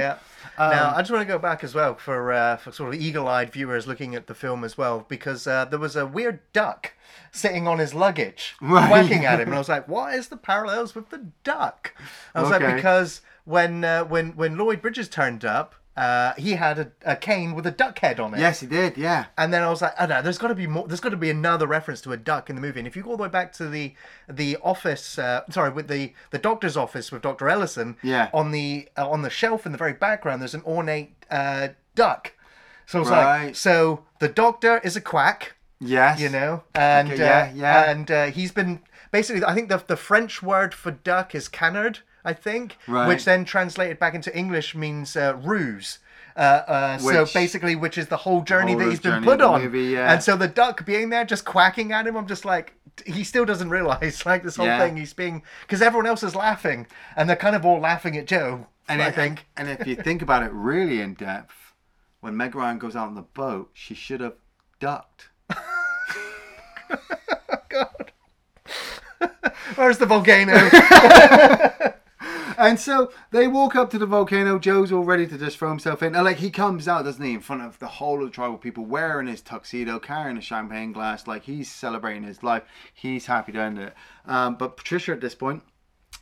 Um, 0.57 0.69
now, 0.71 0.93
I 0.95 1.01
just 1.01 1.11
want 1.11 1.21
to 1.27 1.33
go 1.33 1.39
back 1.39 1.63
as 1.63 1.73
well 1.73 1.95
for 1.95 2.31
uh, 2.31 2.57
for 2.57 2.71
sort 2.71 2.93
of 2.93 3.01
eagle-eyed 3.01 3.51
viewers 3.51 3.87
looking 3.87 4.13
at 4.15 4.27
the 4.27 4.35
film 4.35 4.63
as 4.63 4.77
well, 4.77 5.05
because 5.07 5.47
uh, 5.47 5.65
there 5.65 5.79
was 5.79 5.95
a 5.95 6.05
weird 6.05 6.39
duck 6.53 6.93
sitting 7.31 7.67
on 7.67 7.79
his 7.79 7.93
luggage, 7.93 8.55
Right. 8.61 8.87
quacking 8.87 9.25
at 9.25 9.39
him, 9.39 9.47
and 9.49 9.55
I 9.55 9.57
was 9.65 9.69
like, 9.69 9.87
"What 9.87 10.13
is 10.13 10.27
the 10.27 10.37
parallels 10.37 10.93
with 10.95 11.09
the 11.09 11.27
duck?" 11.43 11.93
I 12.35 12.41
was 12.41 12.51
Okay. 12.51 12.65
like, 12.65 12.75
because 12.75 13.21
when 13.45 13.83
uh, 13.83 14.03
when 14.05 14.35
when 14.35 14.57
Lloyd 14.57 14.81
Bridges 14.81 15.09
turned 15.09 15.43
up, 15.43 15.75
uh, 15.95 16.34
he 16.38 16.53
had 16.53 16.79
a, 16.79 16.91
a 17.06 17.15
cane 17.15 17.53
with 17.53 17.67
a 17.67 17.71
duck 17.71 17.99
head 17.99 18.19
on 18.19 18.34
it. 18.34 18.39
Yes, 18.39 18.60
he 18.62 18.67
did, 18.67 18.97
yeah. 18.97 19.25
And 19.38 19.53
then 19.53 19.62
I 19.62 19.69
was 19.69 19.82
like, 19.82 19.93
oh 19.99 20.06
no, 20.08 20.21
there's 20.23 20.38
got 20.39 20.47
to 20.47 20.56
be 20.56 20.65
more. 20.67 20.88
There's 20.88 20.99
got 20.99 21.10
to 21.10 21.17
be 21.17 21.29
another 21.29 21.67
reference 21.67 22.01
to 22.01 22.12
a 22.13 22.17
duck 22.17 22.49
in 22.49 22.56
the 22.56 22.62
movie. 22.62 22.79
And 22.79 22.88
if 22.88 22.95
you 22.95 23.03
go 23.03 23.12
all 23.12 23.17
the 23.17 23.23
way 23.23 23.29
back 23.29 23.53
to 23.53 23.69
the 23.69 23.93
the 24.27 24.58
office, 24.63 25.19
uh, 25.19 25.41
sorry, 25.51 25.69
with 25.69 25.88
the 25.88 26.13
the 26.32 26.39
doctor's 26.39 26.75
office 26.75 27.12
with 27.12 27.21
Doctor 27.21 27.47
Ellison, 27.47 27.97
Yeah. 28.01 28.29
on 28.34 28.51
the 28.51 28.89
uh, 28.97 29.08
on 29.10 29.21
the 29.21 29.29
shelf 29.29 29.65
in 29.65 29.71
the 29.71 29.77
very 29.77 29.93
background, 29.93 30.41
there's 30.41 30.56
an 30.56 30.63
ornate 30.65 31.13
uh, 31.29 31.69
duck. 31.93 32.34
So 32.86 32.97
I 32.97 33.01
was 33.01 33.10
Right. 33.10 33.45
like, 33.47 33.56
so 33.56 34.03
the 34.19 34.27
doctor 34.29 34.79
is 34.84 34.95
a 34.95 35.01
quack, 35.01 35.53
Yes. 35.79 36.19
you 36.19 36.29
know, 36.29 36.63
and 36.73 37.12
Okay, 37.12 37.21
yeah, 37.21 37.49
uh, 37.51 37.56
yeah. 37.56 37.91
and 37.91 38.12
uh, 38.12 38.25
he's 38.25 38.51
been 38.51 38.82
basically. 39.12 39.43
I 39.45 39.53
think 39.53 39.69
the 39.69 39.84
the 39.86 39.95
French 39.97 40.41
word 40.41 40.73
for 40.73 40.89
duck 40.91 41.36
is 41.36 41.47
canard. 41.47 41.99
I 42.25 42.33
think, 42.33 42.77
Right. 42.88 43.07
which 43.07 43.25
then 43.25 43.45
translated 43.45 43.99
back 43.99 44.13
into 44.15 44.36
English 44.36 44.75
means 44.75 45.15
uh, 45.15 45.36
ruse. 45.43 45.99
Uh, 46.36 46.39
uh, 46.39 46.97
so 46.97 47.25
basically, 47.31 47.75
which 47.75 47.95
is 47.97 48.07
the 48.07 48.17
whole 48.17 48.41
journey 48.41 48.71
whole 48.71 48.79
that 48.81 48.89
he's 48.89 48.99
been 48.99 49.23
put 49.23 49.39
on. 49.39 49.62
movie, 49.62 49.83
yeah. 49.91 50.12
And 50.12 50.23
so 50.23 50.36
the 50.36 50.47
duck 50.47 50.83
being 50.86 51.09
there, 51.09 51.25
just 51.25 51.45
quacking 51.45 51.91
at 51.91 52.07
him, 52.07 52.15
I'm 52.15 52.25
just 52.27 52.43
like, 52.43 52.73
he 53.05 53.23
still 53.23 53.45
doesn't 53.45 53.69
realize 53.69 54.25
like 54.25 54.41
this 54.43 54.55
whole 54.55 54.65
Yeah. 54.65 54.79
thing. 54.79 54.97
He's 54.97 55.13
being 55.13 55.43
because 55.62 55.81
everyone 55.81 56.07
else 56.07 56.23
is 56.23 56.33
laughing, 56.36 56.88
and 57.15 57.29
they're 57.29 57.36
kind 57.36 57.55
of 57.55 57.65
all 57.65 57.79
laughing 57.79 58.17
at 58.17 58.25
Joe. 58.25 58.65
And 58.89 59.01
I 59.01 59.09
if- 59.09 59.15
think. 59.15 59.45
and 59.55 59.69
if 59.69 59.86
you 59.86 59.95
think 59.95 60.21
about 60.23 60.41
it 60.43 60.51
really 60.51 61.01
in 61.01 61.13
depth, 61.13 61.53
when 62.21 62.36
Meg 62.36 62.55
Ryan 62.55 62.79
goes 62.79 62.95
out 62.95 63.07
on 63.07 63.15
the 63.15 63.21
boat, 63.21 63.69
she 63.73 63.93
should 63.93 64.21
have 64.21 64.33
ducked. 64.79 65.29
God. 67.69 68.12
Where's 69.75 69.97
the 69.99 70.05
volcano? 70.07 70.53
And 72.57 72.79
so 72.79 73.11
they 73.31 73.47
walk 73.47 73.75
up 73.75 73.89
to 73.91 73.97
the 73.97 74.05
volcano. 74.05 74.59
Joe's 74.59 74.91
all 74.91 75.03
ready 75.03 75.27
to 75.27 75.37
just 75.37 75.57
throw 75.57 75.69
himself 75.69 76.03
in. 76.03 76.15
And 76.15 76.25
like 76.25 76.37
he 76.37 76.49
comes 76.49 76.87
out, 76.87 77.05
doesn't 77.05 77.23
he, 77.23 77.33
in 77.33 77.39
front 77.39 77.61
of 77.61 77.79
the 77.79 77.87
whole 77.87 78.19
of 78.19 78.29
the 78.29 78.33
tribal 78.33 78.57
people, 78.57 78.85
wearing 78.85 79.27
his 79.27 79.41
tuxedo, 79.41 79.99
carrying 79.99 80.37
a 80.37 80.41
champagne 80.41 80.91
glass, 80.91 81.27
like 81.27 81.43
he's 81.43 81.71
celebrating 81.71 82.23
his 82.23 82.43
life. 82.43 82.63
He's 82.93 83.25
happy 83.25 83.51
to 83.53 83.59
end 83.59 83.79
it. 83.79 83.93
Um, 84.25 84.55
but 84.55 84.77
Patricia, 84.77 85.11
at 85.11 85.21
this 85.21 85.35
point, 85.35 85.63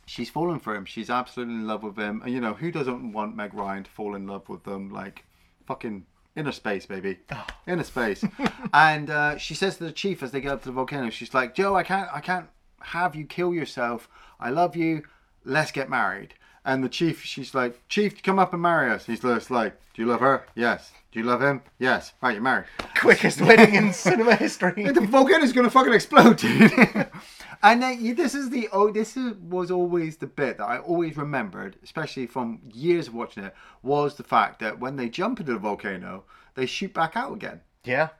she's 0.06 0.30
fallen 0.30 0.60
for 0.60 0.74
him. 0.74 0.84
She's 0.84 1.10
absolutely 1.10 1.54
in 1.54 1.66
love 1.66 1.82
with 1.82 1.96
him. 1.96 2.22
And 2.22 2.32
you 2.32 2.40
know 2.40 2.54
who 2.54 2.70
doesn't 2.70 3.12
want 3.12 3.36
Meg 3.36 3.54
Ryan 3.54 3.84
to 3.84 3.90
fall 3.90 4.14
in 4.14 4.26
love 4.26 4.48
with 4.48 4.64
them? 4.64 4.90
Like 4.90 5.24
fucking 5.66 6.06
Innerspace, 6.36 6.88
baby, 6.88 7.18
Innerspace. 7.66 8.30
and 8.72 9.10
uh, 9.10 9.36
she 9.36 9.54
says 9.54 9.76
to 9.76 9.84
the 9.84 9.92
chief 9.92 10.22
as 10.22 10.30
they 10.30 10.40
get 10.40 10.52
up 10.52 10.62
to 10.62 10.68
the 10.68 10.72
volcano, 10.72 11.10
she's 11.10 11.34
like, 11.34 11.54
Joe, 11.54 11.76
I 11.76 11.82
can't, 11.82 12.08
I 12.12 12.20
can't 12.20 12.48
have 12.80 13.14
you 13.14 13.24
kill 13.26 13.54
yourself. 13.54 14.08
I 14.40 14.50
love 14.50 14.74
you. 14.74 15.02
Let's 15.44 15.72
get 15.72 15.88
married. 15.90 16.34
And 16.64 16.84
the 16.84 16.88
chief, 16.88 17.24
she's 17.24 17.54
like, 17.54 17.80
Chief, 17.88 18.22
come 18.22 18.38
up 18.38 18.52
and 18.52 18.62
marry 18.62 18.90
us. 18.90 19.06
He's 19.06 19.20
just 19.20 19.50
like, 19.50 19.76
Do 19.94 20.02
you 20.02 20.08
love 20.08 20.20
her? 20.20 20.46
Yes. 20.54 20.92
Do 21.10 21.18
you 21.18 21.26
love 21.26 21.42
him? 21.42 21.62
Yes. 21.78 22.12
Right, 22.22 22.34
you're 22.34 22.42
married. 22.42 22.66
Quickest 22.96 23.40
wedding 23.40 23.74
in 23.74 23.92
cinema 23.92 24.36
history. 24.36 24.84
the 24.84 25.00
volcano's 25.00 25.52
gonna 25.52 25.70
fucking 25.70 25.92
explode, 25.92 26.38
dude. 26.38 26.72
and 27.62 27.82
then 27.82 28.14
this 28.14 28.34
is 28.34 28.50
the 28.50 28.68
oh, 28.72 28.90
this 28.90 29.16
is, 29.16 29.34
was 29.34 29.70
always 29.70 30.16
the 30.16 30.26
bit 30.26 30.58
that 30.58 30.64
I 30.64 30.78
always 30.78 31.16
remembered, 31.16 31.76
especially 31.82 32.26
from 32.26 32.60
years 32.72 33.08
of 33.08 33.14
watching 33.14 33.44
it, 33.44 33.54
was 33.82 34.14
the 34.14 34.22
fact 34.24 34.60
that 34.60 34.78
when 34.78 34.96
they 34.96 35.08
jump 35.08 35.40
into 35.40 35.52
the 35.52 35.58
volcano, 35.58 36.24
they 36.54 36.66
shoot 36.66 36.94
back 36.94 37.16
out 37.16 37.32
again. 37.32 37.60
Yeah. 37.84 38.10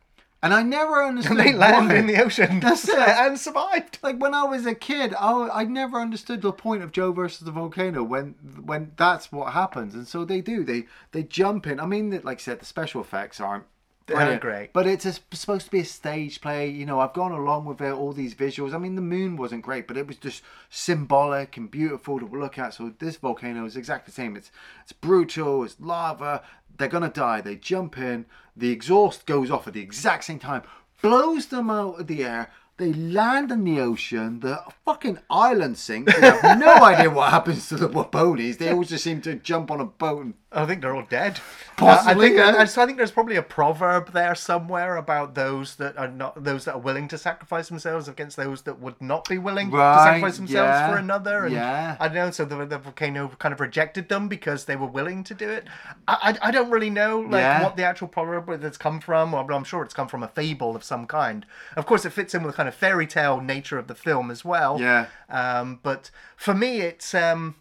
And 0.43 0.53
I 0.53 0.63
never 0.63 1.05
understood. 1.05 1.39
And 1.39 1.47
they 1.47 1.53
land 1.53 1.89
why. 1.89 1.95
in 1.95 2.07
the 2.09 2.21
ocean. 2.21 2.59
That's 2.61 2.89
it. 2.89 2.99
and 2.99 3.39
survived. 3.39 3.99
Like 4.03 4.19
when 4.19 4.35
I 4.35 4.43
was 4.43 4.67
a 4.67 4.75
kid, 4.75 5.15
I 5.15 5.49
I 5.53 5.65
never 5.65 6.01
understood 6.01 6.43
the 6.43 6.53
point 6.53 6.83
of 6.83 6.91
Joe 6.91 7.13
versus 7.13 7.41
the 7.41 7.53
volcano 7.53 8.03
when 8.03 8.35
when 8.65 8.93
that's 8.97 9.31
what 9.31 9.53
happens, 9.53 9.95
and 9.95 10.07
so 10.07 10.25
they 10.25 10.41
do. 10.41 10.65
They 10.65 10.87
they 11.13 11.23
jump 11.23 11.67
in. 11.67 11.79
I 11.79 11.87
mean, 11.87 12.11
like 12.25 12.39
I 12.39 12.41
said, 12.41 12.59
the 12.61 12.67
special 12.67 13.01
effects 13.01 13.41
aren't. 13.41 13.65
They're 14.07 14.39
great. 14.39 14.73
but 14.73 14.87
it's 14.87 15.07
a, 15.07 15.13
supposed 15.33 15.67
to 15.67 15.71
be 15.71 15.81
a 15.81 15.85
stage 15.85 16.41
play. 16.41 16.69
You 16.69 16.87
know, 16.87 17.01
I've 17.01 17.13
gone 17.13 17.33
along 17.33 17.67
with 17.67 17.81
it, 17.81 17.93
all 17.93 18.13
these 18.13 18.35
visuals. 18.35 18.75
I 18.75 18.79
mean, 18.79 18.97
the 18.97 19.01
moon 19.01 19.37
wasn't 19.37 19.63
great, 19.63 19.87
but 19.87 19.97
it 19.97 20.07
was 20.07 20.17
just 20.17 20.43
symbolic 20.69 21.57
and 21.57 21.71
beautiful 21.71 22.19
to 22.19 22.27
look 22.27 22.59
at. 22.59 22.75
So 22.75 22.93
this 22.99 23.17
volcano 23.17 23.65
is 23.65 23.77
exactly 23.77 24.11
the 24.11 24.15
same. 24.15 24.37
It's 24.37 24.51
it's 24.83 24.93
brutal. 24.93 25.65
It's 25.65 25.77
lava. 25.79 26.43
They're 26.79 26.89
gonna 26.89 27.09
die. 27.09 27.41
They 27.41 27.57
jump 27.57 27.99
in. 27.99 28.27
The 28.57 28.71
exhaust 28.71 29.27
goes 29.27 29.51
off 29.51 29.67
at 29.67 29.75
the 29.75 29.81
exact 29.81 30.25
same 30.25 30.39
time, 30.39 30.63
blows 31.01 31.47
them 31.47 31.71
out 31.71 32.01
of 32.01 32.07
the 32.07 32.25
air. 32.25 32.51
They 32.79 32.93
land 32.93 33.51
in 33.51 33.65
the 33.65 33.81
ocean. 33.81 34.41
The 34.41 34.61
fucking 34.85 35.19
island 35.31 35.79
sinks. 35.79 36.15
They 36.15 36.31
have 36.31 36.59
no 36.59 36.73
idea 36.85 37.11
what 37.11 37.31
happens 37.31 37.69
to 37.69 37.77
the 37.77 37.89
ponies. 37.89 38.57
They 38.57 38.71
always 38.71 38.89
just 38.89 39.05
seem 39.05 39.21
to 39.23 39.35
jump 39.35 39.71
on 39.71 39.81
a 39.81 39.85
boat 39.85 40.25
and 40.25 40.35
I 40.55 40.67
think 40.67 40.83
they're 40.83 40.95
all 40.95 41.07
dead. 41.09 41.41
Possibly, 41.77 42.13
Uh, 42.13 42.17
I 42.17 42.21
think, 42.21 42.37
yeah. 42.59 42.65
So 42.67 42.83
I 42.83 42.87
think 42.87 42.99
there's 42.99 43.11
probably 43.11 43.37
a 43.37 43.43
proverb 43.43 44.13
there 44.13 44.35
somewhere 44.35 44.97
about 44.97 45.35
those 45.35 45.77
that 45.77 45.97
are 45.97 46.09
not 46.09 46.45
those 46.45 46.67
that 46.67 46.75
are 46.75 46.79
willing 46.81 47.09
to 47.09 47.19
sacrifice 47.19 47.69
themselves 47.69 48.07
against 48.09 48.37
those 48.37 48.63
that 48.63 48.79
would 48.79 49.01
not 49.01 49.29
be 49.29 49.39
willing 49.39 49.71
to 49.71 49.77
sacrifice 49.77 50.37
themselves 50.37 50.51
yeah, 50.69 50.91
for 50.91 50.99
another. 50.99 51.45
And 51.47 51.55
yeah. 51.55 51.97
I 51.99 52.09
don't 52.09 52.17
know. 52.17 52.31
So 52.31 52.45
the, 52.45 52.67
the 52.67 52.79
volcano 52.79 53.29
kind 53.39 53.53
of 53.55 53.61
rejected 53.61 54.09
them 54.09 54.29
because 54.29 54.67
they 54.67 54.77
were 54.77 54.87
willing 54.87 55.25
to 55.25 55.35
do 55.35 55.49
it. 55.49 55.65
I, 56.07 56.37
I, 56.43 56.49
I 56.49 56.51
don't 56.51 56.71
really 56.71 56.91
know 56.91 57.21
like 57.21 57.41
Yeah. 57.41 57.63
what 57.63 57.77
the 57.77 57.85
actual 57.85 58.09
proverb 58.09 58.61
that's 58.61 58.77
come 58.77 59.01
from, 59.01 59.33
or 59.35 59.43
but 59.45 59.55
I'm 59.55 59.65
sure 59.65 59.83
it's 59.83 59.95
come 59.95 60.09
from 60.09 60.23
a 60.23 60.29
fable 60.29 60.77
of 60.77 60.85
some 60.85 61.07
kind. 61.07 61.47
Of 61.77 61.87
course, 61.87 62.05
it 62.05 62.11
fits 62.11 62.35
in 62.35 62.43
with 62.43 62.53
the 62.53 62.57
kind 62.57 62.69
of 62.69 62.75
fairy 62.75 63.07
tale 63.07 63.41
nature 63.41 63.79
of 63.79 63.87
the 63.87 63.95
film 63.95 64.31
as 64.31 64.45
well. 64.45 64.79
Yeah. 64.81 65.07
Um, 65.31 65.81
but 65.83 66.11
for 66.37 66.53
me, 66.53 66.81
it's 66.83 67.15
um, 67.15 67.55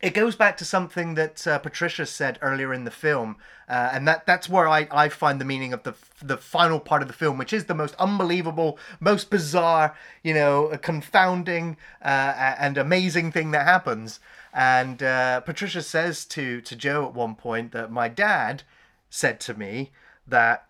it 0.00 0.14
goes 0.14 0.36
back 0.36 0.56
to 0.58 0.64
something 0.64 1.14
that 1.14 1.46
uh, 1.46 1.58
Patricia 1.58 2.06
said 2.06 2.38
earlier 2.42 2.72
in 2.72 2.84
the 2.84 2.90
film, 2.90 3.36
uh, 3.68 3.90
and 3.92 4.06
that 4.06 4.26
that's 4.26 4.48
where 4.48 4.68
I, 4.68 4.86
I 4.90 5.08
find 5.08 5.40
the 5.40 5.44
meaning 5.44 5.72
of 5.72 5.82
the 5.84 5.94
the 6.22 6.36
final 6.36 6.80
part 6.80 7.02
of 7.02 7.08
the 7.08 7.14
film, 7.14 7.38
which 7.38 7.52
is 7.52 7.64
the 7.64 7.74
most 7.74 7.94
unbelievable, 7.98 8.78
most 9.00 9.30
bizarre, 9.30 9.96
you 10.22 10.34
know, 10.34 10.76
confounding 10.82 11.76
uh, 12.02 12.54
and 12.58 12.76
amazing 12.76 13.32
thing 13.32 13.50
that 13.52 13.66
happens. 13.66 14.20
And 14.52 15.02
uh, 15.02 15.40
Patricia 15.40 15.82
says 15.82 16.24
to 16.26 16.60
to 16.60 16.76
Joe 16.76 17.06
at 17.06 17.14
one 17.14 17.34
point 17.34 17.72
that 17.72 17.90
my 17.90 18.08
dad 18.08 18.62
said 19.08 19.40
to 19.40 19.54
me 19.54 19.92
that 20.26 20.66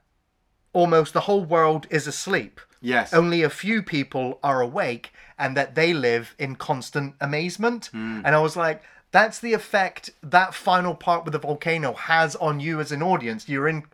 almost 0.73 1.15
the 1.15 1.23
whole 1.23 1.45
world 1.45 1.87
is 1.91 2.07
asleep. 2.07 2.61
Yes. 2.81 3.13
Only 3.13 3.43
a 3.43 3.51
few 3.51 3.83
people 3.83 4.39
are 4.43 4.61
awake 4.61 5.13
and 5.39 5.57
that 5.57 5.75
they 5.75 5.93
live 5.93 6.35
in 6.39 6.57
constant 6.57 7.15
amazement. 7.21 7.91
And 7.93 8.29
I 8.29 8.39
was 8.41 8.57
like, 8.57 8.83
that's 9.17 9.39
the 9.39 9.55
effect 9.55 10.11
that 10.23 10.55
final 10.55 10.95
part 10.95 11.25
with 11.25 11.33
the 11.33 11.39
volcano 11.39 11.95
has 11.95 12.37
on 12.37 12.61
you 12.61 12.81
as 12.81 12.93
an 12.93 13.03
audience. 13.03 13.49
You're 13.49 13.69
in 13.69 13.85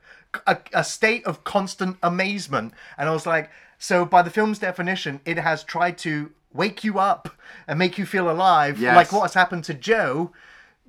a, 0.47 0.57
a 0.73 0.85
state 0.85 1.25
of 1.27 1.45
constant 1.45 1.97
amazement. 2.03 2.73
And 2.99 3.09
I 3.09 3.13
was 3.13 3.27
like, 3.27 3.51
so 3.79 4.05
by 4.05 4.23
the 4.23 4.31
film's 4.31 4.59
definition, 4.59 5.21
it 5.25 5.39
has 5.39 5.63
tried 5.65 5.97
to 5.99 6.31
wake 6.53 6.83
you 6.85 6.99
up 6.99 7.29
and 7.69 7.79
make 7.79 7.99
you 7.99 8.07
feel 8.07 8.31
alive, 8.31 8.79
Yes. 8.81 8.97
like 8.97 9.13
what 9.13 9.23
has 9.23 9.35
happened 9.35 9.65
to 9.65 9.75
Joe. 9.75 10.33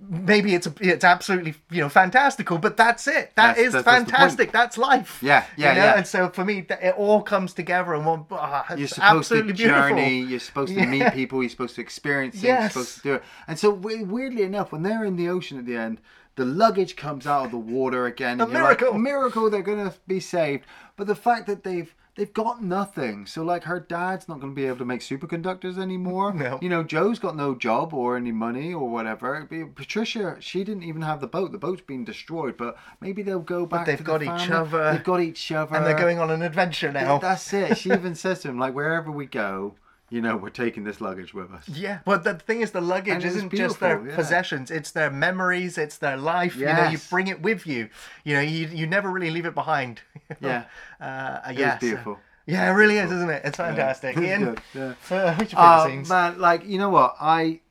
Maybe 0.05 0.53
it's 0.53 0.67
it's 0.81 1.03
absolutely 1.05 1.53
you 1.71 1.79
know 1.81 1.87
fantastical, 1.87 2.57
but 2.57 2.75
that's 2.75 3.07
it. 3.07 3.31
That 3.35 3.55
That's- 3.55 3.57
is 3.67 3.73
that's- 3.73 3.85
that's 3.85 3.97
point. 4.03 4.09
fantastic. 4.11 4.51
That's 4.51 4.77
life. 4.77 5.19
Yeah, 5.21 5.45
yeah, 5.55 5.69
you 5.73 5.79
know? 5.79 5.85
yeah. 5.85 5.97
And 5.97 6.07
so 6.07 6.29
for 6.29 6.43
me, 6.43 6.65
it 6.69 6.95
all 6.97 7.21
comes 7.21 7.53
together 7.53 7.93
in 7.95 8.03
one. 8.03 8.25
ah, 8.31 8.65
You're 8.75 8.87
supposed 8.87 9.01
absolutely 9.17 9.53
to 9.53 9.57
beautiful. 9.57 9.81
journey. 9.89 10.19
You're 10.21 10.39
supposed 10.39 10.73
to 10.73 10.79
Yeah. 10.79 10.85
meet 10.87 11.13
people. 11.13 11.41
You're 11.41 11.49
supposed 11.49 11.75
to 11.75 11.81
experience 11.81 12.33
things. 12.35 12.43
Yes. 12.43 12.61
You're 12.61 12.69
supposed 12.83 12.95
to 12.97 13.01
do 13.03 13.13
it. 13.15 13.23
And 13.47 13.57
so 13.59 13.69
weirdly 13.69 14.41
enough, 14.43 14.71
when 14.71 14.83
they're 14.83 15.05
in 15.05 15.15
the 15.15 15.29
ocean 15.29 15.57
at 15.59 15.65
the 15.65 15.77
end, 15.77 16.01
the 16.35 16.45
luggage 16.45 16.95
comes 16.95 17.25
out 17.27 17.45
of 17.45 17.51
the 17.51 17.57
water 17.57 18.05
again. 18.07 18.41
A 18.41 18.43
and 18.45 18.51
you're 18.51 18.63
like, 18.63 18.81
miracle. 18.81 18.99
miracle! 18.99 19.49
They're 19.51 19.61
gonna 19.61 19.93
be 20.07 20.19
saved. 20.19 20.65
But 20.97 21.07
the 21.07 21.15
fact 21.15 21.45
that 21.47 21.63
they've 21.63 21.93
they've 22.15 22.33
got 22.33 22.63
nothing. 22.63 23.25
So 23.25 23.43
like 23.43 23.63
her 23.63 23.79
dad's 23.79 24.27
not 24.27 24.39
gonna 24.39 24.53
be 24.53 24.65
able 24.65 24.77
to 24.77 24.85
make 24.85 25.01
superconductors 25.01 25.77
anymore. 25.77 26.33
No. 26.43 26.59
You 26.61 26.69
know, 26.69 26.83
Joe's 26.83 27.19
got 27.19 27.35
no 27.35 27.55
job 27.55 27.93
or 27.93 28.17
any 28.17 28.31
money 28.31 28.73
or 28.73 28.89
whatever. 28.89 29.47
Patricia, 29.75 30.37
she 30.39 30.63
didn't 30.63 30.83
even 30.83 31.01
have 31.01 31.21
the 31.21 31.27
boat. 31.27 31.51
The 31.51 31.57
boat's 31.57 31.81
been 31.81 32.03
destroyed. 32.03 32.57
But 32.57 32.75
maybe 32.99 33.21
they'll 33.23 33.39
go 33.39 33.65
back. 33.65 33.85
they've 33.85 33.97
to 33.97 34.03
got 34.03 34.19
the 34.19 34.25
each 34.35 34.47
family. 34.47 34.55
other. 34.55 34.91
They've 34.93 35.03
got 35.03 35.21
each 35.21 35.51
other. 35.51 35.75
and 35.75 35.85
they're 35.85 35.97
going 35.97 36.19
on 36.19 36.29
an 36.31 36.41
adventure 36.41 36.91
now. 36.91 37.17
That's 37.19 37.53
it. 37.53 37.77
She 37.77 37.89
even 37.93 38.15
says 38.15 38.39
to 38.41 38.49
him, 38.49 38.57
like, 38.59 38.73
wherever 38.73 39.11
we 39.11 39.25
go, 39.25 39.75
you 40.13 40.21
know, 40.25 40.35
we're 40.43 40.49
taking 40.65 40.83
this 40.89 40.99
luggage 41.07 41.33
with 41.33 41.49
us. 41.57 41.65
Yeah, 41.85 41.97
but 42.05 42.23
the 42.23 42.35
thing 42.47 42.61
is, 42.61 42.69
the 42.71 42.81
luggage 42.95 43.15
And 43.15 43.23
isn't 43.31 43.51
just 43.53 43.79
their 43.79 43.99
yeah. 44.07 44.15
possessions; 44.15 44.69
it's 44.77 44.91
their 44.91 45.09
memories, 45.27 45.77
it's 45.85 45.97
their 45.97 46.17
life. 46.17 46.55
You 46.55 46.67
know, 46.67 46.87
you 46.93 46.99
bring 47.09 47.27
it 47.27 47.41
with 47.41 47.65
you. 47.65 47.89
You 48.23 48.33
know, 48.35 48.41
you 48.55 48.67
you 48.79 48.85
never 48.87 49.09
really 49.15 49.31
leave 49.31 49.47
it 49.51 49.55
behind. 49.55 50.01
Yeah. 50.41 50.63
uh, 51.01 51.49
It 51.51 51.57
yeah, 51.59 51.77
beautiful. 51.79 52.15
so- 52.15 52.19
yeah, 52.45 52.69
it 52.69 52.73
really 52.81 52.97
is, 52.97 53.09
isn't 53.11 53.29
it? 53.37 53.41
It's 53.45 53.57
fantastic. 53.67 54.15
Was 54.17 54.25
Iain, 54.25 54.41
yeah. 54.73 54.81
uh, 55.09 55.35
what's 55.35 55.53
your 55.53 55.61
favorite 55.61 55.81
Oh 55.81 55.87
scenes? 55.87 56.09
man, 56.09 56.39
like 56.39 56.61
you 56.71 56.77
know 56.77 56.89
what 56.89 57.15
I, 57.21 57.61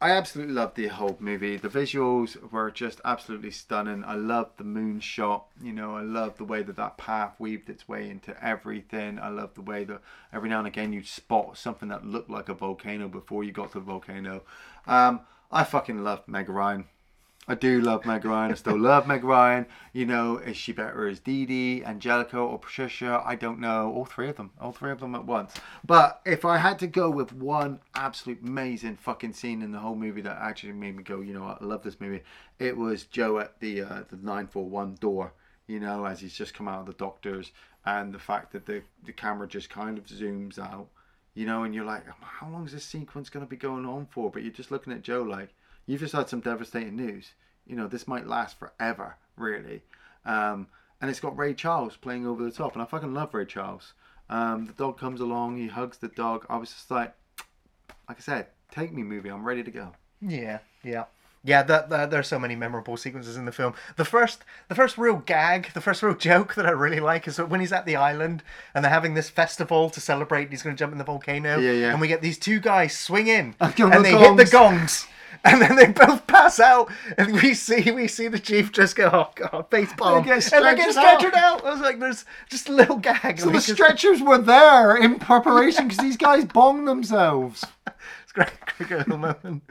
I 0.00 0.12
absolutely 0.12 0.54
loved 0.54 0.76
the 0.76 0.86
whole 0.86 1.16
movie. 1.18 1.56
The 1.56 1.68
visuals 1.68 2.52
were 2.52 2.70
just 2.70 3.00
absolutely 3.04 3.50
stunning. 3.50 4.04
I 4.04 4.14
loved 4.14 4.56
the 4.56 4.64
moon 4.64 5.00
shot. 5.00 5.46
You 5.60 5.72
know, 5.72 5.96
I 5.96 6.02
loved 6.02 6.38
the 6.38 6.44
way 6.44 6.62
that 6.62 6.76
that 6.76 6.98
path 6.98 7.34
weaved 7.40 7.68
its 7.68 7.88
way 7.88 8.08
into 8.08 8.32
everything. 8.44 9.18
I 9.18 9.28
loved 9.28 9.56
the 9.56 9.62
way 9.62 9.82
that 9.82 10.00
every 10.32 10.50
now 10.50 10.58
and 10.58 10.68
again 10.68 10.92
you'd 10.92 11.08
spot 11.08 11.58
something 11.58 11.88
that 11.88 12.06
looked 12.06 12.30
like 12.30 12.48
a 12.48 12.54
volcano 12.54 13.08
before 13.08 13.42
you 13.42 13.50
got 13.50 13.72
to 13.72 13.80
the 13.80 13.84
volcano. 13.84 14.42
Um, 14.86 15.22
I 15.50 15.64
fucking 15.64 16.04
loved 16.04 16.28
Meg 16.28 16.48
Ryan. 16.48 16.84
I 17.50 17.54
do 17.54 17.80
love 17.80 18.04
Meg 18.04 18.26
Ryan. 18.26 18.52
I 18.52 18.54
still 18.56 18.78
love 18.78 19.06
Meg 19.06 19.24
Ryan. 19.24 19.64
You 19.94 20.04
know, 20.04 20.36
is 20.36 20.54
she 20.54 20.72
better 20.72 21.08
as 21.08 21.18
Dee 21.18 21.46
Dee, 21.46 21.82
Angelica, 21.82 22.36
or 22.36 22.58
Patricia? 22.58 23.22
I 23.24 23.36
don't 23.36 23.58
know. 23.58 23.90
All 23.90 24.04
three 24.04 24.28
of 24.28 24.36
them. 24.36 24.50
All 24.60 24.72
three 24.72 24.90
of 24.90 25.00
them 25.00 25.14
at 25.14 25.24
once. 25.24 25.54
But 25.82 26.20
if 26.26 26.44
I 26.44 26.58
had 26.58 26.78
to 26.80 26.86
go 26.86 27.08
with 27.08 27.32
one 27.32 27.80
absolute 27.94 28.42
amazing 28.42 28.96
fucking 28.96 29.32
scene 29.32 29.62
in 29.62 29.72
the 29.72 29.78
whole 29.78 29.96
movie 29.96 30.20
that 30.20 30.36
actually 30.38 30.74
made 30.74 30.96
me 30.96 31.02
go, 31.02 31.22
you 31.22 31.32
know 31.32 31.44
I 31.44 31.64
love 31.64 31.82
this 31.82 32.00
movie, 32.00 32.22
it 32.58 32.76
was 32.76 33.04
Joe 33.04 33.38
at 33.38 33.58
the 33.60 33.80
uh, 33.80 34.02
the 34.10 34.16
941 34.16 34.96
door, 35.00 35.32
you 35.66 35.80
know, 35.80 36.04
as 36.04 36.20
he's 36.20 36.36
just 36.36 36.52
come 36.52 36.68
out 36.68 36.80
of 36.80 36.86
the 36.86 36.92
doctor's, 36.92 37.52
and 37.86 38.12
the 38.12 38.18
fact 38.18 38.52
that 38.52 38.66
the, 38.66 38.82
the 39.06 39.12
camera 39.12 39.48
just 39.48 39.70
kind 39.70 39.96
of 39.96 40.04
zooms 40.04 40.58
out, 40.58 40.88
you 41.32 41.46
know, 41.46 41.62
and 41.62 41.74
you're 41.74 41.86
like, 41.86 42.04
how 42.20 42.50
long 42.50 42.66
is 42.66 42.72
this 42.72 42.84
sequence 42.84 43.30
going 43.30 43.46
to 43.46 43.48
be 43.48 43.56
going 43.56 43.86
on 43.86 44.06
for? 44.10 44.30
But 44.30 44.42
you're 44.42 44.52
just 44.52 44.70
looking 44.70 44.92
at 44.92 45.00
Joe 45.00 45.22
like, 45.22 45.54
you've 45.88 46.00
just 46.00 46.14
had 46.14 46.28
some 46.28 46.40
devastating 46.40 46.94
news. 46.94 47.32
You 47.66 47.74
know, 47.74 47.88
this 47.88 48.06
might 48.06 48.28
last 48.28 48.56
forever. 48.58 49.16
really. 49.36 49.82
Um, 50.24 50.68
and 51.00 51.10
it's 51.10 51.20
got 51.20 51.36
Ray 51.36 51.54
Charles 51.54 51.96
playing 51.96 52.26
over 52.26 52.44
the 52.44 52.50
top, 52.50 52.74
and 52.74 52.82
I 52.82 52.84
fucking 52.84 53.14
love 53.14 53.32
Ray 53.34 53.46
Charles. 53.46 53.94
Um, 54.28 54.66
the 54.66 54.72
dog 54.72 54.98
comes 54.98 55.20
along, 55.20 55.56
he 55.56 55.68
hugs 55.68 55.98
the 55.98 56.08
dog. 56.08 56.44
I 56.48 56.56
was 56.56 56.70
just 56.70 56.90
like, 56.90 57.14
like 58.08 58.18
I 58.18 58.20
said, 58.20 58.46
take 58.70 58.92
me 58.92 59.02
movie. 59.02 59.30
I'm 59.30 59.44
ready 59.44 59.62
to 59.62 59.70
go. 59.70 59.92
Yeah, 60.20 60.58
yeah. 60.82 61.04
Yeah, 61.44 61.62
that, 61.62 61.88
that 61.88 62.10
there's 62.10 62.26
so 62.26 62.38
many 62.38 62.56
memorable 62.56 62.96
sequences 62.96 63.36
in 63.36 63.44
the 63.44 63.52
film. 63.52 63.74
The 63.96 64.04
first, 64.04 64.44
the 64.68 64.74
first 64.74 64.98
real 64.98 65.16
gag, 65.16 65.72
the 65.72 65.80
first 65.80 66.02
real 66.02 66.14
joke 66.14 66.54
that 66.56 66.66
I 66.66 66.70
really 66.70 67.00
like 67.00 67.28
is 67.28 67.38
when 67.38 67.60
he's 67.60 67.72
at 67.72 67.86
the 67.86 67.96
island 67.96 68.42
and 68.74 68.84
they're 68.84 68.90
having 68.92 69.14
this 69.14 69.30
festival 69.30 69.88
to 69.90 70.00
celebrate, 70.00 70.50
he's 70.50 70.62
going 70.62 70.74
to 70.74 70.78
jump 70.78 70.92
in 70.92 70.98
the 70.98 71.04
volcano. 71.04 71.58
Yeah, 71.58 71.72
yeah. 71.72 71.92
And 71.92 72.00
we 72.00 72.08
get 72.08 72.22
these 72.22 72.38
two 72.38 72.58
guys 72.58 72.98
swing 72.98 73.28
in 73.28 73.54
and 73.60 73.72
the 73.74 74.00
they 74.02 74.18
hit 74.18 74.36
the 74.36 74.46
gongs. 74.46 75.06
and 75.44 75.62
then 75.62 75.76
they 75.76 75.86
both 75.86 76.26
pass 76.26 76.58
out, 76.60 76.90
and 77.16 77.32
we 77.34 77.54
see 77.54 77.90
we 77.90 78.08
see 78.08 78.28
the 78.28 78.38
chief 78.38 78.72
just 78.72 78.96
go, 78.96 79.08
oh 79.12 79.30
god, 79.34 79.66
face 79.70 79.92
palm, 79.96 80.22
They 80.22 80.28
get 80.28 80.52
and 80.52 80.64
they 80.64 80.74
get 80.74 80.94
stretchered 80.94 81.18
stretchered 81.30 81.34
out. 81.34 81.64
I 81.64 81.70
was 81.70 81.80
like, 81.80 81.98
there's 82.00 82.24
just 82.48 82.68
a 82.68 82.72
little 82.72 82.96
gag. 82.96 83.38
So 83.40 83.46
the 83.46 83.52
just- 83.52 83.72
stretchers 83.72 84.20
were 84.20 84.38
there 84.38 84.96
in 84.96 85.18
preparation 85.18 85.88
because 85.88 86.02
these 86.02 86.16
guys 86.16 86.44
bonged 86.44 86.86
themselves. 86.86 87.64
It's 88.24 88.32
great, 88.32 88.50
great 88.76 88.90
little 89.08 89.16
moment. 89.16 89.62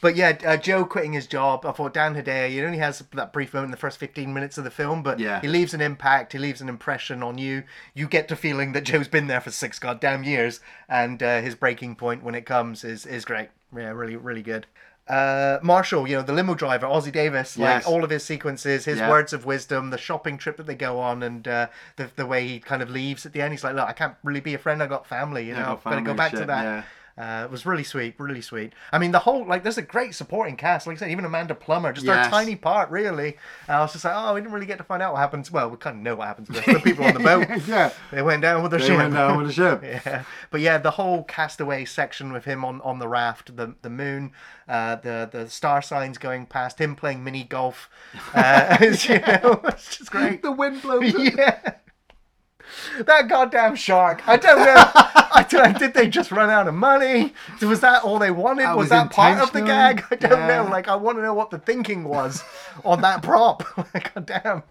But 0.00 0.16
yeah, 0.16 0.38
uh, 0.46 0.56
Joe 0.56 0.84
quitting 0.84 1.12
his 1.12 1.26
job. 1.26 1.66
I 1.66 1.72
thought 1.72 1.92
Dan 1.92 2.14
Hedaya, 2.14 2.48
he 2.48 2.62
only 2.62 2.78
has 2.78 3.02
that 3.12 3.32
brief 3.32 3.52
moment 3.52 3.66
in 3.68 3.70
the 3.72 3.76
first 3.76 3.98
15 3.98 4.32
minutes 4.32 4.56
of 4.58 4.64
the 4.64 4.70
film, 4.70 5.02
but 5.02 5.18
Yeah. 5.18 5.40
he 5.40 5.48
leaves 5.48 5.74
an 5.74 5.80
impact, 5.80 6.32
he 6.32 6.38
leaves 6.38 6.60
an 6.60 6.68
impression 6.68 7.22
on 7.22 7.36
you. 7.38 7.64
You 7.94 8.06
get 8.08 8.28
the 8.28 8.36
feeling 8.36 8.72
that 8.72 8.84
Joe's 8.84 9.08
been 9.08 9.26
there 9.26 9.40
for 9.40 9.50
six 9.50 9.78
goddamn 9.78 10.24
years, 10.24 10.60
and 10.88 11.22
uh, 11.22 11.40
his 11.42 11.54
breaking 11.54 11.96
point 11.96 12.22
when 12.22 12.34
it 12.34 12.46
comes 12.46 12.82
is, 12.84 13.04
is 13.04 13.24
great. 13.24 13.48
Yeah, 13.76 13.90
really, 13.90 14.16
really 14.16 14.42
good. 14.42 14.66
Uh, 15.08 15.58
Marshall, 15.62 16.06
you 16.06 16.14
know, 16.16 16.22
the 16.22 16.32
limo 16.32 16.54
driver, 16.54 16.86
Ossie 16.86 17.10
Davis, 17.10 17.56
Yes. 17.56 17.84
like 17.84 17.92
all 17.92 18.04
of 18.04 18.10
his 18.10 18.22
sequences, 18.24 18.84
his 18.84 18.98
Yeah. 19.00 19.10
words 19.10 19.32
of 19.32 19.44
wisdom, 19.44 19.90
the 19.90 19.98
shopping 19.98 20.38
trip 20.38 20.56
that 20.56 20.66
they 20.66 20.76
go 20.76 21.00
on, 21.00 21.22
and 21.24 21.48
uh, 21.48 21.66
the, 21.96 22.10
the 22.14 22.26
way 22.26 22.46
he 22.46 22.60
kind 22.60 22.80
of 22.80 22.88
leaves 22.90 23.26
at 23.26 23.32
the 23.32 23.42
end. 23.42 23.52
He's 23.52 23.64
like, 23.64 23.74
look, 23.74 23.88
I 23.88 23.92
can't 23.92 24.14
really 24.22 24.40
be 24.40 24.54
a 24.54 24.58
friend, 24.58 24.80
I 24.82 24.86
got 24.86 25.06
family, 25.06 25.46
you 25.48 25.54
know, 25.54 25.72
I've 25.72 25.84
got 25.84 25.96
to 25.96 26.02
go 26.02 26.14
back 26.14 26.30
shit, 26.30 26.40
to 26.40 26.46
that. 26.46 26.62
yeah. 26.62 26.82
Uh, 27.18 27.42
it 27.44 27.50
was 27.50 27.66
really 27.66 27.84
sweet, 27.84 28.14
really 28.18 28.40
sweet. 28.40 28.72
I 28.92 28.98
mean, 28.98 29.10
the 29.10 29.18
whole 29.20 29.46
like 29.46 29.62
there's 29.62 29.76
a 29.78 29.82
great 29.82 30.14
supporting 30.14 30.56
cast. 30.56 30.86
Like 30.86 30.96
I 30.96 31.00
said, 31.00 31.10
even 31.10 31.24
Amanda 31.24 31.54
Plummer, 31.54 31.92
just 31.92 32.06
Yes. 32.06 32.26
a 32.26 32.30
tiny 32.30 32.56
part, 32.56 32.90
really. 32.90 33.36
And 33.68 33.76
I 33.76 33.80
was 33.80 33.92
just 33.92 34.04
like, 34.04 34.14
oh, 34.16 34.34
we 34.34 34.40
didn't 34.40 34.52
really 34.52 34.66
get 34.66 34.78
to 34.78 34.84
find 34.84 35.02
out 35.02 35.12
what 35.12 35.18
happens. 35.18 35.50
Well, 35.50 35.68
we 35.70 35.76
kind 35.76 35.96
of 35.96 36.02
know 36.02 36.14
what 36.16 36.28
happens 36.28 36.48
with 36.48 36.64
the 36.64 36.80
people 36.80 37.04
on 37.04 37.14
the 37.14 37.20
boat. 37.20 37.46
yeah. 37.66 37.92
They 38.10 38.22
went 38.22 38.42
down 38.42 38.62
with 38.62 38.72
the 38.72 38.78
They 38.78 38.86
ship. 38.86 38.96
went 38.98 39.12
down 39.14 39.36
with 39.38 39.48
the 39.48 39.52
ship. 39.52 39.82
yeah, 40.06 40.24
but 40.50 40.60
yeah, 40.60 40.78
the 40.78 40.92
whole 40.92 41.24
castaway 41.24 41.84
section 41.84 42.32
with 42.32 42.44
him 42.44 42.64
on, 42.64 42.80
on 42.82 42.98
the 42.98 43.08
raft, 43.08 43.54
the 43.56 43.74
the 43.82 43.90
moon, 43.90 44.32
uh, 44.68 44.96
the 44.96 45.28
the 45.30 45.50
star 45.50 45.82
signs 45.82 46.16
going 46.16 46.46
past, 46.46 46.80
him 46.80 46.94
playing 46.96 47.22
mini 47.24 47.44
golf. 47.44 47.90
Uh, 48.34 48.76
it's, 48.80 49.08
you 49.08 49.18
know, 49.20 49.60
it's 49.64 49.98
just 49.98 50.10
great. 50.10 50.42
The 50.42 50.52
wind 50.52 50.80
blows. 50.82 51.12
yeah. 51.18 51.74
That 52.98 53.28
goddamn 53.28 53.76
shark. 53.76 54.26
I 54.28 54.36
don't 54.36 54.58
know. 54.58 54.74
I 55.32 55.46
don't, 55.48 55.78
did 55.78 55.94
they 55.94 56.08
just 56.08 56.32
run 56.32 56.50
out 56.50 56.68
of 56.68 56.74
money? 56.74 57.32
Was 57.62 57.80
that 57.80 58.02
all 58.02 58.18
they 58.18 58.30
wanted? 58.30 58.64
That 58.64 58.76
was, 58.76 58.84
was 58.84 58.90
that 58.90 59.10
part 59.10 59.38
of 59.38 59.52
the 59.52 59.62
gag? 59.62 60.04
I 60.10 60.16
don't 60.16 60.48
know. 60.48 60.68
Like, 60.70 60.88
I 60.88 60.96
want 60.96 61.18
to 61.18 61.22
know 61.22 61.34
what 61.34 61.50
the 61.50 61.58
thinking 61.58 62.04
was 62.04 62.42
on 62.84 63.00
that 63.02 63.22
prop. 63.22 63.62
God 64.14 64.26
damn. 64.26 64.62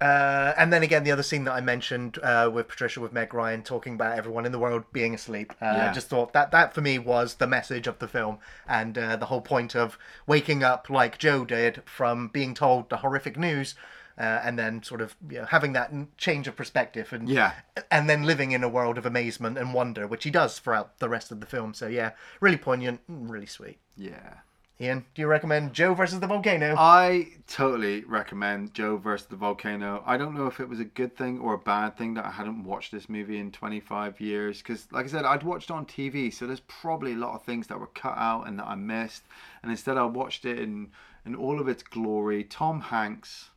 Uh, 0.00 0.52
and 0.58 0.72
then 0.72 0.82
again, 0.82 1.04
the 1.04 1.12
other 1.12 1.22
scene 1.22 1.44
that 1.44 1.52
I 1.52 1.60
mentioned 1.60 2.18
uh, 2.22 2.50
with 2.52 2.68
Patricia, 2.68 3.00
with 3.00 3.12
Meg 3.12 3.32
Ryan, 3.32 3.62
talking 3.62 3.94
about 3.94 4.18
everyone 4.18 4.44
in 4.44 4.52
the 4.52 4.58
world 4.58 4.84
being 4.92 5.14
asleep. 5.14 5.54
Uh, 5.62 5.88
I 5.88 5.92
just 5.94 6.08
thought 6.08 6.32
that 6.32 6.50
that 6.50 6.74
for 6.74 6.80
me 6.80 6.98
was 6.98 7.36
the 7.36 7.46
message 7.46 7.86
of 7.86 7.98
the 8.00 8.08
film 8.08 8.38
and 8.68 8.98
uh, 8.98 9.16
the 9.16 9.26
whole 9.26 9.40
point 9.40 9.74
of 9.74 9.96
waking 10.26 10.62
up 10.62 10.90
like 10.90 11.16
Joe 11.16 11.44
did 11.44 11.82
from 11.86 12.28
being 12.28 12.54
told 12.54 12.90
the 12.90 12.98
horrific 12.98 13.38
news, 13.38 13.76
uh, 14.18 14.40
and 14.44 14.58
then 14.58 14.82
sort 14.82 15.00
of 15.00 15.16
you 15.28 15.38
know, 15.38 15.44
having 15.46 15.72
that 15.72 15.92
change 16.18 16.46
of 16.48 16.56
perspective 16.56 17.12
and 17.12 17.28
Yeah. 17.28 17.52
and 17.90 18.08
then 18.08 18.22
living 18.24 18.52
in 18.52 18.62
a 18.62 18.68
world 18.68 18.98
of 18.98 19.06
amazement 19.06 19.58
and 19.58 19.74
wonder, 19.74 20.06
which 20.06 20.24
he 20.24 20.30
does 20.30 20.58
throughout 20.58 20.98
the 20.98 21.08
rest 21.08 21.32
of 21.32 21.40
the 21.40 21.46
film. 21.46 21.74
So 21.74 21.86
yeah, 21.88 22.12
really 22.40 22.56
poignant, 22.58 23.00
really 23.08 23.46
sweet. 23.46 23.78
Yeah. 23.96 24.38
Iain, 24.80 25.04
do 25.14 25.22
you 25.22 25.28
recommend 25.28 25.72
Joe 25.72 25.94
versus 25.94 26.18
the 26.18 26.26
volcano? 26.26 26.74
I 26.76 27.28
totally 27.46 28.02
recommend 28.04 28.74
Joe 28.74 28.96
versus 28.96 29.28
the 29.28 29.36
Volcano. 29.36 30.02
I 30.04 30.16
don't 30.16 30.34
know 30.34 30.48
if 30.48 30.58
it 30.58 30.68
was 30.68 30.80
a 30.80 30.84
good 30.84 31.16
thing 31.16 31.38
or 31.38 31.54
a 31.54 31.58
bad 31.58 31.96
thing 31.96 32.14
that 32.14 32.24
I 32.24 32.32
hadn't 32.32 32.64
watched 32.64 32.90
this 32.90 33.08
movie 33.08 33.38
in 33.38 33.52
25 33.52 34.20
years 34.20 34.58
because, 34.58 34.88
like 34.90 35.04
I 35.04 35.08
said, 35.08 35.24
I'd 35.24 35.44
watched 35.44 35.70
it 35.70 35.74
on 35.74 35.86
TV, 35.86 36.34
so 36.34 36.48
there's 36.48 36.58
probably 36.66 37.12
a 37.12 37.16
lot 37.16 37.36
of 37.36 37.44
things 37.44 37.68
that 37.68 37.78
were 37.78 37.86
cut 37.86 38.18
out 38.18 38.48
and 38.48 38.58
that 38.58 38.66
I 38.66 38.74
missed. 38.74 39.22
And 39.62 39.70
instead, 39.70 39.96
I 39.96 40.06
watched 40.06 40.44
it 40.44 40.58
in 40.58 40.88
in 41.24 41.36
all 41.36 41.60
of 41.60 41.68
its 41.68 41.84
glory. 41.84 42.42
Tom 42.42 42.80
Hanks. 42.80 43.50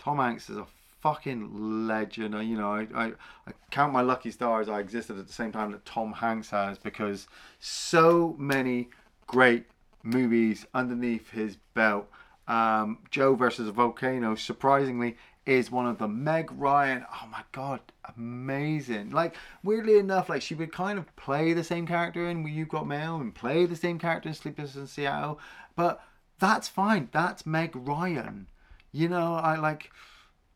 Tom 0.00 0.16
Hanks 0.16 0.48
is 0.48 0.56
a 0.56 0.66
fucking 1.00 1.86
legend. 1.86 2.34
You 2.48 2.56
know, 2.56 2.72
I, 2.72 2.86
I, 2.94 3.04
I 3.46 3.52
count 3.70 3.92
my 3.92 4.00
lucky 4.00 4.30
stars 4.30 4.68
I 4.68 4.80
existed 4.80 5.18
at 5.18 5.26
the 5.26 5.32
same 5.32 5.52
time 5.52 5.72
that 5.72 5.84
Tom 5.84 6.12
Hanks 6.12 6.50
has 6.50 6.78
because 6.78 7.28
so 7.58 8.34
many 8.38 8.88
great 9.26 9.66
movies 10.02 10.66
underneath 10.72 11.30
his 11.30 11.56
belt. 11.74 12.10
Um, 12.48 12.98
Joe 13.10 13.34
versus 13.34 13.68
a 13.68 13.72
Volcano, 13.72 14.34
surprisingly, 14.34 15.16
is 15.44 15.70
one 15.70 15.86
of 15.86 15.98
the 15.98 16.08
Meg 16.08 16.50
Ryan. 16.52 17.04
Oh 17.12 17.28
my 17.30 17.42
god, 17.52 17.80
amazing! 18.16 19.10
Like 19.10 19.36
weirdly 19.62 19.98
enough, 19.98 20.30
like 20.30 20.42
she 20.42 20.54
would 20.54 20.72
kind 20.72 20.98
of 20.98 21.14
play 21.16 21.52
the 21.52 21.62
same 21.62 21.86
character 21.86 22.28
in 22.28 22.46
You've 22.46 22.68
Got 22.68 22.86
Mail 22.88 23.16
and 23.16 23.34
play 23.34 23.66
the 23.66 23.76
same 23.76 23.98
character 23.98 24.30
in 24.30 24.34
Sleepless 24.34 24.76
in 24.76 24.86
Seattle, 24.86 25.38
but 25.76 26.02
that's 26.38 26.68
fine. 26.68 27.10
That's 27.12 27.44
Meg 27.44 27.72
Ryan. 27.74 28.46
You 28.92 29.08
know, 29.08 29.34
I 29.34 29.56
like, 29.56 29.90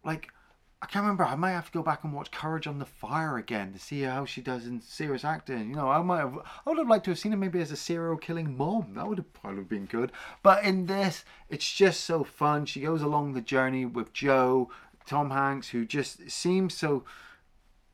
like. 0.05 0.29
I 0.83 0.87
can't 0.87 1.05
remember. 1.05 1.25
I 1.25 1.35
might 1.35 1.53
have 1.53 1.65
to 1.65 1.73
go 1.73 1.83
back 1.83 2.05
and 2.05 2.13
watch 2.13 2.31
Courage 2.31 2.67
Under 2.67 2.85
Fire 2.85 3.39
again 3.39 3.73
to 3.73 3.79
see 3.79 4.03
how 4.03 4.27
she 4.27 4.43
does 4.43 4.67
in 4.67 4.83
serious 4.83 5.25
acting. 5.25 5.71
You 5.71 5.77
know, 5.77 5.89
I 5.89 6.03
might 6.03 6.19
have. 6.19 6.37
I 6.37 6.69
would 6.69 6.77
have 6.77 6.89
liked 6.89 7.07
to 7.07 7.13
have 7.13 7.19
seen 7.19 7.33
her 7.33 7.39
maybe 7.39 7.59
as 7.63 7.71
a 7.71 7.77
serial 7.77 8.19
killing 8.19 8.55
mom. 8.55 8.93
That 8.95 9.09
would 9.09 9.17
have 9.17 9.33
probably 9.33 9.65
been 9.65 9.87
good. 9.87 10.13
But 10.43 10.63
in 10.63 10.85
this, 10.85 11.25
it's 11.49 11.73
just 11.73 12.01
so 12.05 12.23
fun. 12.23 12.67
She 12.67 12.83
goes 12.83 13.01
along 13.01 13.33
the 13.33 13.41
journey 13.41 13.87
with 13.87 14.13
Joe, 14.13 14.69
Tom 15.07 15.31
Hanks, 15.31 15.69
who 15.69 15.87
just 15.87 16.31
seems 16.31 16.75
so 16.75 17.05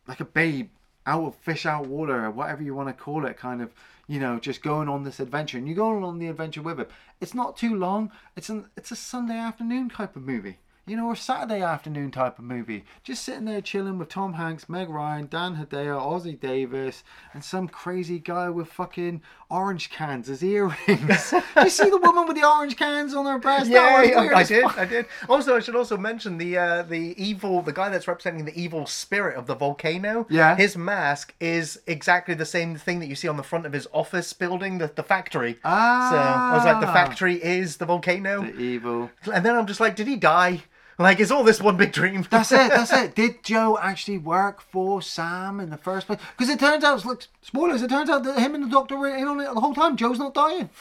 like 0.08 0.18
a 0.18 0.24
babe 0.24 0.70
out 1.10 1.24
of 1.24 1.34
fish 1.34 1.66
out 1.66 1.86
water 1.86 2.24
or 2.24 2.30
whatever 2.30 2.62
you 2.62 2.74
want 2.74 2.88
to 2.88 2.92
call 2.92 3.26
it 3.26 3.36
kind 3.36 3.60
of 3.60 3.72
you 4.06 4.20
know 4.20 4.38
just 4.38 4.62
going 4.62 4.88
on 4.88 5.02
this 5.02 5.20
adventure. 5.20 5.58
And 5.58 5.66
you're 5.66 5.76
going 5.76 6.04
on 6.04 6.18
the 6.18 6.28
adventure 6.28 6.62
with 6.62 6.78
him. 6.78 6.86
It's 7.20 7.34
not 7.34 7.56
too 7.56 7.74
long. 7.74 8.12
It's 8.36 8.48
an 8.48 8.66
it's 8.76 8.92
a 8.92 8.96
sunday 8.96 9.36
afternoon 9.36 9.90
type 9.90 10.14
of 10.16 10.22
movie 10.22 10.58
you 10.86 10.96
know 10.96 11.06
or 11.06 11.14
saturday 11.16 11.62
afternoon 11.62 12.10
type 12.10 12.38
of 12.38 12.44
movie 12.44 12.84
just 13.04 13.22
sitting 13.24 13.44
there 13.44 13.60
chilling 13.60 13.98
with 13.98 14.08
tom 14.08 14.32
hanks 14.34 14.68
meg 14.68 14.88
ryan 14.88 15.26
dan 15.26 15.56
hedaya 15.56 15.98
ossie 16.00 16.38
davis 16.40 17.04
and 17.32 17.44
some 17.44 17.68
crazy 17.68 18.18
guy 18.18 18.48
with 18.48 18.66
fucking 18.68 19.20
orange 19.50 19.90
cans 19.90 20.28
as 20.30 20.42
earrings 20.42 21.30
Did 21.30 21.64
you 21.64 21.70
see 21.70 21.90
the 21.90 21.98
woman 21.98 22.26
with 22.26 22.36
the 22.36 22.46
orange 22.48 22.76
cans 22.76 23.14
on 23.14 23.26
her 23.26 23.38
breast 23.38 23.68
Yeah, 23.68 24.02
yeah, 24.02 24.30
I 24.34 24.42
did. 24.44 24.62
fuck. 24.62 24.78
I 24.78 24.84
did. 24.84 25.06
Also, 25.28 25.56
I 25.56 25.60
should 25.60 25.74
also 25.76 25.96
mention 25.96 26.38
the 26.38 26.56
uh, 26.56 26.82
the 26.82 27.14
evil, 27.22 27.60
the 27.60 27.72
guy 27.72 27.88
that's 27.88 28.06
representing 28.06 28.44
the 28.44 28.58
evil 28.58 28.86
spirit 28.86 29.36
of 29.36 29.46
the 29.46 29.54
volcano. 29.56 30.26
Yeah. 30.30 30.54
His 30.56 30.76
mask 30.76 31.34
is 31.40 31.80
exactly 31.88 32.34
the 32.34 32.46
same 32.46 32.76
thing 32.76 33.00
that 33.00 33.06
you 33.06 33.16
see 33.16 33.26
on 33.28 33.36
the 33.36 33.42
front 33.42 33.66
of 33.66 33.72
his 33.72 33.88
office 33.92 34.32
building, 34.32 34.78
the, 34.78 34.86
the 34.94 35.02
factory. 35.02 35.58
Ah. 35.64 36.08
So 36.10 36.16
I 36.16 36.54
was 36.56 36.64
like, 36.64 36.80
the 36.80 36.88
Ah. 36.90 36.94
factory 36.94 37.42
is 37.42 37.78
the 37.78 37.86
volcano. 37.86 38.42
the 38.42 38.56
evil 38.56 39.10
And 39.32 39.44
then 39.44 39.56
I'm 39.56 39.66
just 39.66 39.80
like, 39.80 39.96
did 39.96 40.06
he 40.06 40.14
die? 40.16 40.62
Like, 41.00 41.18
is 41.18 41.32
all 41.32 41.42
this 41.44 41.62
one 41.62 41.78
big 41.78 41.92
dream? 41.92 42.26
That's 42.28 42.52
it. 42.52 42.56
That's 42.68 42.92
it. 42.92 43.14
Did 43.14 43.42
Joe 43.42 43.78
actually 43.80 44.18
work 44.18 44.60
for 44.60 45.00
Sam 45.00 45.58
in 45.58 45.70
the 45.70 45.78
first 45.78 46.06
place? 46.06 46.20
Because 46.36 46.50
it 46.50 46.60
turns 46.60 46.84
out, 46.84 47.06
look, 47.06 47.24
spoilers. 47.40 47.80
It 47.80 47.88
turns 47.88 48.10
out 48.10 48.22
that 48.24 48.38
him 48.38 48.54
and 48.54 48.64
the 48.64 48.68
doctor 48.68 48.98
were 48.98 49.16
in 49.16 49.26
on 49.26 49.40
it 49.40 49.54
the 49.54 49.60
whole 49.60 49.74
time. 49.74 49.96
Joe's 49.96 50.18
not 50.18 50.34
dying. 50.34 50.68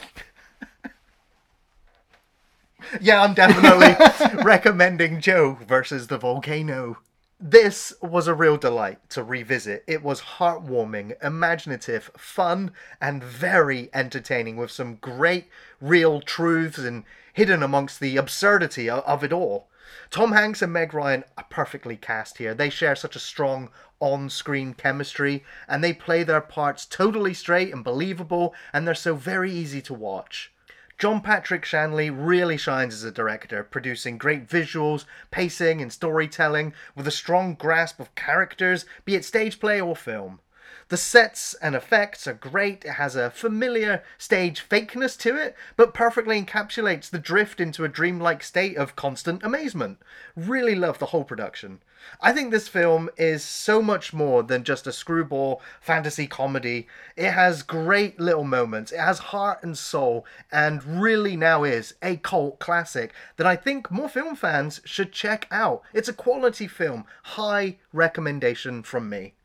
Yeah, 3.01 3.22
I'm 3.22 3.34
definitely 3.34 4.41
recommending 4.43 5.20
Joe 5.20 5.59
versus 5.67 6.07
the 6.07 6.17
volcano. 6.17 6.97
This 7.38 7.93
was 8.01 8.26
a 8.26 8.34
real 8.34 8.55
delight 8.55 8.97
to 9.09 9.22
revisit. 9.22 9.84
It 9.86 10.01
was 10.01 10.22
heartwarming, 10.22 11.13
imaginative, 11.22 12.09
fun, 12.17 12.72
and 13.01 13.22
very 13.22 13.89
entertaining 13.93 14.55
with 14.55 14.72
some 14.72 14.95
great 14.95 15.49
real 15.82 16.22
truths 16.22 16.78
and 16.78 17.03
hidden 17.34 17.61
amongst 17.61 17.99
the 17.99 18.15
absurdity 18.15 18.89
of 18.89 19.24
it 19.26 19.34
all. 19.34 19.67
Tom 20.10 20.32
Hanks 20.32 20.62
and 20.62 20.74
Meg 20.74 20.94
Ryan 20.94 21.24
are 21.38 21.46
perfectly 21.50 21.96
cast 21.96 22.38
here. 22.38 22.54
They 22.54 22.70
share 22.70 22.96
such 22.96 23.16
a 23.16 23.20
strong 23.20 23.70
on 24.00 24.30
screen 24.30 24.74
chemistry 24.74 25.44
and 25.68 25.84
they 25.84 25.94
play 25.94 26.24
their 26.24 26.42
parts 26.42 26.86
totally 26.86 27.34
straight 27.34 27.74
and 27.74 27.84
believable, 27.84 28.54
and 28.74 28.88
they're 28.88 28.96
so 28.96 29.16
very 29.16 29.52
easy 29.52 29.82
to 29.84 29.94
watch. 29.94 30.52
John 30.98 31.22
Patrick 31.22 31.64
Shanley 31.64 32.10
really 32.10 32.58
shines 32.58 32.94
as 32.94 33.06
a 33.06 33.12
director, 33.12 33.64
producing 33.64 34.18
great 34.18 34.50
visuals, 34.50 35.06
pacing, 35.32 35.82
and 35.82 35.94
storytelling 35.94 36.74
with 36.94 37.08
a 37.08 37.12
strong 37.12 37.56
grasp 37.56 38.02
of 38.02 38.14
characters, 38.16 38.86
be 39.06 39.16
it 39.16 39.24
stage 39.24 39.62
play 39.62 39.80
or 39.80 39.96
film. 39.96 40.42
The 40.90 40.98
sets 40.98 41.54
and 41.62 41.76
effects 41.76 42.26
are 42.26 42.34
great. 42.34 42.84
It 42.84 42.94
has 42.94 43.16
a 43.16 43.30
familiar 43.30 44.04
stage 44.18 44.68
fakeness 44.68 45.16
to 45.20 45.36
it, 45.36 45.56
but 45.76 45.94
perfectly 45.94 46.42
encapsulates 46.42 47.12
the 47.12 47.20
drift 47.20 47.62
into 47.62 47.84
a 47.84 47.88
dreamlike 47.88 48.42
state 48.42 48.76
of 48.76 48.96
constant 48.96 49.44
amazement. 49.44 50.00
Really 50.36 50.74
love 50.74 50.98
the 50.98 51.08
whole 51.08 51.24
production. 51.24 51.82
I 52.20 52.34
think 52.34 52.50
this 52.50 52.68
film 52.68 53.12
is 53.18 53.44
so 53.44 53.84
much 53.84 54.14
more 54.14 54.42
than 54.42 54.64
just 54.64 54.88
a 54.88 54.92
screwball 54.92 55.62
fantasy 55.80 56.26
comedy. 56.26 56.88
It 57.16 57.34
has 57.34 57.62
great 57.62 58.20
little 58.20 58.44
moments, 58.44 58.92
it 58.92 59.00
has 59.00 59.20
heart 59.20 59.62
and 59.62 59.78
soul, 59.78 60.26
and 60.52 60.84
really 60.84 61.38
now 61.38 61.66
is 61.66 61.94
a 62.02 62.18
cult 62.18 62.58
classic 62.58 63.14
that 63.38 63.46
I 63.46 63.56
think 63.56 63.92
more 63.92 64.10
film 64.10 64.36
fans 64.36 64.82
should 64.86 65.12
check 65.12 65.48
out. 65.52 65.84
It's 65.94 66.10
a 66.10 66.14
quality 66.14 66.68
film, 66.68 67.06
high 67.24 67.78
recommendation 67.94 68.82
from 68.82 69.08
me. 69.08 69.36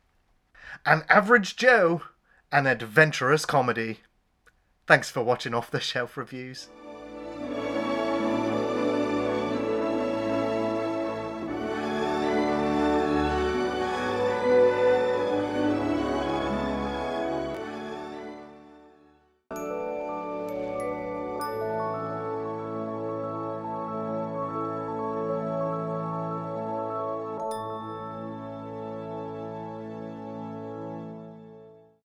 An 0.85 1.03
Average 1.09 1.55
Joe, 1.55 2.01
an 2.51 2.67
adventurous 2.67 3.45
comedy. 3.45 3.99
Thanks 4.87 5.09
for 5.09 5.21
watching 5.23 5.53
Off 5.53 5.71
the 5.71 5.79
Shelf 5.79 6.17
Reviews. 6.17 6.69